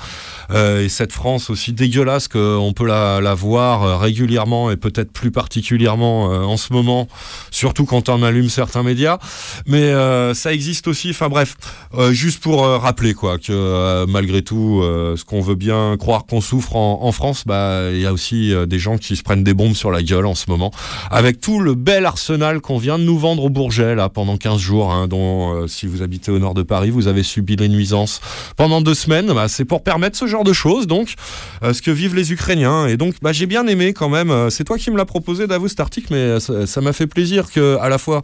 [0.54, 6.26] Et cette France aussi dégueulasse qu'on peut la, la voir régulièrement et peut-être plus particulièrement
[6.26, 7.08] en ce moment,
[7.52, 9.18] surtout quand on allume certains médias.
[9.66, 9.92] Mais
[10.34, 11.10] ça existe aussi.
[11.12, 11.56] Enfin bref,
[12.12, 16.42] juste pour rappeler quoi que euh, malgré tout, euh, ce qu'on veut bien croire qu'on
[16.42, 19.54] souffre en, France, bah il y a aussi euh, des gens qui se prennent des
[19.54, 20.72] bombes sur la gueule en ce moment,
[21.10, 24.60] avec tout le bel arsenal qu'on vient de nous vendre au Bourget là pendant 15
[24.60, 28.22] jours, hein, dont si vous habitez au nord de Paris, vous avez subi les nuisances
[28.56, 29.28] pendant deux semaines.
[29.28, 31.16] Bah, c'est pour permettre ce genre de choses, donc
[31.62, 32.88] ce que vivent les Ukrainiens.
[32.88, 34.50] Et donc bah, j'ai bien aimé quand même.
[34.50, 37.78] c'est toi qui me l'as proposé, Davos, cet article, mais ça m'a fait plaisir que
[37.80, 38.24] à la fois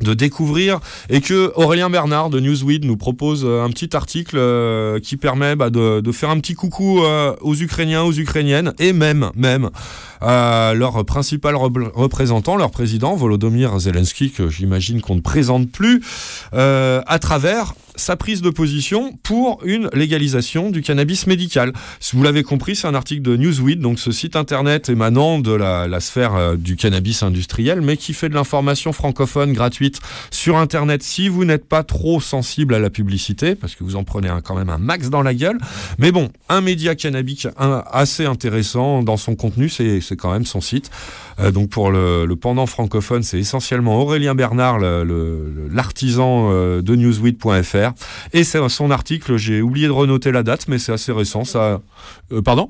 [0.00, 5.00] de découvrir et que Aurélien Bernard de Newsweek nous propose euh, un petit article euh,
[5.00, 9.30] qui permet bah, de, faire un petit coucou euh, aux Ukrainiens, aux Ukrainiennes et même
[9.34, 9.70] même
[10.20, 16.02] à leur principal re- représentant, leur président Volodymyr Zelensky que j'imagine qu'on ne présente plus
[16.54, 21.72] euh, à travers sa prise de position pour une légalisation du cannabis médical.
[22.00, 25.52] Si vous l'avez compris, c'est un article de Newsweek, donc ce site internet émanant de
[25.52, 30.00] la, sphère euh, du cannabis industriel, mais qui fait de l'information francophone gratuite
[30.30, 34.04] sur internet si vous n'êtes pas trop sensible à la publicité, parce que vous en
[34.04, 35.58] prenez quand même un max dans la gueule.
[35.98, 40.60] Mais bon, un média cannabique un- assez intéressant dans son contenu, c'est quand même son
[40.60, 40.90] site.
[41.38, 47.85] Euh, donc pour le, pendant francophone, c'est essentiellement Aurélien Bernard, l'artisan euh, de newsweek.fr.
[48.32, 51.44] Et c'est son article, j'ai oublié de renoter la date, mais c'est assez récent.
[51.44, 51.80] Ça,
[52.32, 52.68] euh, pardon?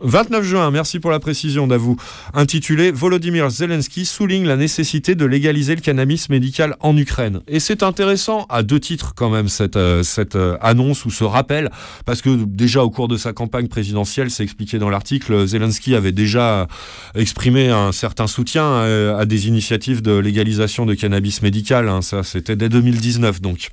[0.00, 1.96] 29 juin, merci pour la précision d'avoue.
[2.34, 7.40] Intitulé Volodymyr Zelensky souligne la nécessité de légaliser le cannabis médical en Ukraine.
[7.48, 11.24] Et c'est intéressant à deux titres quand même cette, euh, cette euh, annonce ou ce
[11.24, 11.70] rappel,
[12.04, 16.12] parce que déjà au cours de sa campagne présidentielle, c'est expliqué dans l'article, Zelensky avait
[16.12, 16.66] déjà
[17.14, 18.82] exprimé un certain soutien
[19.18, 21.88] à des initiatives de légalisation de cannabis médical.
[21.88, 22.02] hein.
[22.02, 23.70] ça, c'était dès 2019 donc.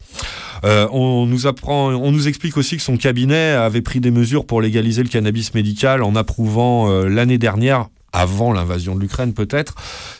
[0.85, 5.09] Euh, on nous explique aussi que son cabinet avait pris des mesures pour légaliser le
[5.09, 9.75] cannabis médical en approuvant euh, l'année dernière avant l'invasion de l'Ukraine peut-être,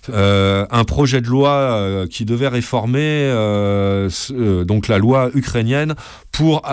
[0.10, 4.10] euh, un projet de loi euh, qui devait réformer euh,
[4.66, 5.96] donc la loi ukrainienne
[6.32, 6.64] pour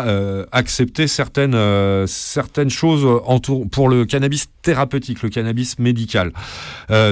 [0.51, 1.57] accepter certaines,
[2.09, 3.07] certaines choses
[3.71, 6.33] pour le cannabis thérapeutique, le cannabis médical.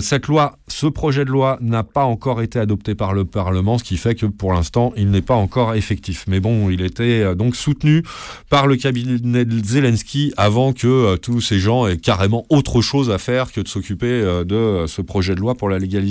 [0.01, 3.85] Cette loi, ce projet de loi n'a pas encore été adopté par le Parlement, ce
[3.85, 6.25] qui fait que pour l'instant, il n'est pas encore effectif.
[6.27, 8.03] Mais bon, il était donc soutenu
[8.49, 13.19] par le cabinet de Zelensky avant que tous ces gens aient carrément autre chose à
[13.19, 16.10] faire que de s'occuper de ce projet de loi pour la légalisation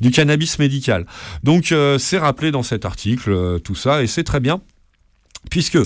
[0.00, 1.06] du cannabis médical.
[1.42, 4.60] Donc euh, c'est rappelé dans cet article, euh, tout ça, et c'est très bien,
[5.50, 5.78] puisque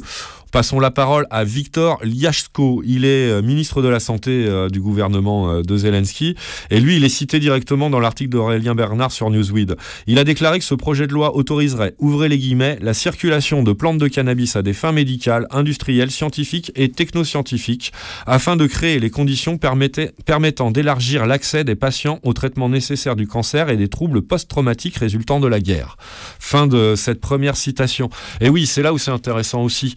[0.56, 2.82] Passons la parole à Victor Liashko.
[2.82, 6.34] Il est euh, ministre de la Santé euh, du gouvernement euh, de Zelensky.
[6.70, 9.72] Et lui, il est cité directement dans l'article d'Aurélien Bernard sur Newsweek.
[10.06, 13.74] Il a déclaré que ce projet de loi autoriserait, ouvrez les guillemets, la circulation de
[13.74, 17.92] plantes de cannabis à des fins médicales, industrielles, scientifiques et technoscientifiques,
[18.24, 23.68] afin de créer les conditions permettant d'élargir l'accès des patients aux traitements nécessaires du cancer
[23.68, 25.98] et des troubles post-traumatiques résultant de la guerre.
[26.38, 28.08] Fin de cette première citation.
[28.40, 29.96] Et oui, c'est là où c'est intéressant aussi.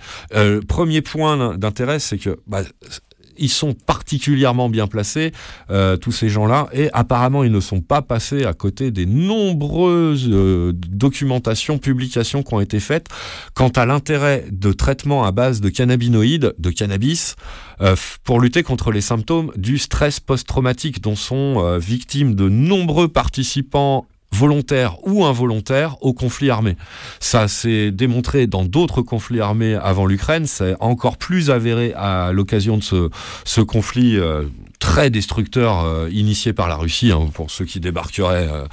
[0.67, 2.63] Premier point d'intérêt, c'est que bah,
[3.39, 5.31] ils sont particulièrement bien placés,
[5.71, 10.27] euh, tous ces gens-là, et apparemment ils ne sont pas passés à côté des nombreuses
[10.29, 13.07] euh, documentations, publications qui ont été faites
[13.53, 17.35] quant à l'intérêt de traitements à base de cannabinoïdes, de cannabis,
[17.81, 23.07] euh, pour lutter contre les symptômes du stress post-traumatique dont sont euh, victimes de nombreux
[23.07, 26.75] participants volontaires ou involontaires au conflit armé.
[27.19, 32.77] Ça s'est démontré dans d'autres conflits armés avant l'Ukraine, c'est encore plus avéré à l'occasion
[32.77, 34.45] de ce, conflit euh,
[34.79, 38.65] très destructeur euh, initié par la Russie, hein, pour ceux qui débarqueraient euh,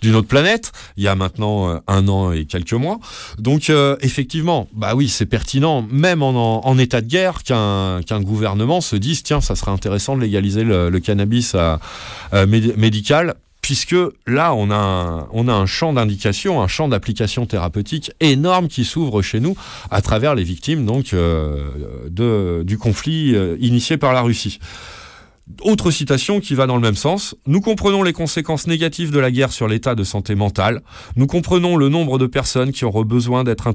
[0.00, 2.98] d'une autre planète, il y a maintenant un an et quelques mois.
[3.38, 3.70] Donc
[4.00, 9.40] effectivement, bah oui, c'est pertinent, même en, état de guerre, qu'un gouvernement se dise, tiens,
[9.40, 11.54] ça serait intéressant de légaliser le, cannabis
[12.76, 19.22] médical puisque là, on a un, champ d'indication, un champ d'application thérapeutique énorme qui s'ouvre
[19.22, 19.56] chez nous
[19.90, 24.58] à travers les victimes donc euh, du conflit euh, initié par la Russie.
[25.62, 27.34] Autre citation qui va dans le même sens.
[27.46, 30.82] Nous comprenons les conséquences négatives de la guerre sur l'état de santé mentale.
[31.16, 33.68] Nous comprenons le nombre de personnes qui auront besoin d'être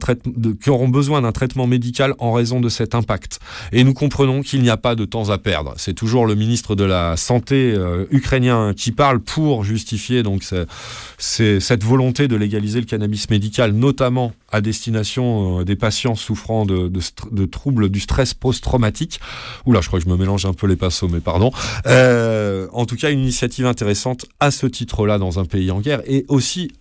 [0.61, 3.39] qui auront besoin d'un traitement médical en raison de cet impact.
[3.73, 5.73] Et nous comprenons qu'il n'y a pas de temps à perdre.
[5.76, 10.44] C'est toujours le ministre de la santé euh, ukrainien qui parle pour justifier donc
[11.18, 16.89] cette volonté de légaliser le cannabis médical, notamment à destination euh, des patients souffrant de,
[17.31, 19.19] de troubles du stress post-traumatique.
[19.65, 21.52] Oula, je crois que je me mélange un peu les pinceaux, mais pardon.
[21.85, 26.01] Euh, en tout cas, une initiative intéressante à ce titre-là dans un pays en guerre
[26.05, 26.71] et aussi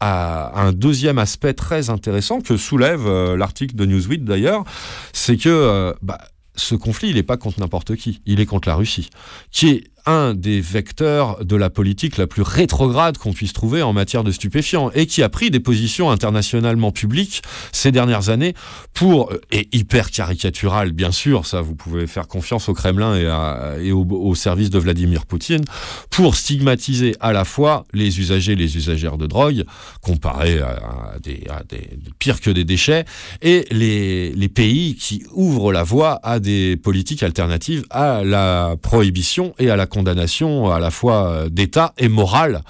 [0.00, 4.64] à un deuxième aspect très intéressant que soulève euh, l'article de Newsweek d'ailleurs,
[5.12, 6.18] c'est que euh, bah,
[6.56, 9.10] ce conflit, il n'est pas contre n'importe qui, il est contre la Russie,
[9.50, 13.92] qui est un des vecteurs de la politique la plus rétrograde qu'on puisse trouver en
[13.92, 18.54] matière de stupéfiants et qui a pris des positions internationalement publiques ces dernières années
[18.94, 23.26] pour, euh, et hyper caricatural bien sûr, ça vous pouvez faire confiance au Kremlin et,
[23.26, 25.64] à- et au, au service de Vladimir Poutine,
[26.10, 29.64] pour stigmatiser à la fois les usagers et les usagères de drogue,
[30.02, 33.04] comparés à, des, à des pire que des déchets,
[33.42, 39.54] et les, les pays qui ouvrent la voie à des politiques alternatives à la prohibition
[39.58, 42.62] et à la condamnation à la fois euh, d'État et morale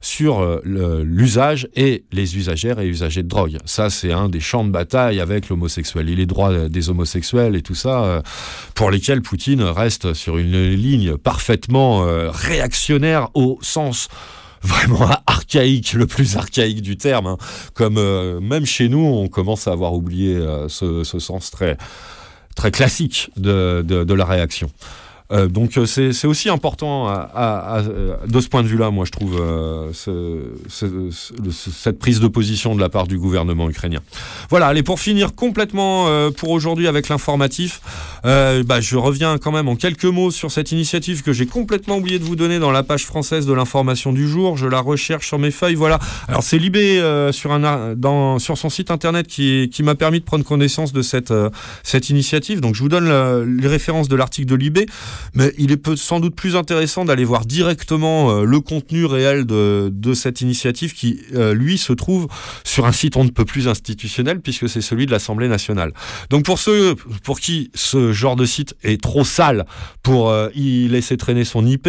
[0.00, 3.58] sur euh, l'usage et les usagères et usagers de drogue.
[3.64, 7.62] Ça, c'est un des champs de bataille avec l'homosexuel et les droits des homosexuels et
[7.62, 8.22] tout ça, euh,
[8.74, 14.08] pour lesquels Poutine reste sur une ligne parfaitement euh, réactionnaire au sens
[14.62, 17.26] vraiment archaïque, le plus archaïque du terme.
[17.26, 17.36] hein.
[17.74, 21.76] Comme euh, même chez nous, on commence à avoir oublié euh, ce, sens très
[22.56, 24.68] très classique de la réaction.
[25.30, 28.90] Euh, donc euh, c'est aussi important à, à- à- euh, de ce point de vue-là,
[28.90, 33.18] moi je trouve euh, ce- ce- ce- cette prise de position de la part du
[33.18, 34.00] gouvernement ukrainien.
[34.48, 37.80] Voilà, allez pour finir complètement euh, pour aujourd'hui avec l'informatif,
[38.24, 42.18] bah, je reviens quand même en quelques mots sur cette initiative que j'ai complètement oublié
[42.18, 44.56] de vous donner dans la page française de l'information du jour.
[44.56, 45.74] Je la recherche sur mes feuilles.
[45.76, 45.98] Voilà.
[46.26, 47.00] Alors c'est Libé
[47.32, 51.02] sur un dans sur son site internet qui, qui m'a permis de prendre connaissance de
[51.02, 51.32] cette
[51.82, 52.60] cette initiative.
[52.60, 53.08] Donc je vous donne
[53.60, 54.86] les références de l'article de Libé,
[55.34, 59.90] mais il est sans doute plus intéressant d'aller voir directement euh, le contenu réel de,
[59.92, 62.28] de cette initiative qui euh, lui se trouve
[62.64, 65.92] sur un site on ne peut plus institutionnel puisque c'est celui de l'Assemblée nationale.
[66.30, 69.66] Donc pour ceux pour qui ce genre de site est trop sale
[70.02, 71.88] pour euh, y laisser traîner son IP,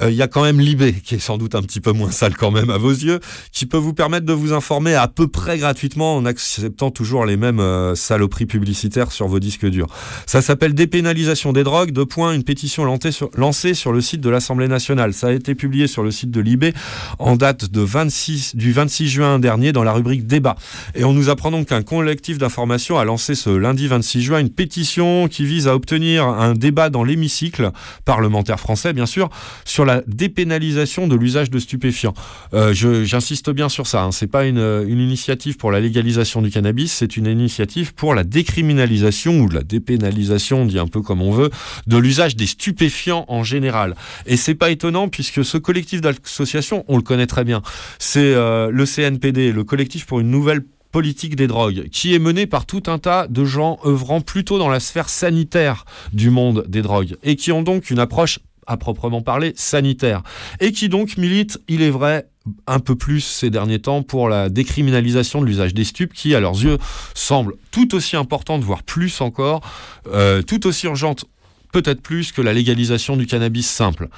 [0.00, 2.10] euh, il y a quand même Libé, qui est sans doute un petit peu moins
[2.10, 3.20] sale quand même à vos yeux,
[3.52, 7.36] qui peut vous permettre de vous informer à peu près gratuitement en acceptant toujours les
[7.36, 9.88] mêmes euh, saloperies publicitaires sur vos disques durs.
[10.26, 14.68] Ça s'appelle Dépénalisation des drogues, deux points, une pétition lancée sur, le site de l'Assemblée
[14.68, 15.12] nationale.
[15.14, 16.74] Ça a été publié sur le site de Libé
[17.18, 20.56] en date de 26, du 26 juin dernier dans la rubrique débat.
[20.94, 24.50] Et on nous apprend donc qu'un collectif d'information a lancé ce lundi 26 juin une
[24.50, 27.70] pétition qui vise à obtenir un débat dans l'hémicycle
[28.04, 29.28] parlementaire français, bien sûr,
[29.64, 32.14] sur la dépénalisation de l'usage de stupéfiants.
[32.54, 34.02] Euh, J'insiste bien sur ça.
[34.02, 34.12] Hein.
[34.12, 34.58] C'est pas une,
[34.88, 40.62] initiative pour la légalisation du cannabis, c'est une initiative pour la décriminalisation ou la dépénalisation,
[40.62, 41.50] on dit un peu comme on veut,
[41.86, 43.94] de l'usage des stupéfiants en général.
[44.26, 47.62] Et c'est pas étonnant puisque ce collectif d'associations, on le connaît très bien.
[47.98, 52.46] C'est euh, le CNPD, le collectif pour une nouvelle politique des drogues, qui est mené
[52.46, 56.82] par tout un tas de gens œuvrant plutôt dans la sphère sanitaire du monde des
[56.82, 58.38] drogues, et qui ont donc une approche
[58.68, 60.22] à proprement parler sanitaire,
[60.60, 62.28] et qui donc militent, il est vrai,
[62.66, 66.40] un peu plus ces derniers temps pour la décriminalisation de l'usage des stupes, qui à
[66.40, 66.78] leurs yeux
[67.14, 69.60] semble tout aussi importante, voire plus encore,
[70.12, 71.24] euh, tout aussi urgente,
[71.72, 74.08] peut-être plus que la légalisation du cannabis simple.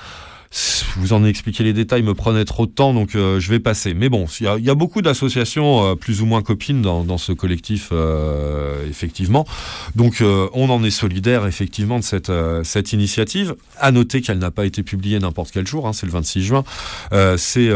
[0.97, 3.61] Vous en ai expliqué les détails, me prenait trop de temps, donc euh, je vais
[3.61, 3.95] passer.
[3.95, 7.91] Mais bon, il y a, beaucoup d'associations euh, plus ou moins copines dans, ce collectif,
[7.93, 9.47] euh, effectivement.
[9.95, 12.33] Donc on en est solidaire, effectivement, de cette,
[12.65, 13.55] cette initiative.
[13.79, 16.65] À noter qu'elle n'a pas été publiée n'importe quel jour, hein, c'est le 26 juin.
[17.37, 17.69] C'est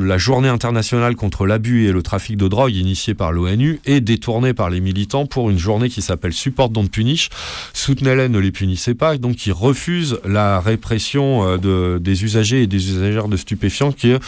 [0.00, 4.54] la journée internationale contre l'abus et le trafic de drogue initiée par l'ONU et détournée
[4.54, 7.30] par les militants pour une journée qui s'appelle Support Don't Punish.
[7.72, 9.16] Soutenez-les, ne les punissez pas.
[9.18, 14.20] Donc qui refuse la répression de, des usagers et des usagères de stupéfiants qu'il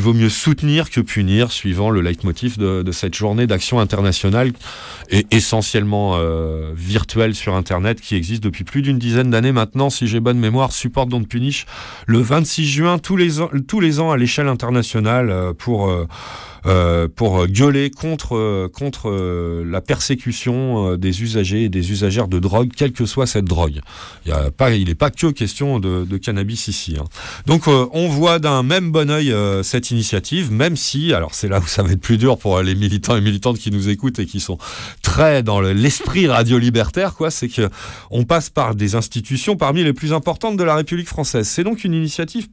[0.00, 4.52] vaut mieux soutenir que punir, suivant le leitmotiv de, de cette journée d'action internationale
[5.10, 10.06] et essentiellement euh, virtuelle sur Internet qui existe depuis plus d'une dizaine d'années maintenant, si
[10.06, 11.66] j'ai bonne mémoire, Support Don't Punish,
[12.06, 15.88] le 26 juin tous les ans, tous les ans à l'échelle internationale euh, pour...
[15.88, 16.06] euh,
[16.66, 22.38] euh, pour gueuler contre, contre euh, la persécution euh, des usagers et des usagères de
[22.38, 23.80] drogue, quelle que soit cette drogue.
[24.26, 26.96] Il n'est pas, pas que question de, cannabis ici.
[26.98, 27.04] hein.
[27.46, 31.66] Donc on voit d'un même bon oeil cette initiative, même si, alors c'est là où
[31.66, 34.40] ça va être plus dur pour les militants et militantes qui nous écoutent et qui
[34.40, 34.58] sont
[35.02, 37.68] très dans le- l'esprit radio-libertaire, quoi, c'est que
[38.10, 41.48] on passe par des institutions parmi les plus importantes de la République française.
[41.48, 42.48] C'est donc une initiative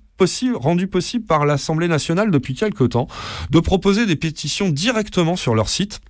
[0.55, 3.07] rendue possible par l'Assemblée nationale depuis quelque temps,
[3.49, 6.01] de proposer des pétitions directement sur leur site.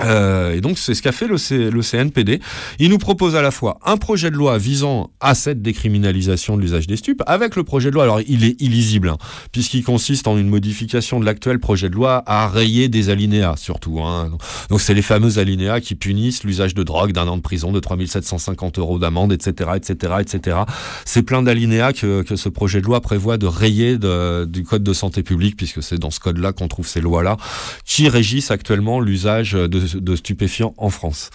[0.00, 1.36] Euh, et donc c'est ce qu'a fait le,
[1.82, 2.40] CNPD.
[2.78, 6.62] Il nous propose à la fois un projet de loi visant à cette décriminalisation de
[6.62, 9.18] l'usage des stupes, avec le projet de loi, alors il est illisible, hein,
[9.52, 14.00] puisqu'il consiste en une modification de l'actuel projet de loi à rayer des alinéas surtout.
[14.00, 14.32] hein.
[14.68, 17.78] Donc c'est les fameux alinéas qui punissent l'usage de drogue d'un an de prison, de
[17.78, 20.58] 3750 euros d'amende, etc., etc., etc.
[21.04, 25.22] C'est plein d'alinéas que, ce projet de loi prévoit de rayer du code de santé
[25.22, 27.36] publique, puisque c'est dans ce code-là qu'on trouve ces lois-là,
[27.84, 31.30] qui régissent actuellement l'usage de, de stupéfiants en France.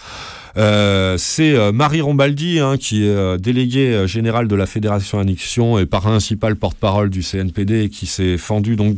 [0.56, 5.78] Euh, c'est euh, Marie Rombaldi, hein, qui est euh, déléguée générale de la Fédération Annexion
[5.78, 8.96] et principale porte-parole du CNPD, qui s'est fendue donc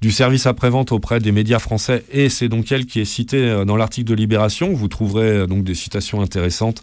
[0.00, 2.04] du service après-vente auprès des médias français.
[2.12, 4.72] Et c'est donc elle qui est citée dans l'article de Libération.
[4.72, 6.82] Vous trouverez donc des citations intéressantes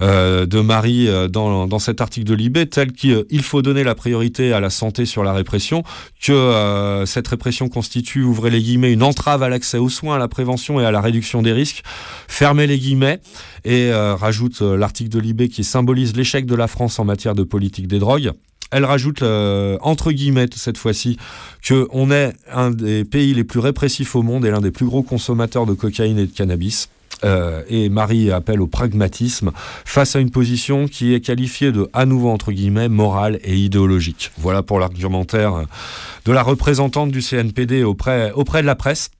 [0.00, 4.70] de Marie dans, cet article de Libé, tel qu'il faut donner la priorité à la
[4.70, 5.82] santé sur la répression,
[6.22, 10.28] que cette répression constitue, ouvrez les guillemets, une entrave à l'accès aux soins, à la
[10.28, 11.82] prévention et à la réduction des risques,
[12.28, 13.20] fermez les guillemets,
[13.64, 17.34] et euh, rajoute euh, l'article de Libé qui symbolise l'échec de la France en matière
[17.34, 18.32] de politique des drogues.
[18.70, 21.18] Elle rajoute, euh, entre guillemets, cette fois-ci,
[21.62, 24.86] que on est un des pays les plus répressifs au monde et l'un des plus
[24.86, 26.88] gros consommateurs de cocaïne et de cannabis.
[27.68, 29.50] Et Marie appelle au pragmatisme
[29.84, 34.30] face à une position qui est qualifiée de, à nouveau entre guillemets, morale et idéologique.
[34.38, 35.66] Voilà pour l'argumentaire
[36.24, 39.10] de la représentante du CNPD auprès, auprès de la presse.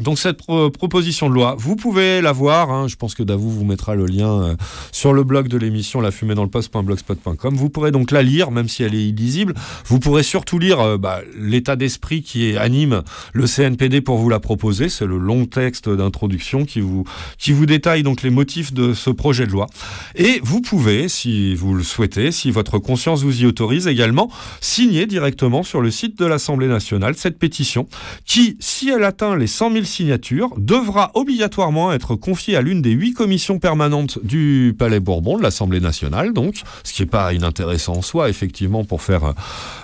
[0.00, 3.50] Donc cette pro- proposition de loi, vous pouvez la voir, hein, je pense que Davou
[3.50, 4.54] vous mettra le lien euh,
[4.92, 7.56] sur le blog de l'émission la fumée dans le poste.blogspot.com.
[7.56, 9.54] Vous pourrez donc la lire, même si elle est illisible.
[9.86, 13.02] Vous pourrez surtout lire euh, bah, l'état d'esprit qui anime
[13.32, 14.88] le CNPD pour vous la proposer.
[14.88, 17.04] C'est le long texte d'introduction qui vous,
[17.38, 19.66] qui vous détaille donc les motifs de ce projet de loi.
[20.14, 24.30] Et vous pouvez, si vous le souhaitez, si votre conscience vous y autorise également,
[24.60, 27.88] signer directement sur le site de l'Assemblée nationale cette pétition
[28.24, 32.90] qui, si elle atteint les 100 000 signatures, devra obligatoirement être confiée à l'une des
[32.90, 37.94] huit commissions permanentes du Palais Bourbon, de l'Assemblée nationale, donc, ce qui n'est pas inintéressant
[37.94, 39.34] en soi, effectivement, pour faire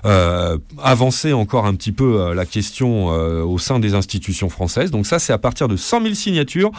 [0.05, 4.91] euh, avancer encore un petit peu euh, la question euh, au sein des institutions françaises.
[4.91, 6.71] Donc ça, c'est à partir de 100 000 signatures.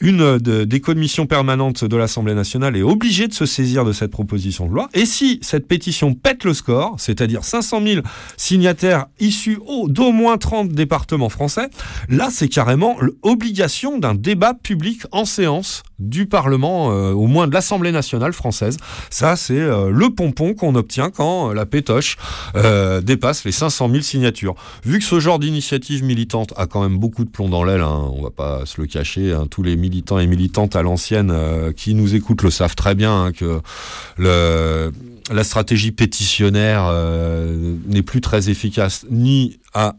[0.00, 4.10] Une de- des commissions permanentes de l'Assemblée nationale est obligée de se saisir de cette
[4.10, 4.88] proposition de loi.
[4.92, 8.02] Et si cette pétition pète le score, c'est-à-dire 500 000
[8.36, 11.68] signataires issus au- d'au moins 30 départements français,
[12.08, 17.54] là, c'est carrément l'obligation d'un débat public en séance du Parlement, euh, au moins de
[17.54, 18.76] l'Assemblée nationale française.
[19.10, 22.16] Ça, c'est euh, le pompon qu'on obtient quand euh, la pétoche
[23.02, 24.54] dépasse les 500 000 signatures.
[24.84, 28.10] Vu que ce genre d'initiative militante a quand même beaucoup de plomb dans l'aile, hein,
[28.12, 31.32] on va pas se le cacher, hein, tous les militants et militantes à l'ancienne
[31.76, 33.60] qui nous écoutent le savent très bien hein, que
[34.16, 34.92] le,
[35.32, 39.96] la stratégie pétitionnaire euh, n'est plus très efficace ni à,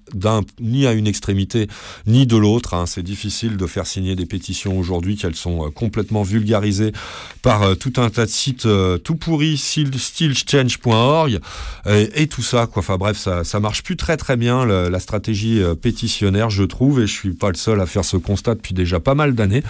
[0.59, 1.67] ni à une extrémité
[2.07, 2.73] ni de l'autre.
[2.73, 2.85] hein.
[2.87, 6.93] C'est difficile de faire signer des pétitions aujourd'hui qu'elles sont euh, complètement vulgarisées
[7.41, 8.67] par euh, tout un tas de sites
[9.03, 11.39] tout pourris, stylechange.org
[11.87, 12.67] et, tout ça.
[12.67, 12.79] Quoi.
[12.79, 17.07] Enfin bref, ça, ça marche plus très très bien la stratégie pétitionnaire, je trouve, et
[17.07, 19.63] je suis pas le seul à faire ce constat depuis déjà pas mal d'années.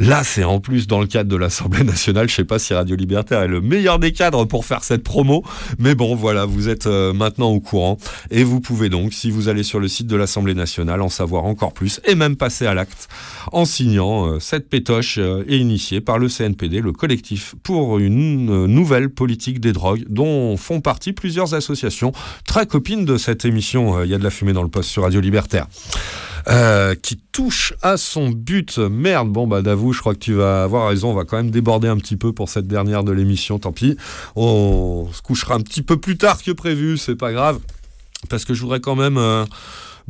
[0.00, 2.26] Là, c'est en plus dans le cadre de l'Assemblée nationale.
[2.26, 5.44] Je sais pas si Radio Libertaire est le meilleur des cadres pour faire cette promo,
[5.78, 7.98] mais bon, voilà, vous êtes euh, maintenant au courant
[8.30, 11.44] et vous pouvez donc, si vous allez sur le site de l'Assemblée nationale, en savoir
[11.44, 13.08] encore plus et même passer à l'acte
[13.52, 18.64] en signant euh, cette pétoche euh, est initiée par le CNPD, le collectif pour une
[18.64, 22.12] nouvelle politique des drogues, dont font partie plusieurs associations
[22.46, 24.02] très copines de cette émission.
[24.02, 25.66] Il y a de la fumée dans le poste sur Radio Libertaire.
[26.48, 28.78] Euh, qui touche à son but.
[28.78, 31.50] Merde, bon bah d'avoue, je crois que tu vas avoir raison, on va quand même
[31.50, 33.96] déborder un petit peu pour cette dernière de l'émission, tant pis.
[34.36, 37.58] On se couchera un petit peu plus tard que prévu, c'est pas grave,
[38.28, 39.44] parce que je voudrais quand même euh,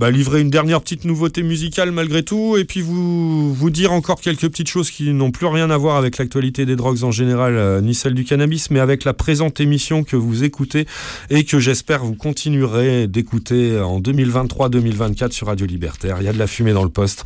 [0.01, 4.23] bah, livrer une dernière petite nouveauté musicale malgré tout, et puis vous, vous dire encore
[4.23, 7.55] quelques petites choses qui n'ont plus rien à voir avec l'actualité des drogues en général,
[7.55, 10.87] euh, ni celle du cannabis, mais avec la présente émission que vous écoutez
[11.29, 16.17] et que j'espère vous continuerez d'écouter en 2023-2024 sur Radio Libertaire.
[16.21, 17.25] Il y a de la fumée dans le poste.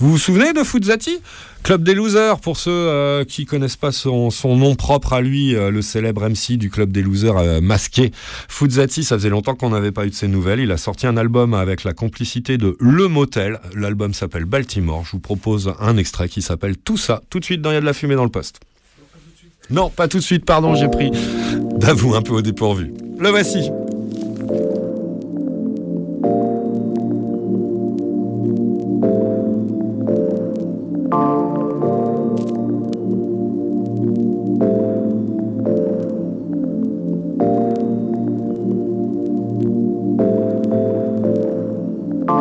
[0.00, 1.20] Vous vous souvenez de Fuzzati
[1.62, 5.70] Club des losers, pour ceux euh, qui connaissent pas son, nom propre à lui, euh,
[5.70, 8.10] le célèbre MC du Club des losers euh, masqué.
[8.48, 10.60] Fuzzati, ça faisait longtemps qu'on n'avait pas eu de ses nouvelles.
[10.60, 13.60] Il a sorti un album avec la complicité de Le Motel.
[13.76, 15.04] L'album s'appelle Baltimore.
[15.04, 17.76] Je vous propose un extrait qui s'appelle Tout ça, tout de suite dans Il y
[17.76, 18.60] a de la fumée dans le poste.
[19.68, 21.10] Non, pas tout de suite, pardon, j'ai pris
[21.76, 22.94] d'avoue un peu au dépourvu.
[23.18, 23.70] Le voici.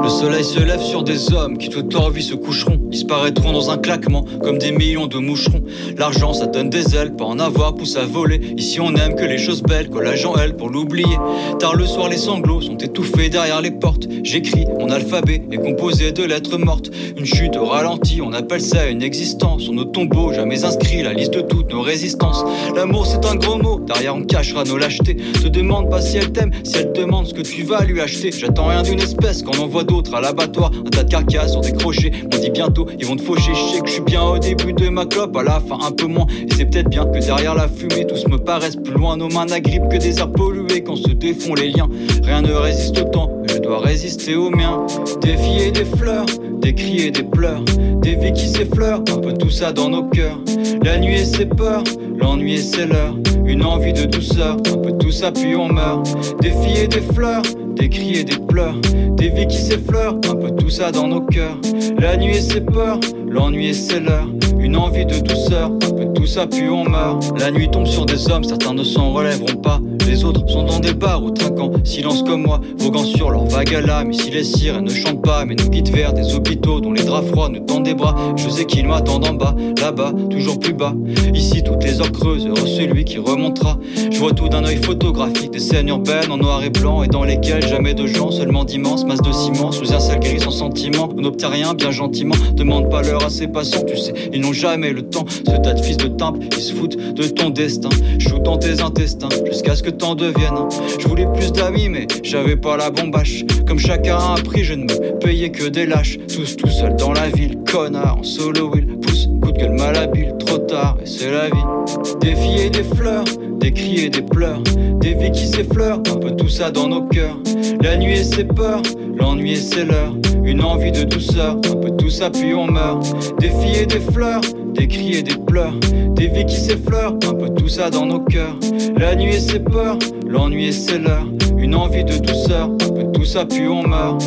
[0.09, 3.69] Le soleil se lève sur des hommes qui toute leur vie se coucheront, disparaîtront dans
[3.69, 5.61] un claquement comme des millions de moucherons.
[5.99, 8.41] L'argent ça donne des ailes, pas en avoir pousse à voler.
[8.57, 11.15] Ici on aime que les choses belles, que l'agent elle pour l'oublier.
[11.59, 14.07] Tard le soir les sanglots sont étouffés derrière les portes.
[14.23, 16.89] J'écris, mon alphabet est composé de lettres mortes.
[17.15, 19.61] Une chute au ralenti, on appelle ça une existence.
[19.61, 22.43] Sur nos tombeaux, jamais inscrit la liste de toutes nos résistances.
[22.75, 25.17] L'amour c'est un gros mot, derrière on cachera nos lâchetés.
[25.39, 28.31] Te demande pas si elle t'aime, si elle demande ce que tu vas lui acheter.
[28.31, 30.71] J'attends rien d'une espèce qu'on envoie d'autres à l'abattoir.
[30.85, 33.51] Un tas de carcasses sur des crochets, on dit bientôt ils vont te faucher.
[33.53, 35.91] Je sais que je suis bien au début de ma clope, à la fin un
[35.91, 36.25] peu moins.
[36.47, 39.17] Et c'est peut-être bien que derrière la fumée, tous me paraissent plus loin.
[39.17, 41.89] Nos mains n'agrippent que des airs pollués quand se défont les liens.
[42.23, 44.85] Rien ne résiste au temps, mais je dois résister aux miens.
[45.21, 46.25] Des filles et des fleurs,
[46.61, 47.63] des cris et des pleurs,
[48.01, 50.37] des vies qui s'effleurent, un peu tout ça dans nos cœurs.
[50.83, 51.83] La nuit et ses peurs,
[52.17, 53.15] l'ennui et ses leurs,
[53.45, 56.05] une envie de douceur, un peu tout ça puis on meurt.
[56.41, 57.41] Des filles et des fleurs,
[57.79, 58.75] des cris et des pleurs,
[59.15, 61.57] des vies qui s'effleurent, un peu tout ça dans nos cœurs.
[61.97, 64.27] La nuit et ses peurs, l'ennui et ses leurs,
[64.69, 65.71] une envie de douceur,
[66.13, 67.23] tout ça puis on meurt.
[67.39, 69.79] La nuit tombe sur des hommes, certains ne s'en relèveront pas.
[70.07, 73.73] Les autres sont dans des bars ou trinquant, silence comme moi, voguant sur leur vague
[73.73, 74.11] à l'âme.
[74.11, 77.29] Ici les sirènes ne chantent pas, mais nous guident vers des hôpitaux dont les draps
[77.29, 78.15] froids nous tendent des bras.
[78.35, 80.93] Je sais qu'ils m'attendent en bas, là-bas, toujours plus bas.
[81.33, 83.77] Ici toutes les heures creuses, heureux celui qui remontera.
[84.11, 87.23] Je vois tout d'un œil photographique, des scènes urbaines en noir et blanc et dans
[87.23, 91.09] lesquelles jamais de gens, seulement d'immenses masses de ciment sous un ciel gris sans sentiment.
[91.17, 94.53] On n'obtient rien bien gentiment, demande pas l'heure à ses passants, tu sais, ils n'ont
[94.59, 95.25] jamais le temps.
[95.29, 97.89] Ce tas de fils de timbre, ils se foutent de ton destin.
[98.17, 100.67] Joue dans tes intestins jusqu'à ce que t'en deviennes.
[100.99, 103.45] Je voulais plus d'amis, mais j'avais pas la bombache.
[103.65, 106.17] Comme chacun a appris, je ne me payais que des lâches.
[106.27, 108.98] Tous tout seuls dans la ville, connard en solo wheel.
[109.41, 112.17] Coup de gueule malhabile, trop tard, et c'est la vie.
[112.21, 113.23] Des filles et des fleurs,
[113.59, 114.61] des cris et des pleurs,
[114.99, 117.37] des vies qui s'effleurent, un peu tout ça dans nos cœurs.
[117.81, 118.81] La nuit et ses peurs,
[119.15, 120.13] l'ennui et ses leurs,
[120.43, 123.03] une envie de douceur, un peu tout ça puis on meurt.
[123.39, 124.41] Des filles et des fleurs,
[124.73, 125.73] des cris et des pleurs,
[126.15, 128.55] des vies qui s'effleurent, un peu tout ça dans nos cœurs.
[128.97, 133.11] La nuit et ses peurs, l'ennui et ses leurs, une envie de douceur, un peu
[133.13, 134.21] tout ça puis on meurt.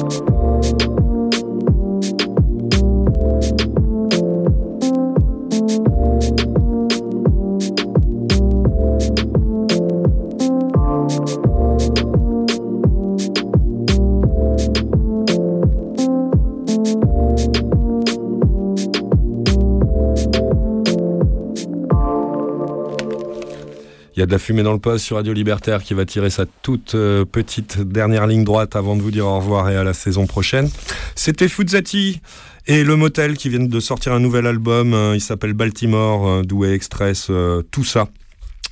[24.23, 26.44] Y a de la fumée dans le poste sur Radio Libertaire qui va tirer sa
[26.47, 29.94] toute euh, petite dernière ligne droite avant de vous dire au revoir et à la
[29.94, 30.70] saison prochaine.
[31.16, 32.20] C'était Fuzzati
[32.69, 34.94] et le Motel qui viennent de sortir un nouvel album.
[34.94, 37.32] euh, il s'appelle Baltimore, euh, Douai Express,
[37.73, 38.07] tout ça.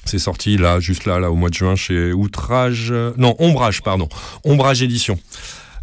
[0.05, 2.95] C'est sorti là, juste là, là, au mois de juin chez Outrage.
[3.17, 4.09] non, Ombrage, pardon.
[4.45, 5.19] Ombrage Édition.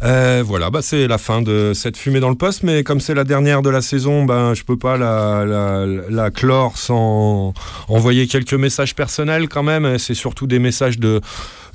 [0.04, 3.14] Euh, voilà, bah c'est la fin de cette fumée dans le poste, mais comme c'est
[3.14, 7.52] la dernière de la saison, ben je peux pas la, la, la clore sans
[7.88, 9.98] envoyer quelques messages personnels quand même.
[9.98, 11.20] C'est surtout des messages de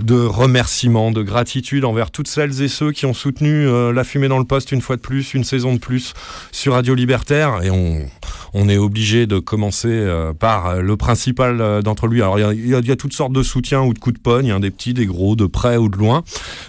[0.03, 4.27] de remerciements, de gratitude envers toutes celles et ceux qui ont soutenu euh, la fumée
[4.27, 6.13] dans le poste une fois de plus, une saison de plus
[6.51, 7.63] sur Radio Libertaire.
[7.63, 12.21] Et on, est obligé de commencer euh, par euh, le principal d'entre lui.
[12.21, 14.71] Alors il y a- toutes sortes de soutiens ou de coups de pogne, hein, des
[14.71, 16.23] petits, des gros, de près ou de loin.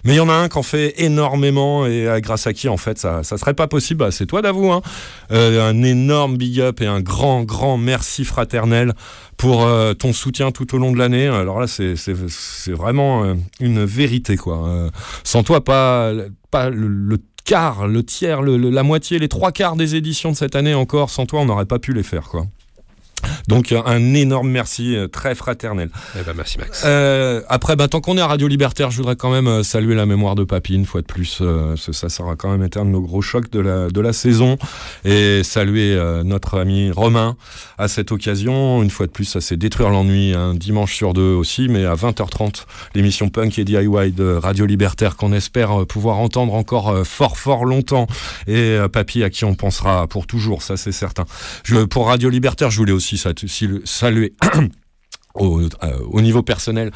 [0.05, 2.77] Mais il y en a un qui en fait énormément et grâce à qui en
[2.77, 4.01] fait ça, ça serait pas possible.
[4.01, 4.71] Bah, c'est toi d'avouer.
[4.71, 4.83] Hein.
[5.31, 8.95] Un énorme big up et un grand, grand merci fraternel
[9.37, 11.27] pour euh, ton soutien tout au long de l'année.
[11.27, 14.67] Alors là, c'est vraiment euh, une vérité, quoi.
[14.69, 14.91] Euh,
[15.23, 16.13] sans toi, pas,
[16.51, 20.75] pas le, quart, le tiers, la moitié, les trois quarts des éditions de cette année
[20.75, 22.47] encore, sans toi, on n'aurait pas pu les faire, quoi.
[23.49, 25.91] Donc euh, un énorme merci, euh, très fraternel.
[26.19, 26.83] Eh ben, merci Max.
[26.85, 29.95] Euh, après, bah, tant qu'on est à Radio Libertaire, je voudrais quand même euh, saluer
[29.95, 31.39] la mémoire de Papy une fois de plus.
[31.41, 34.01] euh, ça, ça aura quand même été un de nos gros chocs de la, de
[34.01, 34.57] la saison.
[35.05, 37.37] Et saluer euh, notre ami Romain
[37.79, 38.83] à cette occasion.
[38.83, 41.95] Une fois de plus, ça c'est détruire l'ennui un dimanche sur deux aussi, mais à
[41.95, 42.65] 20h30,
[42.95, 48.07] l'émission Punk et DIY de Radio Libertaire qu'on espère pouvoir entendre encore fort fort longtemps.
[48.47, 51.25] Et euh, Papy à qui on pensera pour toujours, ça c'est certain.
[51.65, 54.31] Je, pour Radio Libertaire, je voulais aussi si- saluer
[55.35, 55.67] au, euh,
[56.11, 56.91] au niveau personnel,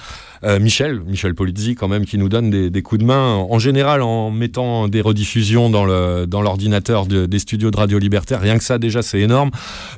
[0.45, 3.59] euh, Michel, Michel Polizzi quand même, qui nous donne des, des coups de main, en
[3.59, 8.41] général en mettant des rediffusions dans le dans l'ordinateur de- des studios de Radio Libertaire.
[8.41, 9.51] Rien que ça, déjà, c'est énorme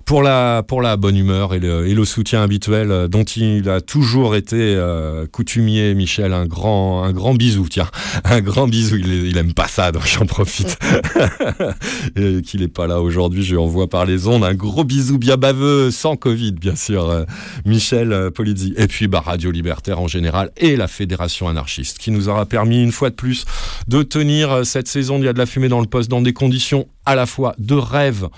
[0.06, 3.68] pour la pour la bonne humeur et le, et le soutien habituel euh, dont il
[3.68, 5.94] a toujours été euh, coutumier.
[5.94, 7.88] Michel, un grand un grand bisou, tiens,
[8.24, 8.96] un grand bisou.
[8.96, 10.78] Il, il aime pas ça, donc j'en profite.
[12.44, 15.36] qu'il est pas là aujourd'hui, je lui envoie par les ondes un gros bisou bien
[15.36, 17.08] baveux, sans Covid, bien sûr.
[17.10, 17.24] Euh,
[17.66, 18.74] Michel, euh, Polizzi.
[18.76, 22.82] Et puis bah, Radio Libertaire en général et la Fédération anarchiste qui nous aura permis
[22.82, 23.44] une fois de plus
[23.88, 26.22] de tenir euh, cette saison Il y a de la fumée dans le poste dans
[26.22, 28.28] des conditions à la fois de rêve.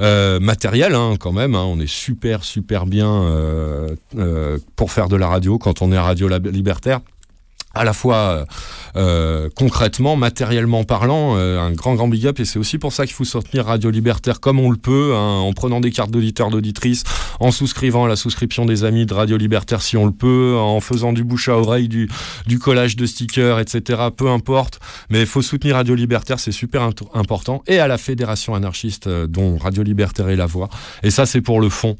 [0.00, 1.62] Euh, matériel hein, quand même, hein.
[1.62, 6.28] on est super super bien euh, pour faire de la radio quand on est Radio
[6.28, 7.00] Libertaire
[7.74, 8.46] à la fois
[8.96, 13.06] euh, concrètement, matériellement parlant, euh, un grand grand big up et c'est aussi pour ça
[13.06, 16.50] qu'il faut soutenir Radio Libertaire comme on le peut, hein, en prenant des cartes d'auditeurs,
[16.50, 17.02] d'auditrices,
[17.40, 20.80] en souscrivant à la souscription des amis de Radio Libertaire si on le peut, en
[20.80, 22.08] faisant du bouche à oreille, du,
[22.46, 24.02] du collage de stickers, etc.
[24.16, 24.78] Peu importe,
[25.10, 29.26] mais il faut soutenir Radio Libertaire, c'est super important, et à la Fédération anarchiste euh,
[29.26, 30.68] dont Radio Libertaire est la voix.
[31.02, 31.96] Et ça c'est pour le fond.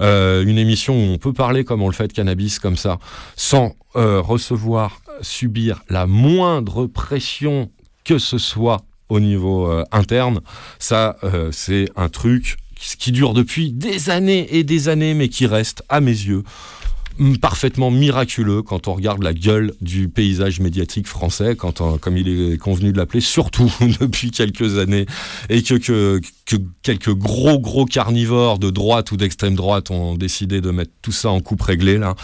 [0.00, 2.98] Euh, une émission où on peut parler comme on le fait de cannabis comme ça,
[3.36, 7.70] sans euh, recevoir, subir la moindre pression
[8.04, 10.40] que ce soit au niveau euh, interne,
[10.78, 12.56] ça euh, c'est un truc
[12.98, 16.42] qui, dure depuis des années et des années, mais qui reste à mes yeux
[17.40, 22.58] parfaitement miraculeux quand on regarde la gueule du paysage médiatique français, on- comme il est
[22.58, 23.70] convenu de l'appeler, surtout
[24.00, 25.06] depuis quelques années,
[25.48, 30.70] et que, que quelques gros gros carnivores de droite ou d'extrême droite ont décidé de
[30.70, 32.14] mettre tout ça en coupe réglée là.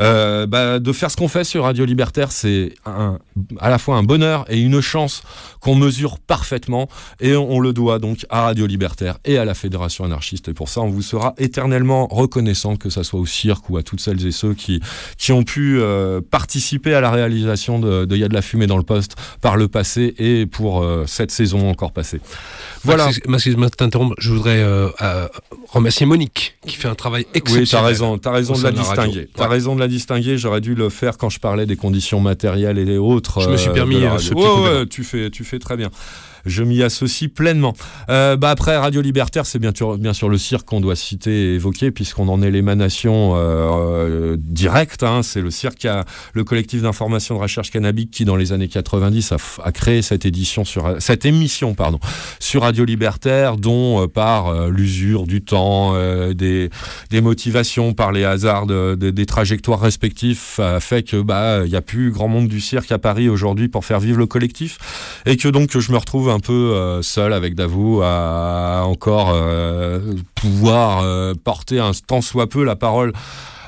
[0.00, 4.02] Euh, bah, de faire ce qu'on fait sur Radio Libertaire, c'est à la fois un
[4.02, 5.22] bonheur et une chance
[5.60, 6.88] qu'on mesure parfaitement,
[7.20, 10.48] et on, on le doit donc à Radio Libertaire et à la Fédération anarchiste.
[10.48, 13.82] Et pour ça, on vous sera éternellement reconnaissant, que ça soit au cirque ou à
[13.82, 14.80] toutes celles et ceux qui,
[15.18, 18.66] qui ont pu euh, participer à la réalisation de, de Y a de la fumée
[18.66, 22.20] dans le poste par le passé et pour euh, cette saison encore passée.
[22.84, 23.08] Voilà.
[24.18, 25.28] Je voudrais euh, euh,
[25.68, 27.62] remercier Monique qui fait un travail exceptionnel.
[27.62, 29.28] Oui, t'as raison, t'as raison de la de distinguer.
[29.34, 30.38] T'as raison de la distinguer.
[30.38, 33.40] J'aurais dû le faire quand je parlais des conditions matérielles et autres.
[33.40, 35.90] Je me suis euh, permis, euh, ce Ouais, ouais, tu fais, tu fais très bien.
[36.46, 37.74] Je m'y associe pleinement.
[38.08, 41.90] Euh, bah après Radio Libertaire, c'est bien sûr, le cirque qu'on doit citer et évoquer
[41.90, 45.02] puisqu'on en est l'émanation euh, euh, directe.
[45.02, 45.22] hein.
[45.22, 45.86] C'est le cirque,
[46.34, 49.32] le collectif d'information de recherche cannabique qui, dans les années 90,
[49.64, 50.64] a, créé cette édition
[50.98, 51.98] cette émission, pardon,
[52.40, 55.94] sur Radio Libertaire, dont par l'usure du temps,
[56.32, 56.70] des,
[57.20, 61.76] motivations, par les hasards de- de- des trajectoires respectifs, a fait que bah il y
[61.76, 64.78] a plus grand monde du cirque à Paris aujourd'hui pour faire vivre le collectif,
[65.26, 70.00] et que donc je me retrouve un peu euh, seul avec Davou à encore euh,
[70.34, 73.12] pouvoir euh, porter un tant soit peu la parole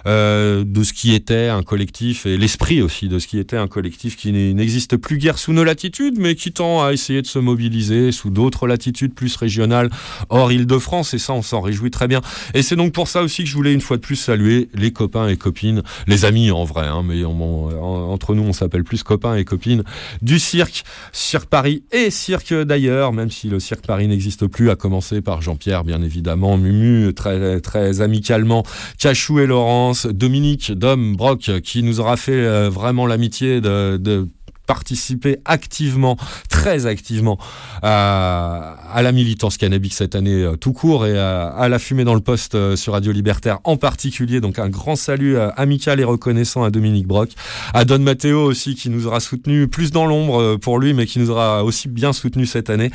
[0.06, 3.68] euh, de ce qui était un collectif et l'esprit aussi de ce qui était un
[3.68, 7.38] collectif qui n'existe plus guère sous nos latitudes, mais qui tend à essayer de se
[7.38, 9.90] mobiliser sous d'autres latitudes plus régionales
[10.28, 12.20] hors Île-de-France, et ça on s'en réjouit très bien.
[12.52, 14.92] Et c'est donc pour ça aussi que je voulais une fois de plus saluer les
[14.92, 19.36] copains et copines, les amis en vrai, hein, mais entre nous on s'appelle plus copains
[19.36, 19.84] et copines,
[20.20, 24.76] du cirque, Cirque Paris et Cirque d'ailleurs, même si le Cirque Paris n'existe plus, à
[24.76, 28.64] commencer par Jean-Pierre bien évidemment, Mumu très, très amicalement,
[28.98, 34.28] Cachou et Laurence, Dominique, Dom, Brock, qui nous aura fait euh, vraiment l'amitié de
[34.66, 36.16] participer activement,
[36.48, 37.38] très activement
[37.82, 42.20] à, la militance cannabique cette année euh, tout court et à, la fumée dans le
[42.20, 44.40] poste euh, sur Radio Libertaire en particulier.
[44.40, 47.30] Donc un grand salut euh, amical et reconnaissant à Dominique Brock,
[47.74, 51.18] à Don Matteo aussi qui nous aura soutenu plus dans l'ombre pour lui, mais qui
[51.18, 52.90] nous aura aussi bien soutenu cette année,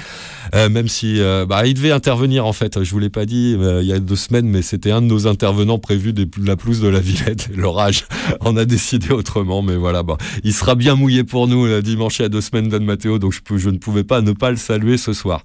[0.53, 2.83] même si bah, il devait intervenir en fait.
[2.83, 5.27] Je vous l'ai pas dit il y a deux semaines, mais c'était un de nos
[5.27, 7.49] intervenants prévus de la pelouse de la Villette.
[7.55, 8.05] L'orage
[8.41, 10.03] en a décidé autrement, mais voilà,
[10.43, 13.19] il sera bien mouillé pour nous euh, dimanche il y a deux semaines, Don Matteo,
[13.19, 15.43] donc je, ne pouvais pas ne pas le saluer ce soir.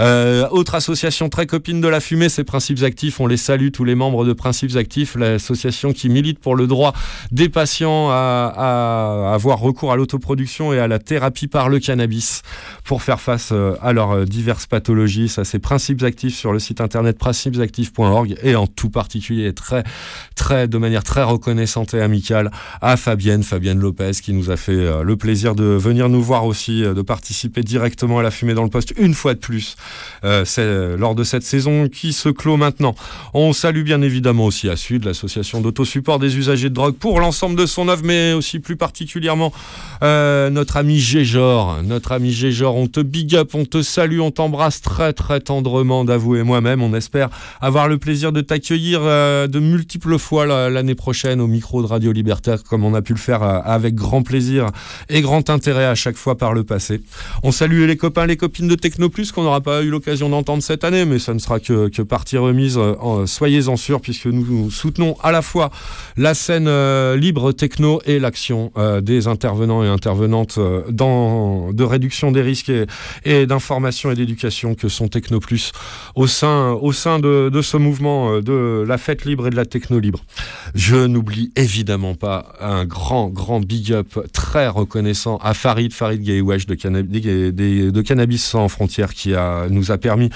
[0.00, 3.20] Euh, autre association très copine de la fumée, c'est Principes Actifs.
[3.20, 6.92] On les salue, tous les membres de Principes Actifs, l'association qui milite pour le droit
[7.32, 12.42] des patients à, avoir recours à l'autoproduction et à la thérapie par le cannabis
[12.84, 15.28] pour faire face euh, à leurs euh, diverses pathologies.
[15.28, 19.84] Ça, c'est Principes Actifs sur le site internet principesactifs.org et en tout particulier, très,
[20.34, 22.50] très, de manière très reconnaissante et amicale
[22.80, 26.82] à Fabienne, Fabienne Lopez, qui nous a fait le plaisir de venir nous voir aussi,
[26.84, 29.76] euh, de participer directement à la fumée dans le poste une fois de plus
[30.24, 32.94] euh, c'est, euh, lors de cette saison qui se clôt maintenant.
[33.34, 37.56] On salue bien évidemment aussi à Sud, l'association d'autosupport des usagers de drogue pour l'ensemble
[37.56, 39.52] de son œuvre, mais aussi plus particulièrement
[40.02, 41.82] notre ami Géjor.
[41.82, 46.04] Notre ami Géjor, on te big up, on te salue, on t'embrasse très très tendrement
[46.04, 46.82] d'avouer moi-même.
[46.82, 47.28] On espère
[47.60, 52.12] avoir le plaisir de t'accueillir de multiples fois la- l'année prochaine au micro de Radio
[52.12, 54.66] Libertaire, comme on a pu le faire avec grand plaisir
[55.08, 57.00] et grand intérêt à chaque fois par le passé.
[57.42, 60.84] On salue les copains, les copines de Technoplus qu'on n'aura pas eu l'occasion d'entendre cette
[60.84, 65.16] année, mais ça ne sera que, partie remise, euh, en- soyez-en sûrs, puisque nous, soutenons
[65.22, 65.70] à la fois
[66.16, 70.58] la scène euh, libre techno et l'action euh, des intervenants et intervenantes
[70.90, 72.72] dans, de réduction des risques
[73.24, 75.72] et, d'information et d'éducation que sont Techno Plus
[76.14, 79.66] au sein, au sein de, de ce mouvement de la fête libre et de la
[79.66, 80.20] techno libre.
[80.74, 86.66] Je n'oublie évidemment pas un grand, grand big up très reconnaissant à Farid, Farid Gaywesh
[86.66, 90.30] de, de Cannabis sans frontières qui a, nous a permis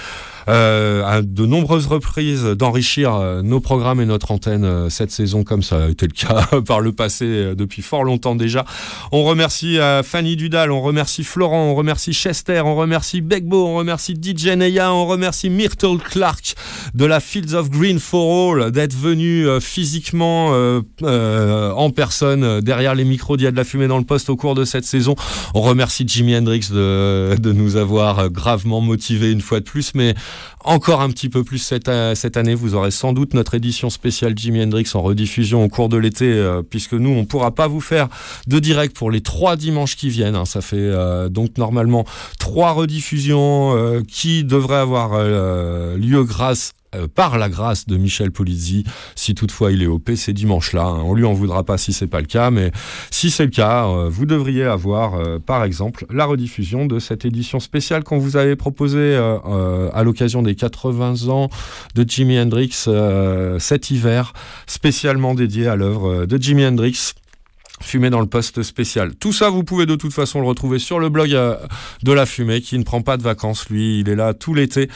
[0.50, 5.62] à de nombreuses reprises d'enrichir euh, nos programmes et notre antenne euh, cette saison comme
[5.62, 8.64] ça a été le cas par le passé euh, depuis fort longtemps déjà.
[9.12, 13.76] On remercie euh, Fanny Dudal, on remercie Florent, on remercie Chester, on remercie Begbo, on
[13.76, 16.54] remercie DJ Neya, on remercie Myrtle Clark
[16.94, 22.44] de la Fields of Green for All d'être venu euh, physiquement euh, euh, en personne
[22.44, 24.54] euh, derrière les micros d'Il y a de la fumée dans le poste au cours
[24.54, 25.14] de cette saison.
[25.54, 29.92] On remercie Jimi Hendrix de, de nous avoir euh, gravement motivés une fois de plus,
[29.94, 30.14] mais
[30.64, 32.54] encore un petit peu plus cette, euh, cette année.
[32.54, 36.26] Vous aurez sans doute notre édition spéciale Jimi Hendrix en rediffusion au cours de l'été,
[36.32, 38.08] euh, puisque nous, on pourra pas vous faire
[38.46, 40.36] de direct pour les trois dimanches qui viennent.
[40.36, 40.44] hein.
[40.44, 42.04] Ça fait euh, donc normalement
[42.38, 45.22] trois rediffusions qui devraient avoir
[45.96, 48.84] lieu grâce euh, par la grâce de Michel Polizzi,
[49.14, 50.82] si toutefois il est OP, c'est dimanche-là.
[50.82, 51.02] hein.
[51.04, 52.72] On lui en voudra pas si c'est pas le cas, mais
[53.10, 57.24] si c'est le cas, euh, vous devriez avoir, euh, par exemple, la rediffusion de cette
[57.24, 61.48] édition spéciale qu'on vous avait proposée à l'occasion des 80 ans
[61.94, 62.88] de Jimi Hendrix
[63.58, 64.32] cet hiver,
[64.66, 67.14] spécialement dédié à l'œuvre de Jimi Hendrix.
[67.82, 69.14] Fumée dans le poste spécial.
[69.14, 71.56] Tout ça, vous pouvez de toute façon le retrouver sur le blog euh,
[72.02, 74.90] de la fumée, qui ne prend pas de vacances, lui, il est là tout l'été.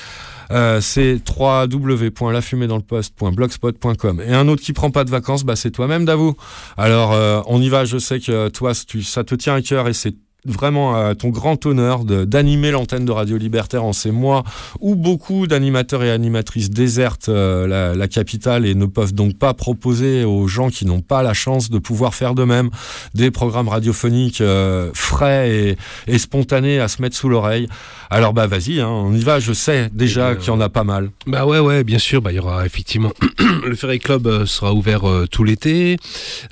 [0.50, 4.22] Euh, c'est www.lafumédansleposte.blogspot.com.
[4.26, 6.34] Et un autre qui prend pas de vacances, bah, c'est toi-même, Davou.
[6.76, 7.84] Alors, euh, on y va.
[7.84, 10.14] Je sais que toi, ça te tient à cœur et c'est
[10.44, 14.44] vraiment à ton grand honneur d'animer l'antenne de Radio Libertaire en ces mois
[14.80, 19.54] où beaucoup d'animateurs et animatrices désertent euh, la, la capitale et ne peuvent donc pas
[19.54, 22.70] proposer aux gens qui n'ont pas la chance de pouvoir faire de même
[23.14, 25.76] des programmes radiophoniques euh, frais et,
[26.06, 27.68] et spontanés à se mettre sous l'oreille.
[28.10, 29.40] Alors bah vas-y, hein, on y va.
[29.40, 31.10] Je sais déjà qu'il y en a pas mal.
[31.26, 32.22] Bah ouais, ouais, bien sûr.
[32.22, 33.10] Bah il y aura effectivement
[33.64, 35.96] le Ferry Club euh, sera ouvert euh, tout l'été.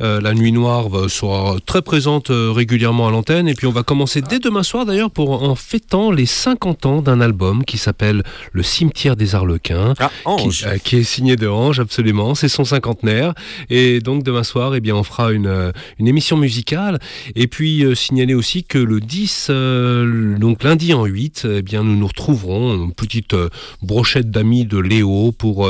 [0.01, 3.49] Euh, la Nuit Noire sera très présente euh, régulièrement à l'antenne.
[3.49, 7.03] Et puis on va commencer dès demain soir d'ailleurs pour en fêtant les 50 ans
[7.03, 8.23] d'un album qui s'appelle
[8.53, 9.95] Le Cimetière des Arlequins.
[9.99, 10.61] Ah, Ange.
[10.61, 12.35] Qui, euh, qui est signé de Ange, absolument.
[12.35, 13.35] C'est son cinquantenaire.
[13.71, 16.99] Et donc demain soir, eh bien, on fera une, euh, une émission musicale.
[17.35, 21.83] Et puis euh, signaler aussi que le 10, euh, donc lundi en 8, eh bien,
[21.83, 23.35] nous nous retrouverons, une petite
[23.83, 25.69] brochette d'amis de Léo pour,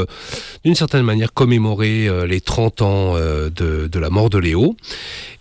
[0.65, 4.77] d'une certaine manière, commémorer les 30 ans de, de la mort de Léo.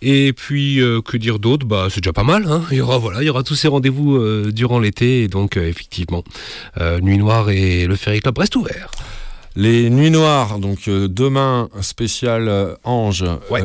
[0.00, 1.66] Et puis, que dire d'autre?
[1.66, 2.46] Bah, C'est déjà pas mal.
[2.48, 2.61] hein.
[2.70, 5.22] Il, y aura, voilà, il y aura tous ces rendez-vous euh, durant l'été.
[5.24, 6.22] Et donc, euh, effectivement,
[6.80, 8.90] euh, Nuit Noire et le Ferry Club restent ouverts.
[9.54, 12.50] Les Nuits Noires, donc demain spécial
[12.84, 13.62] Ange, Ouais.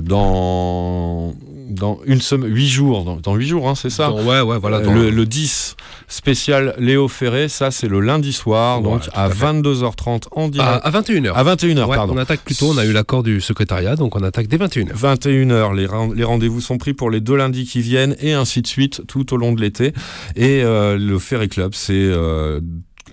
[0.00, 1.34] dans
[1.68, 4.08] dans une semaine, huit jours, dans, dans huit jours, hein, c'est ça?
[4.08, 4.80] Dans- ouais, ouais, voilà.
[4.80, 5.76] Dans- le, le 10
[6.08, 9.44] spécial Léo Ferré, ça c'est le lundi soir, donc à, à fait.
[9.44, 10.70] 22h30 en direct.
[10.70, 11.32] à, à 21h.
[11.32, 12.14] À 21h, Ouais, pardon.
[12.14, 14.92] on attaque plus tôt, on a eu l'accord du secrétariat, donc on attaque dès 21h.
[14.94, 18.62] 21h, les, ren- les rendez-vous sont pris pour les deux lundis qui viennent et ainsi
[18.62, 19.92] de suite tout au long de l'été.
[20.36, 22.60] Et euh, le Ferry Club, c'est euh,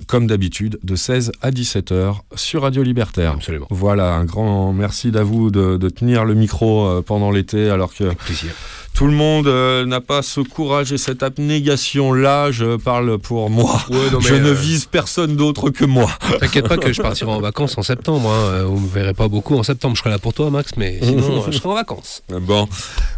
[0.07, 3.31] comme d'habitude de 16 à 17h sur Radio Libertaire.
[3.33, 3.67] Absolument.
[3.69, 7.93] Voilà, un grand merci à vous de, de tenir le micro euh, pendant l'été alors
[7.93, 8.51] que Avec plaisir.
[8.95, 12.51] Tout le monde euh, n'a pas ce courage et cette abnégation-là.
[12.51, 13.81] Je parle pour moi.
[13.89, 16.09] Ouais, non, mais, je ne euh, vise personne d'autre que moi.
[16.39, 18.29] T'inquiète pas que je partirai en vacances en septembre.
[18.29, 18.53] Hein.
[18.53, 19.95] euh, Vous me verrez pas beaucoup en septembre.
[19.97, 22.23] Je serai là pour toi, Max, mais sinon, je serai en vacances.
[22.41, 22.69] Bon,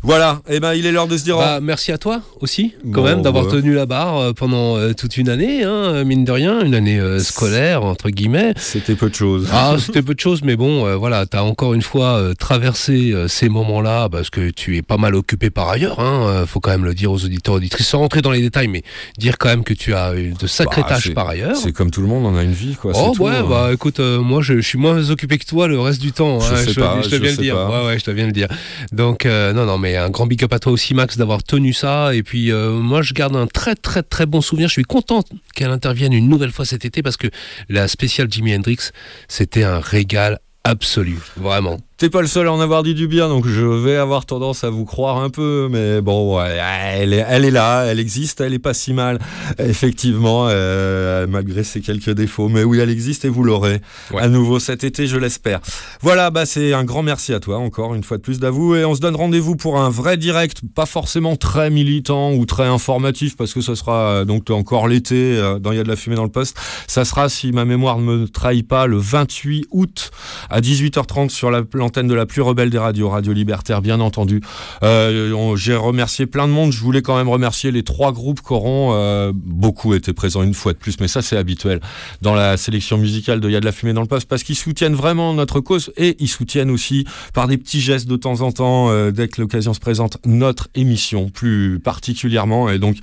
[0.02, 0.42] voilà.
[0.50, 1.38] Eh ben, il est l'heure de se dire.
[1.38, 3.52] Bah, merci à toi aussi, quand Bon, même, d'avoir ouais.
[3.52, 8.10] tenu la barre pendant toute une année, hein, mine de rien, une année scolaire, entre
[8.10, 8.54] guillemets.
[8.58, 9.48] C'était peu de choses.
[9.54, 14.10] Ah, c'était peu de choses, mais bon, voilà, t'as encore une fois traversé ces moments-là
[14.10, 16.00] parce que tu es pas mal occupé par ailleurs.
[16.00, 18.68] Hein, euh, faut quand même le dire aux auditeurs auditrices, sans rentrer dans les détails,
[18.68, 18.84] mais
[19.18, 21.56] dire quand même que tu as eu de sacrées Bah, tâches par ailleurs.
[21.56, 22.92] C'est comme tout le monde, on a une vie, quoi.
[22.96, 23.46] Oh tout, ouais, hein.
[23.50, 26.40] bah écoute, euh, moi je, je suis moins occupé que toi le reste du temps.
[26.40, 27.56] Je hein, sais te- pas, je te je viens le dire.
[27.56, 27.82] pas.
[27.82, 28.48] Ouais, ouais, je te viens le dire.
[28.92, 31.74] Donc euh, non, non, mais un grand big up à toi aussi, Max, d'avoir tenu
[31.74, 32.14] ça.
[32.16, 34.68] Et puis euh, moi, je garde un très très très bon souvenir.
[34.68, 35.24] Je suis content
[35.56, 37.28] qu'elle intervienne une nouvelle fois cet été parce que
[37.70, 38.92] la spéciale Jimi Hendrix,
[39.28, 41.78] c'était un régal absolu, vraiment.
[41.98, 44.64] T'es pas le seul à en avoir dit du bien, donc je vais avoir tendance
[44.64, 46.56] à vous croire un peu, mais bon, ouais,
[46.94, 49.18] elle, est, elle est là, elle existe, elle est pas si mal,
[49.58, 52.50] effectivement, euh, malgré ses quelques défauts.
[52.50, 53.82] Mais oui, elle existe et vous l'aurez
[54.22, 55.60] à nouveau cet été, je l'espère.
[56.02, 58.86] Voilà, bah c'est un grand merci à toi encore une fois de plus d'avou et
[58.86, 63.36] on se donne rendez-vous pour un vrai direct, pas forcément très militant ou très informatif
[63.36, 65.96] parce que ce sera euh, donc encore l'été euh, dans Il y a de la
[65.96, 66.58] fumée dans le poste.
[66.86, 70.12] Ça sera, si ma mémoire ne me trahit pas, le 28 août
[70.52, 74.42] à 18h30 sur la- l'antenne de la plus rebelle des radios, Radio Libertaire, bien entendu.
[74.84, 76.74] Euh, J'ai remercié plein de monde.
[76.74, 80.54] Je voulais quand même remercier les trois groupes qui auront euh, beaucoup été présents une
[80.54, 81.80] fois de plus, mais ça c'est habituel
[82.22, 84.44] dans la sélection musicale de Il y a de la fumée dans le poste parce
[84.44, 88.42] qu'ils soutiennent vraiment notre cause et ils soutiennent aussi par des petits gestes de temps
[88.42, 92.70] en temps, euh, dès que l'occasion se présente, notre émission plus particulièrement.
[92.70, 92.98] Et donc,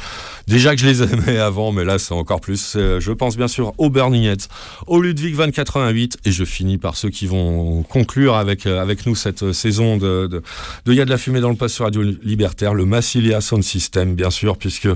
[0.46, 2.74] déjà que je les aimais avant, mais là c'est encore plus.
[2.76, 4.48] Euh, je pense bien sûr aux Burning Heads,
[4.86, 9.42] au Ludwig 2088 et je finis par ceux qui vont conclure avec, avec nous cette
[9.42, 12.74] euh, saison de, de, y a de la fumée dans le poste sur Radio Libertaire,
[12.74, 14.88] le Massilia Sound System, bien sûr, puisque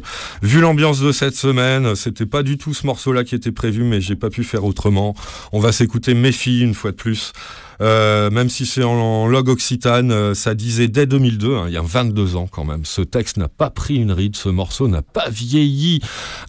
[0.43, 4.01] vu l'ambiance de cette semaine, c'était pas du tout ce morceau-là qui était prévu, mais
[4.01, 5.15] j'ai pas pu faire autrement.
[5.53, 7.33] On va s'écouter Méfie une fois de plus.
[7.81, 11.75] Euh, même si c'est en, en log occitane, euh, ça disait dès 2002, hein, il
[11.75, 12.85] y a 22 ans quand même.
[12.85, 16.01] Ce texte n'a pas pris une ride, ce morceau n'a pas vieilli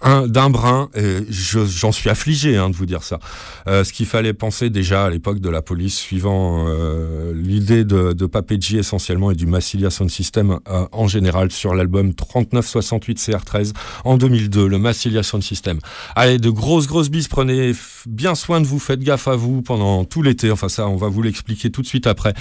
[0.02, 0.90] hein, d'un brin.
[0.96, 3.20] Et je- j'en suis affligé hein, de vous dire ça.
[3.68, 8.14] Euh, ce qu'il fallait penser déjà à l'époque de la police, suivant euh, l'idée de,
[8.14, 13.74] de Papeggi essentiellement et du Massilia Sound System euh, en général sur l'album 3968 CR13
[14.06, 15.80] en 2002, le Massilia Sound System.
[16.16, 17.74] Allez, de grosses grosses bises, prenez
[18.08, 20.52] bien soin de vous, faites gaffe à vous pendant tout l'été.
[20.52, 22.34] Enfin ça, on va vous l'expliquer tout de suite après.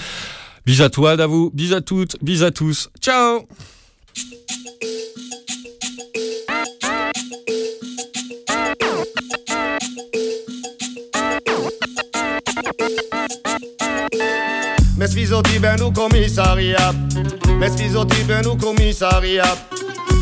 [0.65, 2.89] Bis à toi, Davou, bis à toutes, bis à tous.
[3.01, 3.47] Ciao.
[14.97, 16.93] Mes sfizotti ben au commissariat.
[17.57, 19.57] Mes sfizotti ben au commissariat.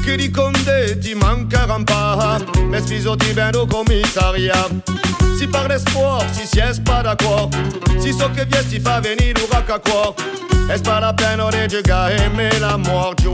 [0.05, 4.69] Che di conde ti mancheranno pas Mes sfizotti ben au commissariat
[5.37, 7.49] Si par l'espoir, si si est pas d'accord
[7.99, 10.15] Si so che vies ti fa venire un racca quoi.
[10.73, 13.25] Est pas la peine de giocare mais la mort Ti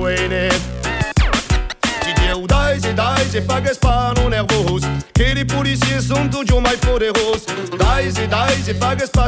[2.15, 6.77] dieu dai se dai se fa che spano nervos Che i polizie sono toujours mai
[6.77, 7.45] poderos
[7.77, 8.11] Dai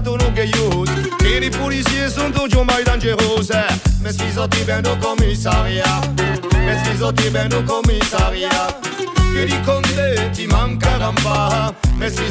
[0.03, 3.93] non che ius Che i polizie sono toujours mai dangeros eh.
[4.11, 6.07] Sfizotti ben au commissariat.
[6.53, 9.04] Me sfizotti ben au commissariat
[9.35, 12.23] Che di conde ti mancheranno pas Me un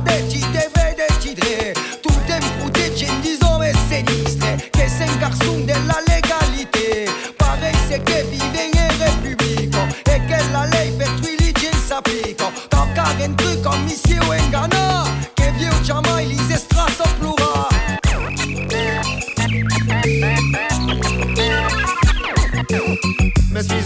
[0.00, 6.88] de deve decidere Tu te împrutici în dizome sinistre Che se încarsun de la legalité
[7.36, 8.18] Pareil c'est que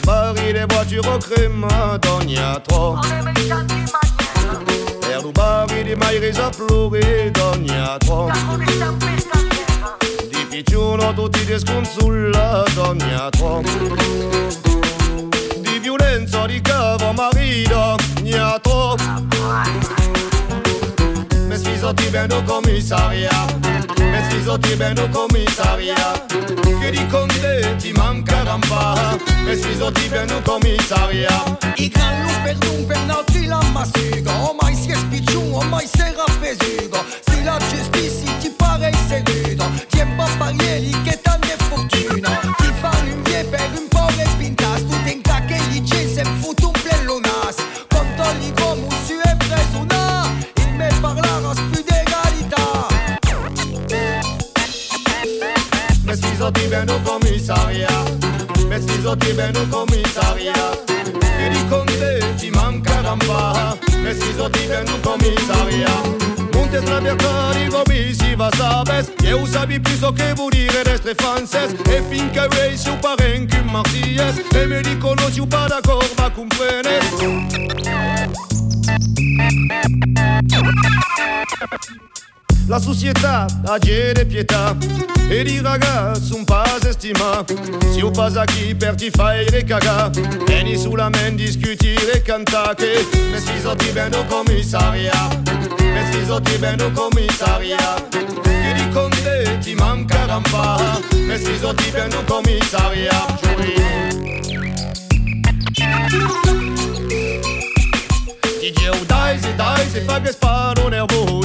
[0.00, 1.66] Rubare les voitures au crème
[2.00, 2.96] Donne a trop.
[5.10, 8.30] E rubare di mai resa pluri Donne a trop.
[10.28, 13.64] Di picciuno tutti desconsulla Donne a trop.
[15.58, 18.98] Di violenza di cavo marito Ne a trop
[21.50, 23.48] Me sfizotti ben au commissariat
[23.98, 26.24] Me sfizotti ben au commissariat
[26.80, 32.56] Che di conte ti mancheranno pas Me sfizotti ben au commissariat I gran lu per
[32.56, 37.58] dun per n'altri la mai si è spicciun, o mai si era pesugo Si la
[37.68, 42.28] giustizia ti pare seguito Tiempo a parieri che tante fortuna.
[42.58, 43.89] Ti fanno un vie per un
[56.50, 58.26] Me sfizotti ben au commissariat.
[58.68, 60.84] Me sfizotti ben au commissariat.
[60.84, 66.06] Che di conte ti mancheranno pas Me sfizotti ben au commissariat.
[66.52, 69.12] Montes la vertari come si va sabes.
[69.22, 73.62] Eu sabi più so che vuol dire destre frances E finché rei su paren che
[73.62, 77.04] marsies E me dicono si pas d'accord ma comprenes
[82.70, 84.76] La società ha de pietà
[85.28, 87.44] e i ragazzi un pas estima
[87.92, 90.08] Si o pas aquí per ti fai recagà
[90.46, 95.50] Vieni solamente discutere e cantare Che me sfisotti bene al commissariat.
[95.80, 96.84] Me sfisotti bene
[98.74, 103.40] di con te ti mancheranno pas Me sfisotti bene al commissariat
[108.60, 111.40] DJ dai se dai se fa che sparo nervoso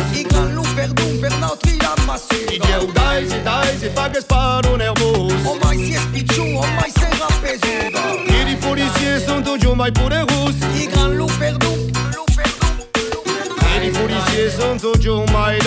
[0.85, 4.07] I gran loup perdun per notre la massue DJ o dai se dai se fa
[4.09, 8.55] che sparo nervoso O mai si è spicciu, o mai si è rappesuto E i
[8.57, 11.91] policiers sono tutti mai poderosi I gran loup perdun
[13.73, 15.57] E i policiers sono tutti mai